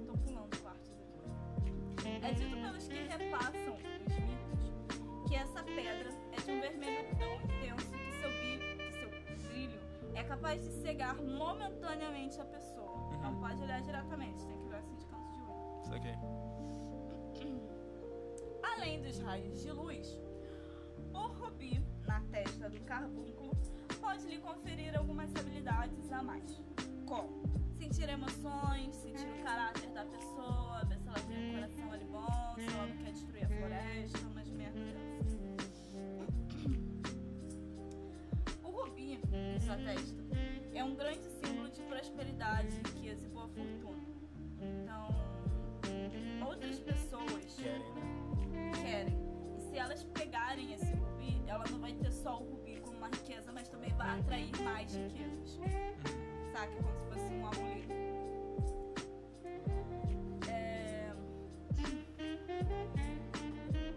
tô 0.07 0.17
pulando 0.17 0.57
partes 0.63 0.91
aqui. 2.01 2.25
É 2.25 2.31
dito 2.33 2.55
pelos 2.55 2.87
que 2.87 2.95
repassam 2.95 3.75
os 3.75 3.83
mitos 3.83 5.27
que 5.27 5.35
essa 5.35 5.61
pedra 5.63 6.09
é 6.31 6.35
de 6.41 6.51
um 6.51 6.61
vermelho 6.61 7.15
tão 7.19 7.35
intenso 7.35 7.91
que 7.91 8.11
seu, 8.19 8.29
bi- 8.31 8.75
que 8.75 8.91
seu 8.97 9.09
brilho 9.49 9.79
é 10.15 10.23
capaz 10.23 10.63
de 10.63 10.71
cegar 10.81 11.15
momentaneamente 11.15 12.41
a 12.41 12.45
pessoa. 12.45 13.11
Não 13.21 13.35
pode 13.39 13.61
olhar 13.61 13.81
diretamente, 13.83 14.43
tem 14.47 14.57
que 14.57 14.65
olhar 14.65 14.79
assim 14.79 14.95
de 14.95 15.05
canto 15.05 15.31
de 15.31 15.41
olho. 15.43 15.81
Isso 15.83 15.93
aqui. 15.93 16.13
Além 18.63 19.01
dos 19.01 19.19
raios 19.19 19.61
de 19.61 19.71
luz, 19.71 20.07
o 21.13 21.27
rubi 21.27 21.85
na 22.07 22.21
testa 22.31 22.69
do 22.69 22.79
carbúnculo 22.81 23.51
pode 23.99 24.25
lhe 24.25 24.37
conferir 24.39 24.97
algumas 24.97 25.35
habilidades 25.35 26.11
a 26.11 26.23
mais, 26.23 26.61
como 27.05 27.43
sentir 27.77 28.07
emoções, 28.07 28.95
sentir 28.95 29.27
o 29.27 29.43
caráter 29.43 29.89
da 29.89 30.05
pessoa, 30.05 30.83
ver 30.85 30.97
se 30.97 31.07
ela 31.07 31.19
tem 31.19 31.49
um 31.49 31.53
coração 31.53 31.91
ali 31.91 32.05
bom, 32.05 32.55
se 32.55 32.73
ela 32.73 32.87
não 32.87 32.97
quer 32.97 33.11
destruir 33.11 33.45
a 33.45 33.49
floresta, 33.49 34.19
umas 34.27 34.49
merda 34.49 34.79
dessas. 34.79 35.37
O 38.63 38.69
rubi 38.69 39.19
em 39.31 39.59
sua 39.59 39.75
testa 39.75 40.23
é 40.73 40.83
um 40.83 40.95
grande 40.95 41.29
símbolo 41.29 41.69
de 41.69 41.81
prosperidade, 41.81 42.75
riqueza 42.77 43.25
e 43.25 43.29
boa 43.29 43.47
fortuna. 43.49 44.03
Então, 44.61 45.07
outras 46.47 46.79
pessoas 46.79 47.43
Querem, 47.63 47.93
né? 47.93 48.22
Querem. 48.81 49.17
E 49.57 49.61
se 49.61 49.77
elas 49.77 50.03
pegarem 50.03 50.73
esse 50.73 50.93
rubi, 50.93 51.41
ela 51.47 51.63
não 51.71 51.79
vai 51.79 51.93
ter 51.93 52.11
só 52.11 52.39
o 52.39 52.43
rubi 52.43 52.79
como 52.81 52.97
uma 52.97 53.07
riqueza, 53.07 53.51
mas 53.51 53.67
também 53.69 53.91
vai 53.93 54.19
atrair 54.19 54.51
mais 54.61 54.93
riquezas. 54.93 55.59
Saca? 56.51 56.73
Como 56.81 56.99
se 56.99 57.05
fosse 57.07 57.33
um 57.33 57.47
amuleto. 57.47 57.93
É... 60.49 61.13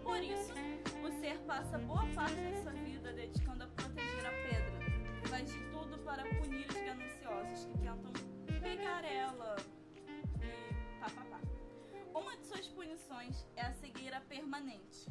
Por 0.03 0.21
isso, 0.21 0.53
o 1.03 1.11
ser 1.19 1.37
passa 1.39 1.77
boa 1.79 2.05
parte 2.15 2.35
da 2.35 2.61
sua 2.61 2.71
vida 2.73 3.13
dedicando 3.13 3.63
a 3.63 3.67
proteger 3.67 4.25
a 4.25 4.31
pedra. 4.31 5.27
Faz 5.29 5.51
de 5.51 5.59
tudo 5.71 5.97
para 5.99 6.23
punir 6.23 6.67
os 6.69 6.75
gananciosos 6.75 7.65
que 7.65 7.77
tentam 7.79 8.11
pegar 8.61 9.03
ela. 9.03 9.55
Uma 12.19 12.35
de 12.37 12.45
suas 12.47 12.67
punições 12.67 13.45
é 13.55 13.61
a 13.61 13.73
cegueira 13.73 14.19
permanente. 14.21 15.07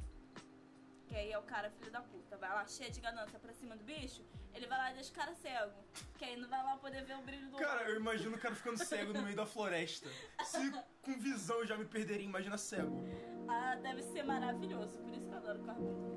Que 1.06 1.14
aí 1.14 1.30
é 1.30 1.38
o 1.38 1.42
cara 1.42 1.70
filho 1.70 1.90
da 1.90 2.00
puta. 2.00 2.36
Vai 2.36 2.50
lá 2.50 2.66
cheio 2.66 2.90
de 2.90 3.00
ganância 3.00 3.38
pra 3.38 3.52
cima 3.52 3.76
do 3.76 3.84
bicho, 3.84 4.24
ele 4.52 4.66
vai 4.66 4.76
lá 4.78 4.90
e 4.90 4.94
deixa 4.94 5.10
o 5.12 5.14
cara 5.14 5.34
cego. 5.34 5.72
Que 6.18 6.24
aí 6.24 6.36
não 6.36 6.48
vai 6.48 6.62
lá 6.64 6.76
poder 6.78 7.04
ver 7.04 7.16
o 7.16 7.22
brilho 7.22 7.48
do 7.50 7.56
Cara, 7.58 7.82
olho. 7.82 7.90
eu 7.92 8.00
imagino 8.00 8.34
o 8.36 8.38
cara 8.40 8.54
ficando 8.56 8.78
cego 8.84 9.12
no 9.12 9.22
meio 9.22 9.36
da 9.36 9.46
floresta. 9.46 10.08
Se 10.44 10.72
com 11.02 11.16
visão 11.18 11.58
eu 11.60 11.66
já 11.66 11.76
me 11.76 11.84
perderia, 11.84 12.24
imagina 12.26 12.58
cego. 12.58 13.04
Ah, 13.48 13.76
deve 13.76 14.02
ser 14.02 14.24
maravilhoso. 14.24 14.98
Por 14.98 15.14
isso 15.14 15.26
que 15.28 15.32
eu 15.32 15.38
adoro 15.38 15.62
carbono. 15.62 16.16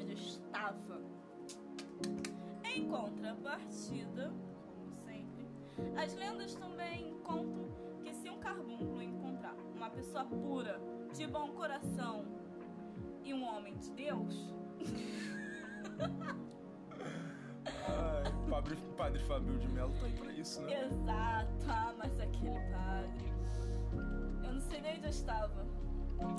Onde 0.00 0.12
eu 0.12 0.18
estava. 0.18 1.02
Em 2.62 2.88
contrapartida, 2.88 4.32
como 4.66 4.92
sempre, 5.04 5.48
as 6.00 6.14
lendas 6.14 6.54
também 6.54 7.18
contam 7.24 7.66
encontrar 9.02 9.54
uma 9.74 9.90
pessoa 9.90 10.24
pura, 10.24 10.80
de 11.12 11.26
bom 11.26 11.48
coração 11.52 12.24
e 13.24 13.32
um 13.34 13.44
homem 13.44 13.76
de 13.76 13.90
Deus, 13.92 14.54
Ai, 17.86 18.32
padre, 18.48 18.76
padre 18.96 19.18
Fabio 19.24 19.58
de 19.58 19.68
Mello 19.68 19.92
tá 20.00 20.06
aí 20.06 20.12
pra 20.12 20.32
isso, 20.32 20.62
né? 20.62 20.84
exato, 20.86 21.66
ah, 21.68 21.94
mas 21.98 22.18
aquele 22.20 22.58
padre. 22.70 23.32
Eu 24.44 24.52
não 24.54 24.60
sei 24.60 24.80
nem 24.80 24.96
onde 24.96 25.04
eu 25.04 25.10
estava. 25.10 25.66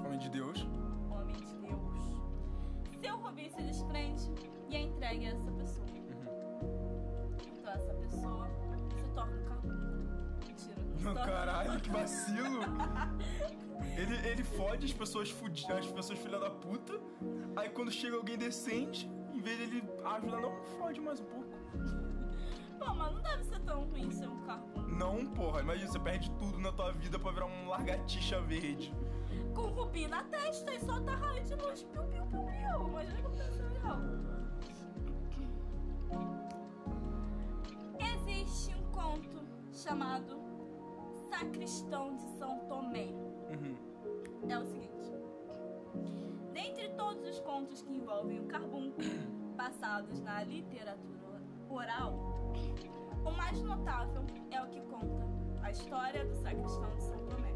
Homem 0.06 0.20
de 0.20 0.30
Deus. 0.30 0.68
homem 1.12 1.36
de 1.36 1.56
Deus. 1.56 3.00
Seu 3.02 3.18
rubi 3.18 3.50
se 3.50 3.62
desprende 3.62 4.32
e 4.70 4.76
é 4.76 4.82
entregue 4.82 5.28
a 5.28 5.30
essa 5.30 5.49
que 11.82 11.90
vacilo! 11.90 12.60
Ele, 13.98 14.16
ele 14.28 14.44
fode 14.44 14.86
as 14.86 14.94
pessoas 14.94 15.30
fudidas, 15.30 15.86
as 15.86 15.92
pessoas 15.92 16.20
filha 16.20 16.40
da 16.40 16.50
puta. 16.50 17.00
Aí 17.56 17.70
quando 17.70 17.92
chega 17.92 18.16
alguém 18.16 18.38
decente, 18.38 19.10
em 19.34 19.42
vez 19.42 19.58
dele 19.58 19.84
ajudar, 20.06 20.40
não, 20.40 20.64
fode 20.78 21.02
mais 21.02 21.20
um 21.20 21.26
pouco. 21.26 21.50
Pô, 22.80 22.94
mas 22.94 23.14
não 23.14 23.22
deve 23.22 23.44
ser 23.44 23.60
tão 23.60 23.84
ruim 23.86 24.10
ser 24.12 24.28
um 24.28 24.42
carbúnculo. 24.46 24.88
Não, 24.88 25.26
porra, 25.34 25.62
imagina, 25.62 25.92
você 25.92 26.00
perde 26.00 26.32
tudo 26.32 26.60
na 26.60 26.72
tua 26.72 26.92
vida 26.94 27.20
pra 27.20 27.32
virar 27.32 27.46
um 27.46 27.68
largatixa 27.68 28.40
verde. 28.42 28.94
Com 29.54 29.64
rubi 29.64 30.08
na 30.08 30.24
testa 30.24 30.74
e 30.74 30.80
solta 30.80 31.14
raio 31.16 31.44
de 31.44 31.56
luz. 31.56 31.84
Piu, 31.84 32.04
piu, 32.04 32.26
piu, 32.28 32.46
piu. 32.46 32.88
Imagina 32.88 33.22
como 33.22 33.36
deve 33.36 33.54
ser 33.54 33.64
legal. 33.64 34.00
Existe 38.00 38.76
um 38.76 38.92
conto 38.92 39.44
chamado 39.74 40.49
Sacristão 41.40 42.18
de 42.18 42.24
São 42.38 42.60
Tomé. 42.68 43.08
Uhum. 43.50 43.78
é 44.50 44.60
o 44.60 44.66
seguinte: 44.66 45.10
dentre 46.52 46.90
todos 46.98 47.26
os 47.26 47.40
contos 47.40 47.82
que 47.82 47.94
envolvem 47.94 48.42
o 48.42 48.44
carbúnculo 48.44 49.08
passados 49.56 50.20
na 50.20 50.44
literatura 50.44 51.42
oral, 51.70 52.14
o 53.26 53.32
mais 53.32 53.62
notável 53.62 54.26
é 54.52 54.62
o 54.62 54.68
que 54.68 54.82
conta 54.82 55.26
a 55.62 55.72
história 55.72 56.26
do 56.26 56.36
sacristão 56.36 56.94
de 56.96 57.04
São 57.04 57.26
Tomé. 57.28 57.54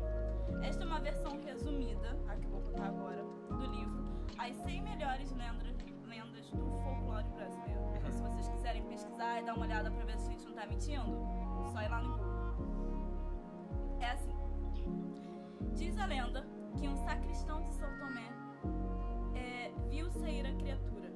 Esta 0.65 0.83
é 0.83 0.87
uma 0.87 1.01
versão 1.01 1.41
resumida, 1.41 2.17
a 2.29 2.37
que 2.37 2.45
eu 2.45 2.51
vou 2.51 2.61
contar 2.61 2.85
agora, 2.85 3.21
do 3.21 3.65
livro 3.65 4.05
As 4.37 4.55
100 4.63 4.81
Melhores 4.81 5.29
Lendas, 5.33 5.75
lendas 6.05 6.49
do 6.51 6.65
Folclore 6.83 7.27
Brasileiro. 7.35 7.81
Então, 7.97 8.13
se 8.13 8.21
vocês 8.21 8.47
quiserem 8.47 8.83
pesquisar 8.83 9.41
e 9.41 9.45
dar 9.45 9.55
uma 9.55 9.65
olhada 9.65 9.91
pra 9.91 10.05
ver 10.05 10.17
se 10.19 10.29
a 10.29 10.31
gente 10.31 10.45
não 10.45 10.53
tá 10.53 10.65
mentindo, 10.65 11.17
só 11.69 11.81
ir 11.81 11.89
lá 11.89 12.01
no 12.01 12.17
Google. 12.17 12.42
É 14.03 14.11
assim. 14.11 14.35
Diz 15.75 15.97
a 15.97 16.05
lenda 16.05 16.45
que 16.77 16.89
um 16.89 16.97
sacristão 17.05 17.61
de 17.61 17.73
São 17.73 17.89
Tomé 17.99 18.29
é, 19.33 19.71
viu 19.89 20.11
sair 20.11 20.45
a 20.45 20.53
criatura, 20.55 21.09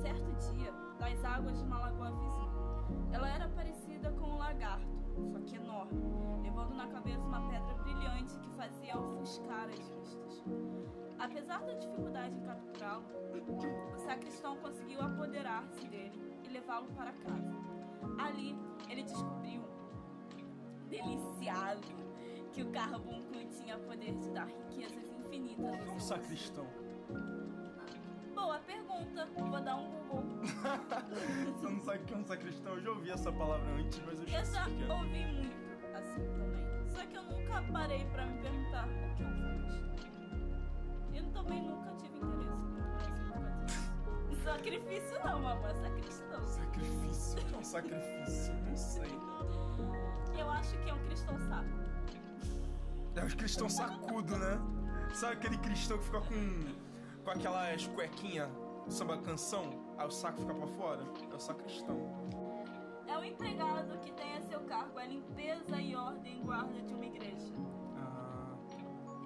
certo 0.00 0.32
dia, 0.50 0.72
das 0.98 1.22
águas 1.22 1.58
de 1.58 1.64
uma 1.64 1.80
lagoa 1.80 2.10
vizinha. 2.12 3.12
Ela 3.12 3.28
era 3.28 3.46
parecida 3.50 4.10
com 4.12 4.24
um 4.24 4.38
lagarto, 4.38 4.88
só 5.32 5.38
que 5.40 5.56
enorme, 5.56 6.00
levando 6.42 6.74
na 6.74 6.86
cabeça 6.86 7.20
uma 7.20 7.46
pedra 7.46 7.74
brilhante 7.74 8.38
que 8.38 8.48
fazia 8.56 8.98
ofuscar 8.98 9.68
as 9.68 9.86
vistas. 9.90 10.44
Apesar 11.18 11.60
da 11.60 11.74
dificuldade 11.74 12.34
em 12.38 12.42
capturá-lo, 12.42 13.04
o 13.94 13.98
sacristão 13.98 14.56
conseguiu 14.56 15.02
apoderar-se 15.02 15.86
dele 15.88 16.18
e 16.42 16.48
levá-lo 16.48 16.88
para 16.94 17.12
casa. 17.12 17.54
Ali, 18.18 18.58
ele 18.88 19.02
descobriu 19.02 19.62
deliciado 20.88 22.13
que 22.54 22.62
o 22.62 22.70
carbúnculo 22.70 23.44
tinha 23.50 23.76
poder 23.78 24.14
de 24.14 24.30
dar 24.30 24.46
riquezas 24.46 25.10
infinitas 25.18 25.88
Um 25.88 25.98
sacristão. 25.98 26.66
Boa 28.32 28.58
pergunta, 28.60 29.26
vou 29.36 29.60
dar 29.60 29.74
um 29.76 29.90
Google. 30.08 30.38
Você 31.58 31.68
não 31.68 31.80
sabe 31.80 31.98
o 31.98 32.04
que 32.04 32.14
é 32.14 32.16
um 32.16 32.24
sacristão? 32.24 32.74
Eu 32.74 32.80
já 32.80 32.90
ouvi 32.90 33.10
essa 33.10 33.32
palavra 33.32 33.68
antes, 33.74 34.00
mas 34.06 34.20
eu 34.20 34.26
Eu 34.28 34.40
esqueci 34.40 34.52
já 34.54 34.62
o 34.62 34.70
que 34.70 34.82
é. 34.84 34.94
ouvi 34.94 35.26
muito 35.26 35.96
assim 35.96 36.20
também. 36.36 36.88
Só 36.90 37.06
que 37.06 37.16
eu 37.16 37.22
nunca 37.24 37.62
parei 37.72 38.04
pra 38.06 38.26
me 38.26 38.38
perguntar 38.40 38.86
o 38.86 39.16
que 39.16 39.22
é 39.24 39.26
um 39.26 39.36
sacristão. 39.66 40.44
Eu 41.12 41.24
também 41.32 41.60
nunca 41.62 41.90
tive 41.96 42.16
interesse. 42.18 42.54
Sacrifício 44.44 45.18
não, 45.24 45.40
mamãe, 45.40 45.70
é 45.70 45.74
sacristão. 45.74 46.46
Sacrifício? 46.46 47.40
O 47.40 47.44
que 47.46 47.54
é 47.54 47.58
um 47.58 47.64
sacrifício? 47.64 48.54
Não 48.54 48.76
sei. 48.76 49.10
Eu 50.38 50.50
acho 50.50 50.76
que 50.78 50.90
é 50.90 50.94
um 50.94 51.04
cristão 51.06 51.38
saco. 51.48 51.93
É 53.16 53.24
os 53.24 53.34
cristão 53.34 53.68
sacudo, 53.68 54.36
né? 54.36 54.60
Sabe 55.14 55.34
aquele 55.34 55.56
cristão 55.58 55.98
que 55.98 56.04
fica 56.04 56.20
com, 56.20 57.24
com 57.24 57.30
aquelas 57.30 57.86
cuequinhas 57.86 58.48
samba 58.88 59.16
canção? 59.18 59.70
Aí 59.96 60.06
o 60.06 60.10
saco 60.10 60.40
fica 60.40 60.54
pra 60.54 60.66
fora? 60.66 61.02
É 61.30 61.34
o 61.34 61.38
sacristão. 61.38 61.96
É 63.06 63.16
o 63.16 63.24
empregado 63.24 63.98
que 64.00 64.12
tem 64.12 64.36
a 64.36 64.40
seu 64.42 64.60
cargo 64.60 64.98
a 64.98 65.06
limpeza 65.06 65.80
e 65.80 65.94
ordem 65.94 66.40
e 66.40 66.42
guarda 66.42 66.82
de 66.82 66.92
uma 66.92 67.04
igreja. 67.04 67.52
Ah, 67.96 68.56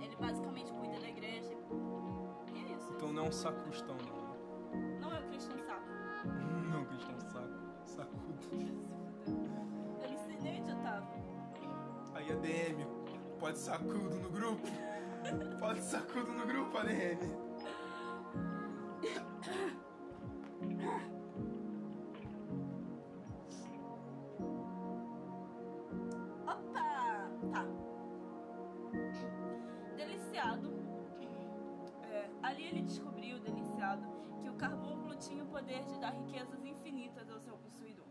Ele 0.03 0.15
basicamente 0.17 0.73
cuida 0.75 0.99
da 1.01 1.09
igreja. 1.09 1.53
E 2.53 2.59
é 2.59 2.73
isso. 2.75 2.93
então 2.95 3.13
não 3.13 3.25
é 3.25 3.29
um 3.29 3.33
sacristão, 3.33 3.97
não. 3.97 5.01
Não 5.01 5.15
é 5.15 5.21
o 5.21 5.29
cristão 5.29 5.57
saco. 5.59 5.89
Não, 6.71 6.85
cristão 6.85 7.19
saco. 7.21 7.49
Sacudo. 7.87 8.39
Eu 10.03 10.11
não 10.11 10.19
sei 10.27 10.39
nem 10.43 10.61
onde 10.61 10.71
eu 10.71 10.77
tava. 10.83 11.09
Aí, 12.15 12.31
ADM, 12.31 12.85
pode 13.39 13.59
sacudo 13.59 14.17
no 14.17 14.31
grupo? 14.31 14.67
Pode 15.61 15.81
sacudo 15.83 16.33
no 16.33 16.47
grupo, 16.47 16.77
ADM. 16.77 17.19
Opa! 26.43 27.31
Tá. 27.53 27.65
Deliciado. 29.97 30.73
É, 32.11 32.31
ali 32.43 32.65
ele 32.65 32.83
descobriu, 32.83 33.39
deliciado, 33.39 34.07
que 34.43 34.49
o 34.49 34.55
carbúnculo 34.55 35.15
tinha 35.17 35.45
o 35.45 35.49
poder 35.49 35.85
de 35.85 35.99
dar 36.01 36.11
riquezas 36.11 36.65
infinitas 36.65 37.31
ao 37.31 37.41
seu 37.41 37.57
possuidor. 37.59 38.07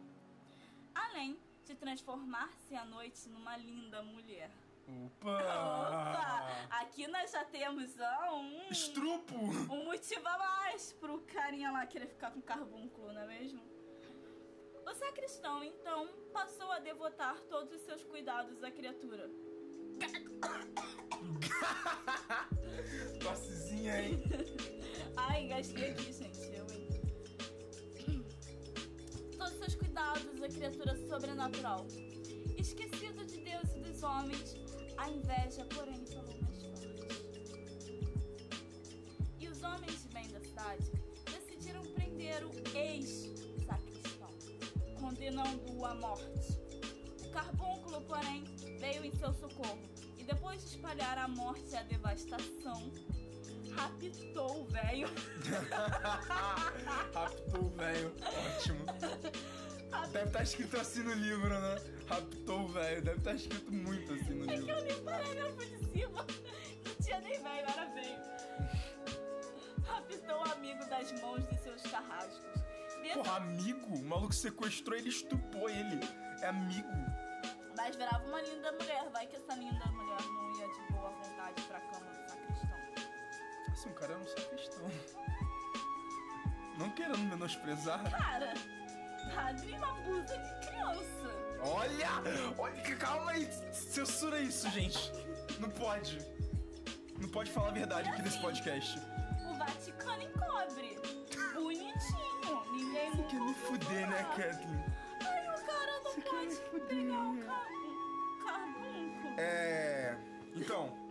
Além 0.96 1.38
de 1.66 1.76
transformar-se 1.76 2.76
à 2.76 2.86
noite 2.86 3.28
numa 3.30 3.58
linda 3.58 4.02
mulher. 4.02 4.50
Opa! 4.88 5.38
Opa! 5.38 6.48
Aqui 6.80 7.08
nós 7.08 7.32
já 7.32 7.44
temos 7.44 7.92
ó, 8.00 8.38
um, 8.38 8.70
Estrupo! 8.72 9.36
um 9.36 9.84
motivo 9.84 10.26
a 10.26 10.38
mais 10.38 10.94
pro 10.94 11.20
carinha 11.22 11.70
lá 11.72 11.86
querer 11.86 12.08
ficar 12.08 12.32
com 12.32 12.42
carbúnculo, 12.42 13.12
não 13.12 13.22
é 13.22 13.28
mesmo? 13.28 13.62
O 14.86 14.94
sacristão, 14.94 15.62
então, 15.62 16.08
passou 16.32 16.72
a 16.72 16.80
devotar 16.80 17.38
todos 17.50 17.74
os 17.74 17.82
seus 17.82 18.02
cuidados 18.06 18.64
à 18.64 18.72
criatura. 18.72 19.30
Tossezinha, 23.22 24.02
hein? 24.02 24.24
Ai, 25.18 25.44
engasguei 25.44 25.90
aqui, 25.92 26.14
gente. 26.14 26.40
Eu, 26.56 26.66
hein? 26.72 26.88
Todos 29.38 29.58
seus 29.58 29.76
cuidados, 29.76 30.42
a 30.42 30.48
criatura 30.48 30.96
sobrenatural. 31.10 31.86
Esquecido 32.58 33.26
de 33.26 33.42
Deus 33.42 33.76
e 33.76 33.80
dos 33.80 34.02
homens, 34.04 34.54
a 34.98 35.10
inveja, 35.10 35.66
porém, 35.74 36.06
falou 36.08 36.36
mais 36.42 36.62
forte. 36.64 36.88
E 39.40 39.48
os 39.48 39.62
homens 39.64 40.04
de 40.04 40.10
bem 40.10 40.28
da 40.30 40.40
cidade 40.40 40.92
decidiram 41.26 41.84
prender 41.94 42.44
o 42.46 42.52
ex-sacristão, 42.76 44.30
condenando-o 45.00 45.86
à 45.86 45.96
morte. 45.96 46.60
O 47.26 47.30
carbúnculo, 47.30 48.02
porém, 48.02 48.44
veio 48.80 49.06
em 49.06 49.12
seu 49.12 49.34
socorro 49.34 49.80
e 50.18 50.24
depois 50.24 50.62
de 50.62 50.70
espalhar 50.76 51.18
a 51.18 51.28
morte 51.28 51.72
e 51.72 51.76
a 51.76 51.84
devastação, 51.84 52.92
raptou 53.76 54.62
o 54.62 54.66
velho. 54.66 55.08
Raptou 57.14 57.66
o 57.66 57.70
velho. 57.70 58.14
Ótimo. 58.58 58.86
Deve 60.12 60.26
estar 60.28 60.44
escrito 60.44 60.78
assim 60.80 61.04
no 61.04 61.14
livro, 61.14 61.50
né? 61.50 61.82
Raptou 62.08 62.62
o 62.62 62.68
velho. 62.68 63.02
Deve 63.02 63.18
estar 63.18 63.34
escrito 63.34 63.72
muito 63.72 64.14
assim 64.14 64.34
no 64.34 64.44
É 64.46 64.48
que 64.48 64.56
livro. 64.56 64.72
eu 64.72 64.86
li 64.86 64.92
o 64.94 65.02
parágrafo 65.04 65.58
de 65.66 65.78
cima. 65.80 66.26
Não 66.86 66.96
tinha 67.04 67.20
nem 67.22 67.42
velho, 67.42 67.70
era 67.70 67.86
velho. 67.94 68.22
Raptou 69.86 70.40
o 70.40 70.52
amigo 70.52 70.86
das 70.90 71.12
mãos 71.22 71.48
de 71.48 71.58
seus 71.60 71.82
carrascos. 71.84 72.62
Dessa- 73.02 73.20
Porra, 73.24 73.38
amigo? 73.38 73.94
O 73.96 74.04
maluco 74.04 74.34
sequestrou 74.34 74.98
ele, 74.98 75.10
estupou 75.10 75.70
ele. 75.70 76.00
É 76.42 76.48
amigo. 76.48 76.88
Mas 77.76 77.96
virava 77.96 78.26
uma 78.28 78.42
linda 78.42 78.72
mulher. 78.74 79.10
Vai 79.12 79.28
que 79.28 79.36
essa 79.36 79.54
linda 79.56 79.86
mulher 79.88 80.22
não 80.22 80.60
ia 80.60 80.68
de 80.68 80.94
boa 80.94 81.10
vontade 81.12 81.62
pra 81.64 81.80
cama 81.80 82.06
do 82.12 82.30
sacristão. 82.30 82.78
Assim, 83.72 83.90
o 83.90 83.94
cara 83.94 84.14
era 84.14 84.22
um 84.22 84.28
sacristão. 84.28 84.92
Não 86.78 86.90
querendo 86.92 87.18
menosprezar. 87.20 88.04
Cara, 88.12 88.54
padre 89.36 89.76
abusa 89.76 90.38
de 90.38 90.68
criança. 90.68 91.18
Olha! 91.62 92.10
Olha, 92.58 92.96
calma 92.98 93.32
aí. 93.32 93.50
Censura 93.72 94.40
isso, 94.40 94.70
gente. 94.70 95.12
Não 95.60 95.70
pode. 95.70 96.20
Não 97.20 97.30
pode 97.30 97.52
falar 97.52 97.70
a 97.70 97.72
verdade 97.72 98.10
aqui 98.10 98.22
nesse 98.22 98.40
podcast. 98.40 99.00
O 99.50 99.54
Vaticano 99.56 100.22
encobre. 100.24 101.00
Bonitinho. 101.54 102.64
Ninguém 102.72 103.12
Você 103.12 103.24
quer 103.24 103.40
me 103.42 103.54
fuder, 103.56 104.10
né, 104.10 104.24
Kathleen? 104.36 104.84
Ai, 105.22 105.48
o 105.50 105.66
cara 105.66 106.02
não 106.04 106.12
Você 106.12 106.22
quer 106.22 106.30
pode 106.30 106.86
pegar 106.88 107.20
um, 107.20 107.42
car 107.42 107.68
carbúnculo. 108.46 109.40
É. 109.40 110.18
Então. 110.56 111.08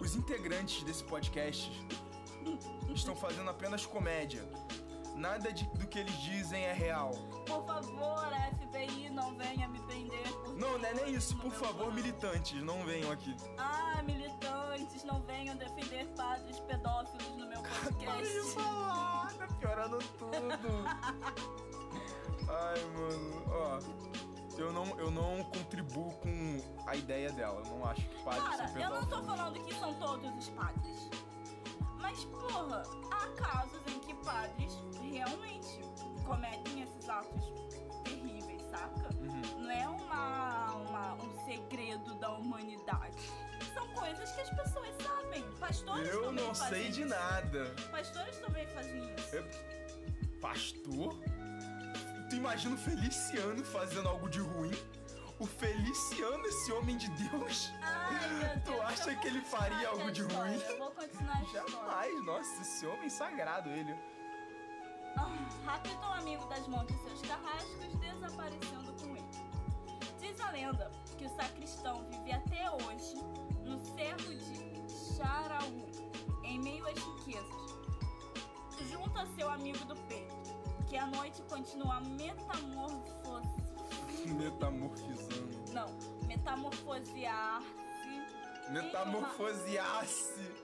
Os 0.00 0.14
integrantes 0.14 0.82
desse 0.84 1.02
podcast 1.04 1.72
estão 2.94 3.16
fazendo 3.16 3.50
apenas 3.50 3.86
comédia. 3.86 4.46
Nada 5.14 5.52
de- 5.52 5.64
do 5.66 5.86
que 5.86 5.98
eles 5.98 6.14
dizem 6.18 6.64
é 6.64 6.72
real. 6.72 7.10
Por 7.46 7.64
favor, 7.64 8.26
FBI 8.58 9.10
não 9.10 9.34
venha 9.36 9.68
me 9.68 9.78
prender. 9.80 10.28
por 10.42 10.56
Não, 10.56 10.76
não 10.78 10.88
é 10.88 10.94
nem 10.94 11.14
isso. 11.14 11.36
Por 11.36 11.52
favor, 11.52 11.92
militantes, 11.94 12.60
não 12.62 12.84
venham 12.84 13.10
aqui. 13.12 13.34
Ah, 13.56 14.02
militantes, 14.02 15.04
não 15.04 15.20
venham 15.22 15.56
defender 15.56 16.06
padres 16.16 16.58
pedófilos 16.60 17.36
no 17.36 17.46
meu 17.48 17.62
podcast. 17.62 18.50
falar, 18.54 19.32
tá 19.34 19.46
piorando 19.46 19.98
tudo. 20.18 20.84
Ai, 22.48 22.84
mano, 22.96 23.42
ó. 23.48 24.04
Eu 24.56 24.72
não, 24.72 24.84
eu 25.00 25.10
não 25.10 25.42
contribuo 25.44 26.12
com 26.20 26.60
a 26.86 26.94
ideia 26.94 27.32
dela. 27.32 27.60
Eu 27.64 27.76
não 27.76 27.84
acho 27.86 28.02
que 28.08 28.22
padre 28.22 28.40
Cara, 28.40 28.68
são 28.68 28.80
eu 28.80 28.90
não 28.90 29.06
tô 29.06 29.22
falando 29.22 29.60
que 29.64 29.74
são 29.74 29.94
todos 29.94 30.30
os 30.38 30.48
padres. 30.50 31.10
Mas, 31.98 32.24
porra, 32.26 32.82
há 33.10 33.26
casos 33.30 33.80
em 33.88 33.98
que 34.00 34.14
padres 34.14 34.78
realmente 35.24 35.80
cometem 36.24 36.82
esses 36.82 37.08
atos 37.08 37.44
terríveis, 38.04 38.62
saca? 38.70 39.08
Uhum. 39.20 39.62
Não 39.62 39.70
é 39.70 39.88
uma, 39.88 40.74
uma- 40.76 41.14
um 41.14 41.44
segredo 41.46 42.14
da 42.16 42.32
humanidade. 42.32 43.16
São 43.72 43.86
coisas 43.88 44.30
que 44.32 44.40
as 44.40 44.50
pessoas 44.50 44.94
sabem. 45.02 45.42
Pastores 45.58 46.08
Eu 46.08 46.24
também 46.24 46.44
não 46.44 46.54
fazem 46.54 46.82
sei 46.82 46.90
de 46.90 47.00
isso. 47.02 47.08
nada. 47.10 47.74
Pastores 47.90 48.36
também 48.38 48.66
fazem 48.68 49.14
isso. 49.14 49.36
Eu- 49.36 49.44
Pastor? 50.40 51.14
Tu 52.28 52.36
imagina 52.36 52.74
o 52.74 52.78
Feliciano 52.78 53.64
fazendo 53.64 54.08
algo 54.08 54.28
de 54.28 54.40
ruim? 54.40 54.72
O 55.38 55.46
Feliciano, 55.46 56.44
esse 56.46 56.72
homem 56.72 56.96
de 56.96 57.08
Deus? 57.10 57.72
Ai, 57.82 58.28
meu 58.34 58.48
Deus. 58.60 58.64
Tu 58.64 58.82
acha 58.82 59.14
que 59.16 59.26
ele 59.26 59.40
faria 59.40 59.88
algo 59.88 60.10
de 60.12 60.22
ruim? 60.22 60.54
Eu 60.68 60.78
vou 60.78 60.90
continuar 60.90 61.36
a 61.38 61.42
história. 61.42 61.68
Jamais, 61.70 62.24
nossa, 62.24 62.60
esse 62.62 62.86
homem 62.86 63.08
sagrado, 63.08 63.68
ele. 63.70 63.94
Ah, 65.16 65.30
Raptou 65.64 66.10
um 66.10 66.14
amigo 66.14 66.44
das 66.46 66.66
mãos 66.68 66.86
de 66.86 66.94
seus 66.98 67.20
carrascos, 67.22 67.94
desaparecendo 67.98 68.92
com 69.00 69.16
ele. 69.16 69.28
Diz 70.20 70.40
a 70.40 70.50
lenda 70.50 70.90
que 71.16 71.26
o 71.26 71.30
sacristão 71.30 72.04
vive 72.10 72.32
até 72.32 72.70
hoje 72.70 73.14
no 73.64 73.78
cerro 73.78 74.34
de 74.34 74.84
Charaú, 75.16 75.86
em 76.42 76.58
meio 76.60 76.86
às 76.86 76.98
riquezas, 76.98 77.74
junto 78.90 79.18
a 79.18 79.26
seu 79.26 79.48
amigo 79.50 79.84
do 79.84 79.94
peito, 80.02 80.34
que 80.86 80.96
à 80.96 81.06
noite 81.06 81.42
continua 81.48 82.00
metamorfose... 82.00 83.64
Metamorfizando. 84.26 85.72
Não, 85.72 85.86
metamorfosear-se... 86.26 87.70
Metamorfosear-se. 88.70 90.63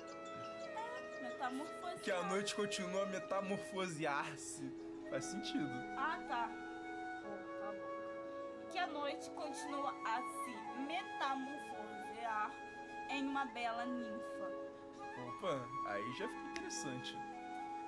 Metamorfosear... 1.41 2.01
Que 2.03 2.11
a 2.13 2.23
noite 2.25 2.55
continua 2.55 3.03
a 3.05 3.07
metamorfosear-se. 3.07 4.71
Faz 5.09 5.25
sentido. 5.25 5.71
Ah, 5.97 6.19
tá. 6.29 6.49
Tá 7.61 7.73
bom. 7.73 8.69
Que 8.71 8.79
a 8.79 8.87
noite 8.87 9.31
continua 9.31 9.91
a 10.07 10.21
se 10.21 10.55
metamorfosear 10.87 12.53
em 13.09 13.27
uma 13.27 13.47
bela 13.47 13.87
ninfa. 13.87 14.51
Opa, 15.29 15.67
aí 15.87 16.13
já 16.13 16.29
fica 16.29 16.51
interessante. 16.51 17.17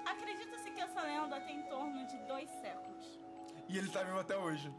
Acredita-se 0.07 0.71
que 0.71 0.81
essa 0.81 1.03
lenda 1.03 1.39
tem 1.43 1.61
em 1.61 1.69
torno 1.69 2.07
de 2.07 2.17
dois 2.27 2.51
séculos. 2.51 3.21
E 3.69 3.77
ele 3.79 3.89
tá 3.91 4.03
vivo 4.03 4.19
até 4.19 4.37
hoje. 4.37 4.75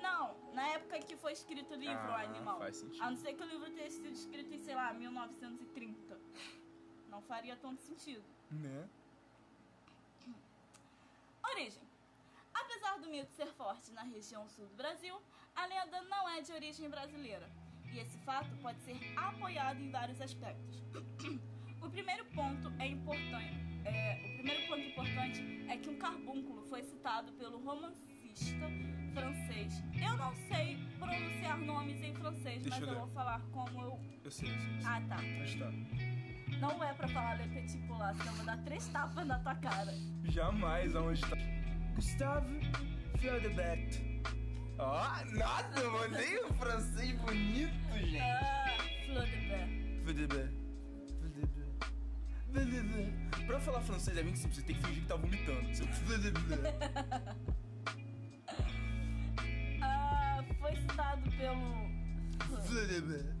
Não, 0.00 0.36
na 0.54 0.68
época 0.68 0.98
que 1.00 1.16
foi 1.16 1.32
escrito 1.32 1.74
o 1.74 1.76
livro, 1.76 1.98
Ah, 1.98 2.12
o 2.12 2.14
animal. 2.14 2.58
faz 2.58 2.76
sentido. 2.76 3.02
A 3.02 3.10
não 3.10 3.16
ser 3.16 3.34
que 3.34 3.42
o 3.42 3.46
livro 3.46 3.68
tenha 3.72 3.90
sido 3.90 4.08
escrito 4.08 4.54
em, 4.54 4.58
sei 4.58 4.74
lá, 4.76 4.92
1930. 4.94 6.18
Não 7.08 7.20
faria 7.22 7.56
tanto 7.56 7.80
sentido. 7.82 8.24
Né? 8.50 8.88
Origem. 11.52 11.82
Apesar 12.54 12.98
do 12.98 13.08
mito 13.08 13.32
ser 13.32 13.46
forte 13.52 13.90
na 13.92 14.02
região 14.02 14.48
sul 14.48 14.66
do 14.66 14.74
Brasil, 14.76 15.20
a 15.54 15.66
lenda 15.66 16.02
não 16.02 16.28
é 16.28 16.40
de 16.40 16.52
origem 16.52 16.88
brasileira. 16.88 17.48
E 17.92 17.98
esse 17.98 18.18
fato 18.18 18.54
pode 18.60 18.80
ser 18.82 18.96
apoiado 19.16 19.80
em 19.80 19.90
vários 19.90 20.20
aspectos. 20.20 20.82
O 21.80 21.88
primeiro 21.88 22.24
ponto 22.34 22.72
é 22.80 22.88
importante. 22.88 23.54
é, 23.84 24.14
o 24.32 24.36
primeiro 24.38 24.66
ponto 24.66 24.80
importante 24.80 25.40
é 25.70 25.76
que 25.76 25.88
um 25.88 25.96
carbúnculo 25.96 26.60
foi 26.68 26.82
citado 26.82 27.32
pelo 27.34 27.58
romancista 27.62 28.66
francês. 29.14 29.72
Eu 29.94 30.16
não 30.16 30.34
sei 30.48 30.76
pronunciar 30.98 31.56
nomes 31.56 32.02
em 32.02 32.12
francês, 32.14 32.64
Deixa 32.64 32.80
mas 32.80 32.88
eu 32.88 32.94
eu 32.94 33.00
vou 33.00 33.08
falar 33.14 33.40
como 33.52 33.80
eu. 33.80 34.00
Eu 34.24 34.30
sei, 34.30 34.50
eu 34.50 34.58
sei. 34.58 34.68
eu 34.74 34.80
sei. 34.80 34.86
Ah, 34.90 35.00
tá. 35.08 35.16
Mas 35.38 35.54
tá. 35.54 35.70
Não 36.60 36.82
é 36.82 36.92
pra 36.92 37.08
falar 37.08 37.34
le 37.34 37.48
petit 37.48 37.78
pois, 37.86 38.16
senão 38.16 38.34
vou 38.34 38.44
dar 38.44 38.58
três 38.58 38.86
tapas 38.88 39.26
na 39.26 39.38
tua 39.38 39.54
cara. 39.54 39.94
Jamais 40.24 40.94
aonde 40.96 41.20
tá. 41.20 41.36
Gustave 41.94 42.60
Flaubert. 43.18 44.00
Ó, 44.78 45.24
nada, 45.32 45.80
eu 45.80 45.92
mandei 45.92 46.44
um 46.44 46.52
francês 46.54 47.12
bonito, 47.20 47.72
gente. 47.94 48.20
Ah. 48.20 48.76
Flaubert. 49.06 49.68
Flaubert. 50.04 50.52
Flaubert. 52.52 53.46
Pra 53.46 53.60
falar 53.60 53.80
francês 53.80 54.16
é 54.16 54.22
bem 54.22 54.34
simples, 54.36 54.56
você 54.56 54.62
tem 54.62 54.76
que 54.76 54.82
fingir 54.82 55.02
que 55.02 55.08
tá 55.08 55.16
vomitando. 55.16 55.68
Você... 55.68 55.84
Ah, 59.80 60.44
foi 60.58 60.76
citado 60.76 61.30
pelo. 61.30 61.88
Flaubert. 62.66 63.38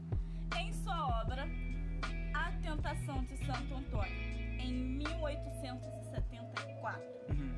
Em 0.56 0.72
sua 0.72 1.22
obra 1.22 1.47
de 3.28 3.36
Santo 3.44 3.74
Antônio, 3.74 4.16
em 4.58 4.72
1874. 4.72 7.02
Uhum. 7.28 7.52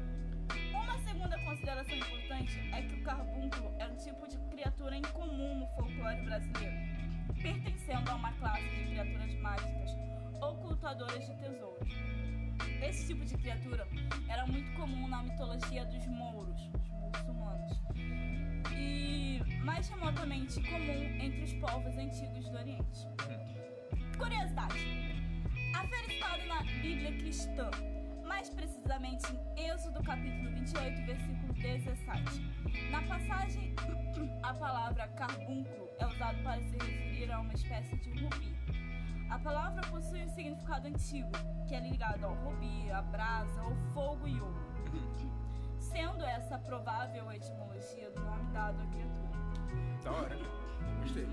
Uma 0.74 0.98
segunda 0.98 1.38
consideração 1.44 1.96
importante 1.96 2.58
é 2.72 2.82
que 2.82 2.96
o 2.96 3.04
carbúnculo 3.04 3.72
é 3.78 3.86
um 3.86 3.94
tipo 3.96 4.26
de 4.28 4.36
criatura 4.50 4.96
incomum 4.96 5.60
no 5.60 5.68
folclore 5.68 6.20
brasileiro, 6.22 6.76
pertencendo 7.40 8.10
a 8.10 8.16
uma 8.16 8.32
classe 8.34 8.64
de 8.64 8.86
criaturas 8.86 9.32
mágicas 9.36 9.96
ocultadoras 10.40 11.24
de 11.26 11.34
tesouros. 11.36 11.88
Esse 12.82 13.06
tipo 13.06 13.24
de 13.24 13.36
criatura 13.36 13.86
era 14.28 14.44
muito 14.46 14.72
comum 14.72 15.06
na 15.06 15.22
mitologia 15.22 15.84
dos 15.84 16.04
mouros, 16.06 16.60
os 16.60 17.18
muçulmanos. 17.18 17.80
E 18.76 19.40
mais 19.62 19.88
remotamente 19.88 20.60
comum 20.62 21.04
entre 21.20 21.42
os 21.42 21.52
povos 21.54 21.96
antigos 21.96 22.48
do 22.48 22.56
Oriente. 22.56 23.06
Curiosidade: 24.18 25.09
a 25.74 25.86
fera 25.86 26.12
estava 26.12 26.44
na 26.46 26.62
Bíblia 26.62 27.12
cristã, 27.18 27.70
mais 28.24 28.48
precisamente 28.50 29.26
em 29.56 29.68
Êxodo 29.70 30.02
capítulo 30.02 30.50
28, 30.50 31.02
versículo 31.06 31.52
17. 31.54 32.90
Na 32.90 33.02
passagem, 33.02 33.74
a 34.42 34.54
palavra 34.54 35.08
carbúnculo 35.08 35.88
é 35.98 36.06
usada 36.06 36.38
para 36.42 36.60
se 36.62 36.72
referir 36.72 37.32
a 37.32 37.40
uma 37.40 37.52
espécie 37.52 37.96
de 37.96 38.10
rubi. 38.22 38.56
A 39.30 39.38
palavra 39.38 39.80
possui 39.88 40.22
um 40.24 40.28
significado 40.28 40.88
antigo, 40.88 41.30
que 41.68 41.74
é 41.74 41.80
ligado 41.80 42.24
ao 42.24 42.34
rubi, 42.34 42.90
à 42.90 43.00
brasa, 43.02 43.60
ao 43.60 43.74
fogo 43.94 44.26
e 44.26 44.40
ouro, 44.40 44.60
sendo 45.78 46.24
essa 46.24 46.56
a 46.56 46.58
provável 46.58 47.30
etimologia 47.32 48.10
do 48.10 48.20
nome 48.22 48.52
dado 48.52 48.80
à 48.80 48.86
criatura. 48.86 50.00
Da 50.02 50.10
hora. 50.12 50.36
Gostei. 51.00 51.28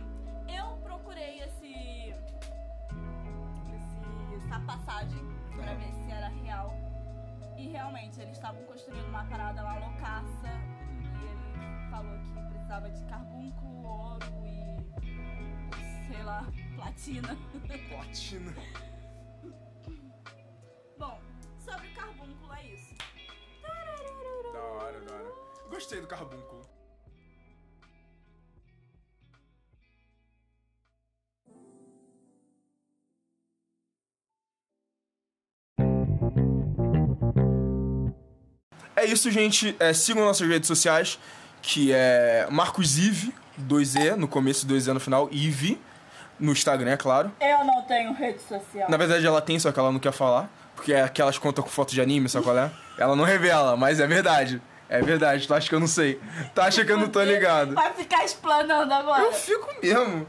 Eu 0.48 0.78
procurei 0.78 1.40
esse- 1.42 2.14
essa 4.38 4.60
passagem 4.62 5.20
pra 5.56 5.74
ver 5.74 5.92
se 5.94 6.12
era 6.12 6.28
real. 6.28 6.74
E 7.58 7.68
realmente, 7.70 8.20
eles 8.22 8.36
estavam 8.36 8.64
construindo 8.66 9.08
uma 9.10 9.24
parada 9.26 9.62
lá 9.62 9.80
loucaça. 9.80 10.50
E 10.92 11.26
ele 11.26 11.90
falou 11.90 12.18
que 12.20 12.50
precisava 12.50 12.90
de 12.90 13.04
carbúnculo, 13.06 13.84
ouro 13.84 14.26
e. 14.46 16.08
sei 16.08 16.24
lá, 16.24 16.46
platina. 16.76 17.36
Platina. 17.90 18.54
Bom, 20.98 21.20
sobre 21.58 21.88
o 21.88 21.96
carbúnculo 21.96 22.54
é 22.54 22.68
isso. 22.68 22.96
Da 24.54 24.64
hora, 24.64 25.02
da 25.02 25.14
hora. 25.14 25.34
Gostei 25.70 26.02
do 26.02 26.08
carbúnculo. 26.08 26.77
Isso, 39.08 39.32
gente. 39.32 39.76
É, 39.80 39.94
sigam 39.94 40.26
nossas 40.26 40.48
redes 40.48 40.68
sociais, 40.68 41.20
que 41.62 41.92
é 41.92 42.48
Marcos 42.50 42.98
Ive, 42.98 43.34
2E, 43.68 44.16
no 44.16 44.28
começo 44.28 44.66
e 44.66 44.70
2E 44.70 44.94
no 44.94 45.00
final, 45.00 45.30
Ive, 45.32 45.80
no 46.40 46.52
Instagram, 46.52 46.92
é 46.92 46.98
claro. 46.98 47.32
Eu 47.42 47.66
não 47.66 47.82
tenho 47.84 48.14
rede 48.14 48.42
social. 48.42 48.90
Na 48.90 48.98
verdade, 48.98 49.26
ela 49.26 49.42
tem, 49.42 49.60
só 49.60 49.72
que 49.72 49.80
ela 49.80 49.92
não 49.92 50.00
quer 50.00 50.12
falar. 50.12 50.50
Porque 50.76 50.94
é 50.94 51.02
aquelas 51.02 51.40
contas 51.40 51.64
com 51.64 51.72
foto 51.72 51.92
de 51.92 52.00
anime, 52.00 52.30
sabe 52.30 52.46
qual 52.46 52.58
é? 52.58 52.72
Ela 53.00 53.16
não 53.16 53.24
revela, 53.24 53.76
mas 53.76 54.00
é 54.00 54.06
verdade. 54.06 54.62
É 54.88 55.02
verdade, 55.02 55.48
tu 55.48 55.54
acha 55.54 55.68
que 55.68 55.74
eu 55.74 55.80
não 55.80 55.88
sei. 55.88 56.20
Tu 56.54 56.62
acha 56.62 56.86
que 56.86 56.92
eu 56.92 56.98
não 56.98 57.10
tô 57.10 57.22
ligado. 57.24 57.74
Vai 57.74 57.92
ficar 57.94 58.24
explanando 58.24 58.94
agora. 58.94 59.24
Eu 59.24 59.34
fico 59.34 59.68
mesmo. 59.82 60.28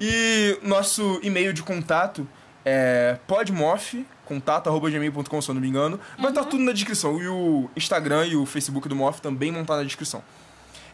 E 0.00 0.58
nosso 0.62 1.18
e-mail 1.22 1.52
de 1.52 1.62
contato 1.62 2.28
é 2.64 3.18
podmof, 3.26 4.04
contato.gmail.com, 4.24 5.42
se 5.42 5.48
eu 5.50 5.54
não 5.54 5.60
me 5.62 5.68
engano. 5.68 6.00
Vai 6.18 6.30
estar 6.30 6.44
tudo 6.44 6.62
na 6.62 6.72
descrição. 6.72 7.20
E 7.20 7.28
o 7.28 7.68
Instagram 7.76 8.26
e 8.26 8.36
o 8.36 8.46
Facebook 8.46 8.88
do 8.88 8.96
Mof 8.96 9.20
também 9.20 9.52
vão 9.52 9.62
estar 9.62 9.76
na 9.76 9.82
descrição. 9.82 10.22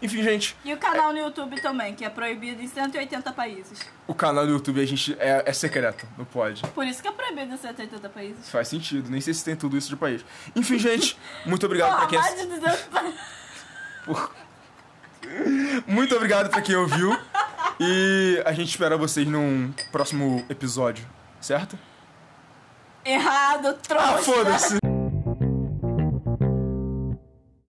Enfim, 0.02 0.22
gente, 0.22 0.56
E 0.64 0.72
o 0.72 0.78
canal 0.78 1.12
no 1.12 1.18
YouTube 1.18 1.60
também, 1.60 1.94
que 1.94 2.06
é 2.06 2.08
proibido 2.08 2.62
em 2.62 2.66
180 2.66 3.32
países. 3.34 3.80
o 4.06 4.14
canal 4.14 4.46
do 4.46 4.52
YouTube 4.52 4.80
a 4.80 4.86
gente 4.86 5.14
é, 5.20 5.42
é 5.44 5.52
secreto, 5.52 6.06
não 6.16 6.24
pode. 6.24 6.62
Por 6.68 6.86
isso 6.86 7.02
que 7.02 7.08
é 7.08 7.12
proibido 7.12 7.52
em 7.52 7.56
180 7.58 8.08
países. 8.08 8.48
Faz 8.48 8.68
sentido, 8.68 9.10
nem 9.10 9.20
sei 9.20 9.34
se 9.34 9.44
tem 9.44 9.54
tudo 9.54 9.76
isso 9.76 9.90
de 9.90 9.96
país. 9.96 10.24
Enfim, 10.56 10.78
gente, 10.78 11.18
muito 11.44 11.66
obrigado 11.66 11.98
pra 11.98 12.06
quem 12.06 12.18
mais 12.18 12.34
de 12.40 12.46
200 12.46 12.80
países. 12.90 13.20
Muito 15.86 16.14
obrigado 16.16 16.48
pra 16.48 16.62
quem 16.62 16.74
ouviu. 16.76 17.16
E 17.78 18.42
a 18.44 18.52
gente 18.52 18.68
espera 18.70 18.96
vocês 18.96 19.26
num 19.26 19.72
próximo 19.92 20.44
episódio, 20.48 21.06
certo? 21.40 21.78
Errado, 23.04 23.74
trouxa. 23.82 24.06
Ah, 24.14 24.18
foda-se! 24.18 24.79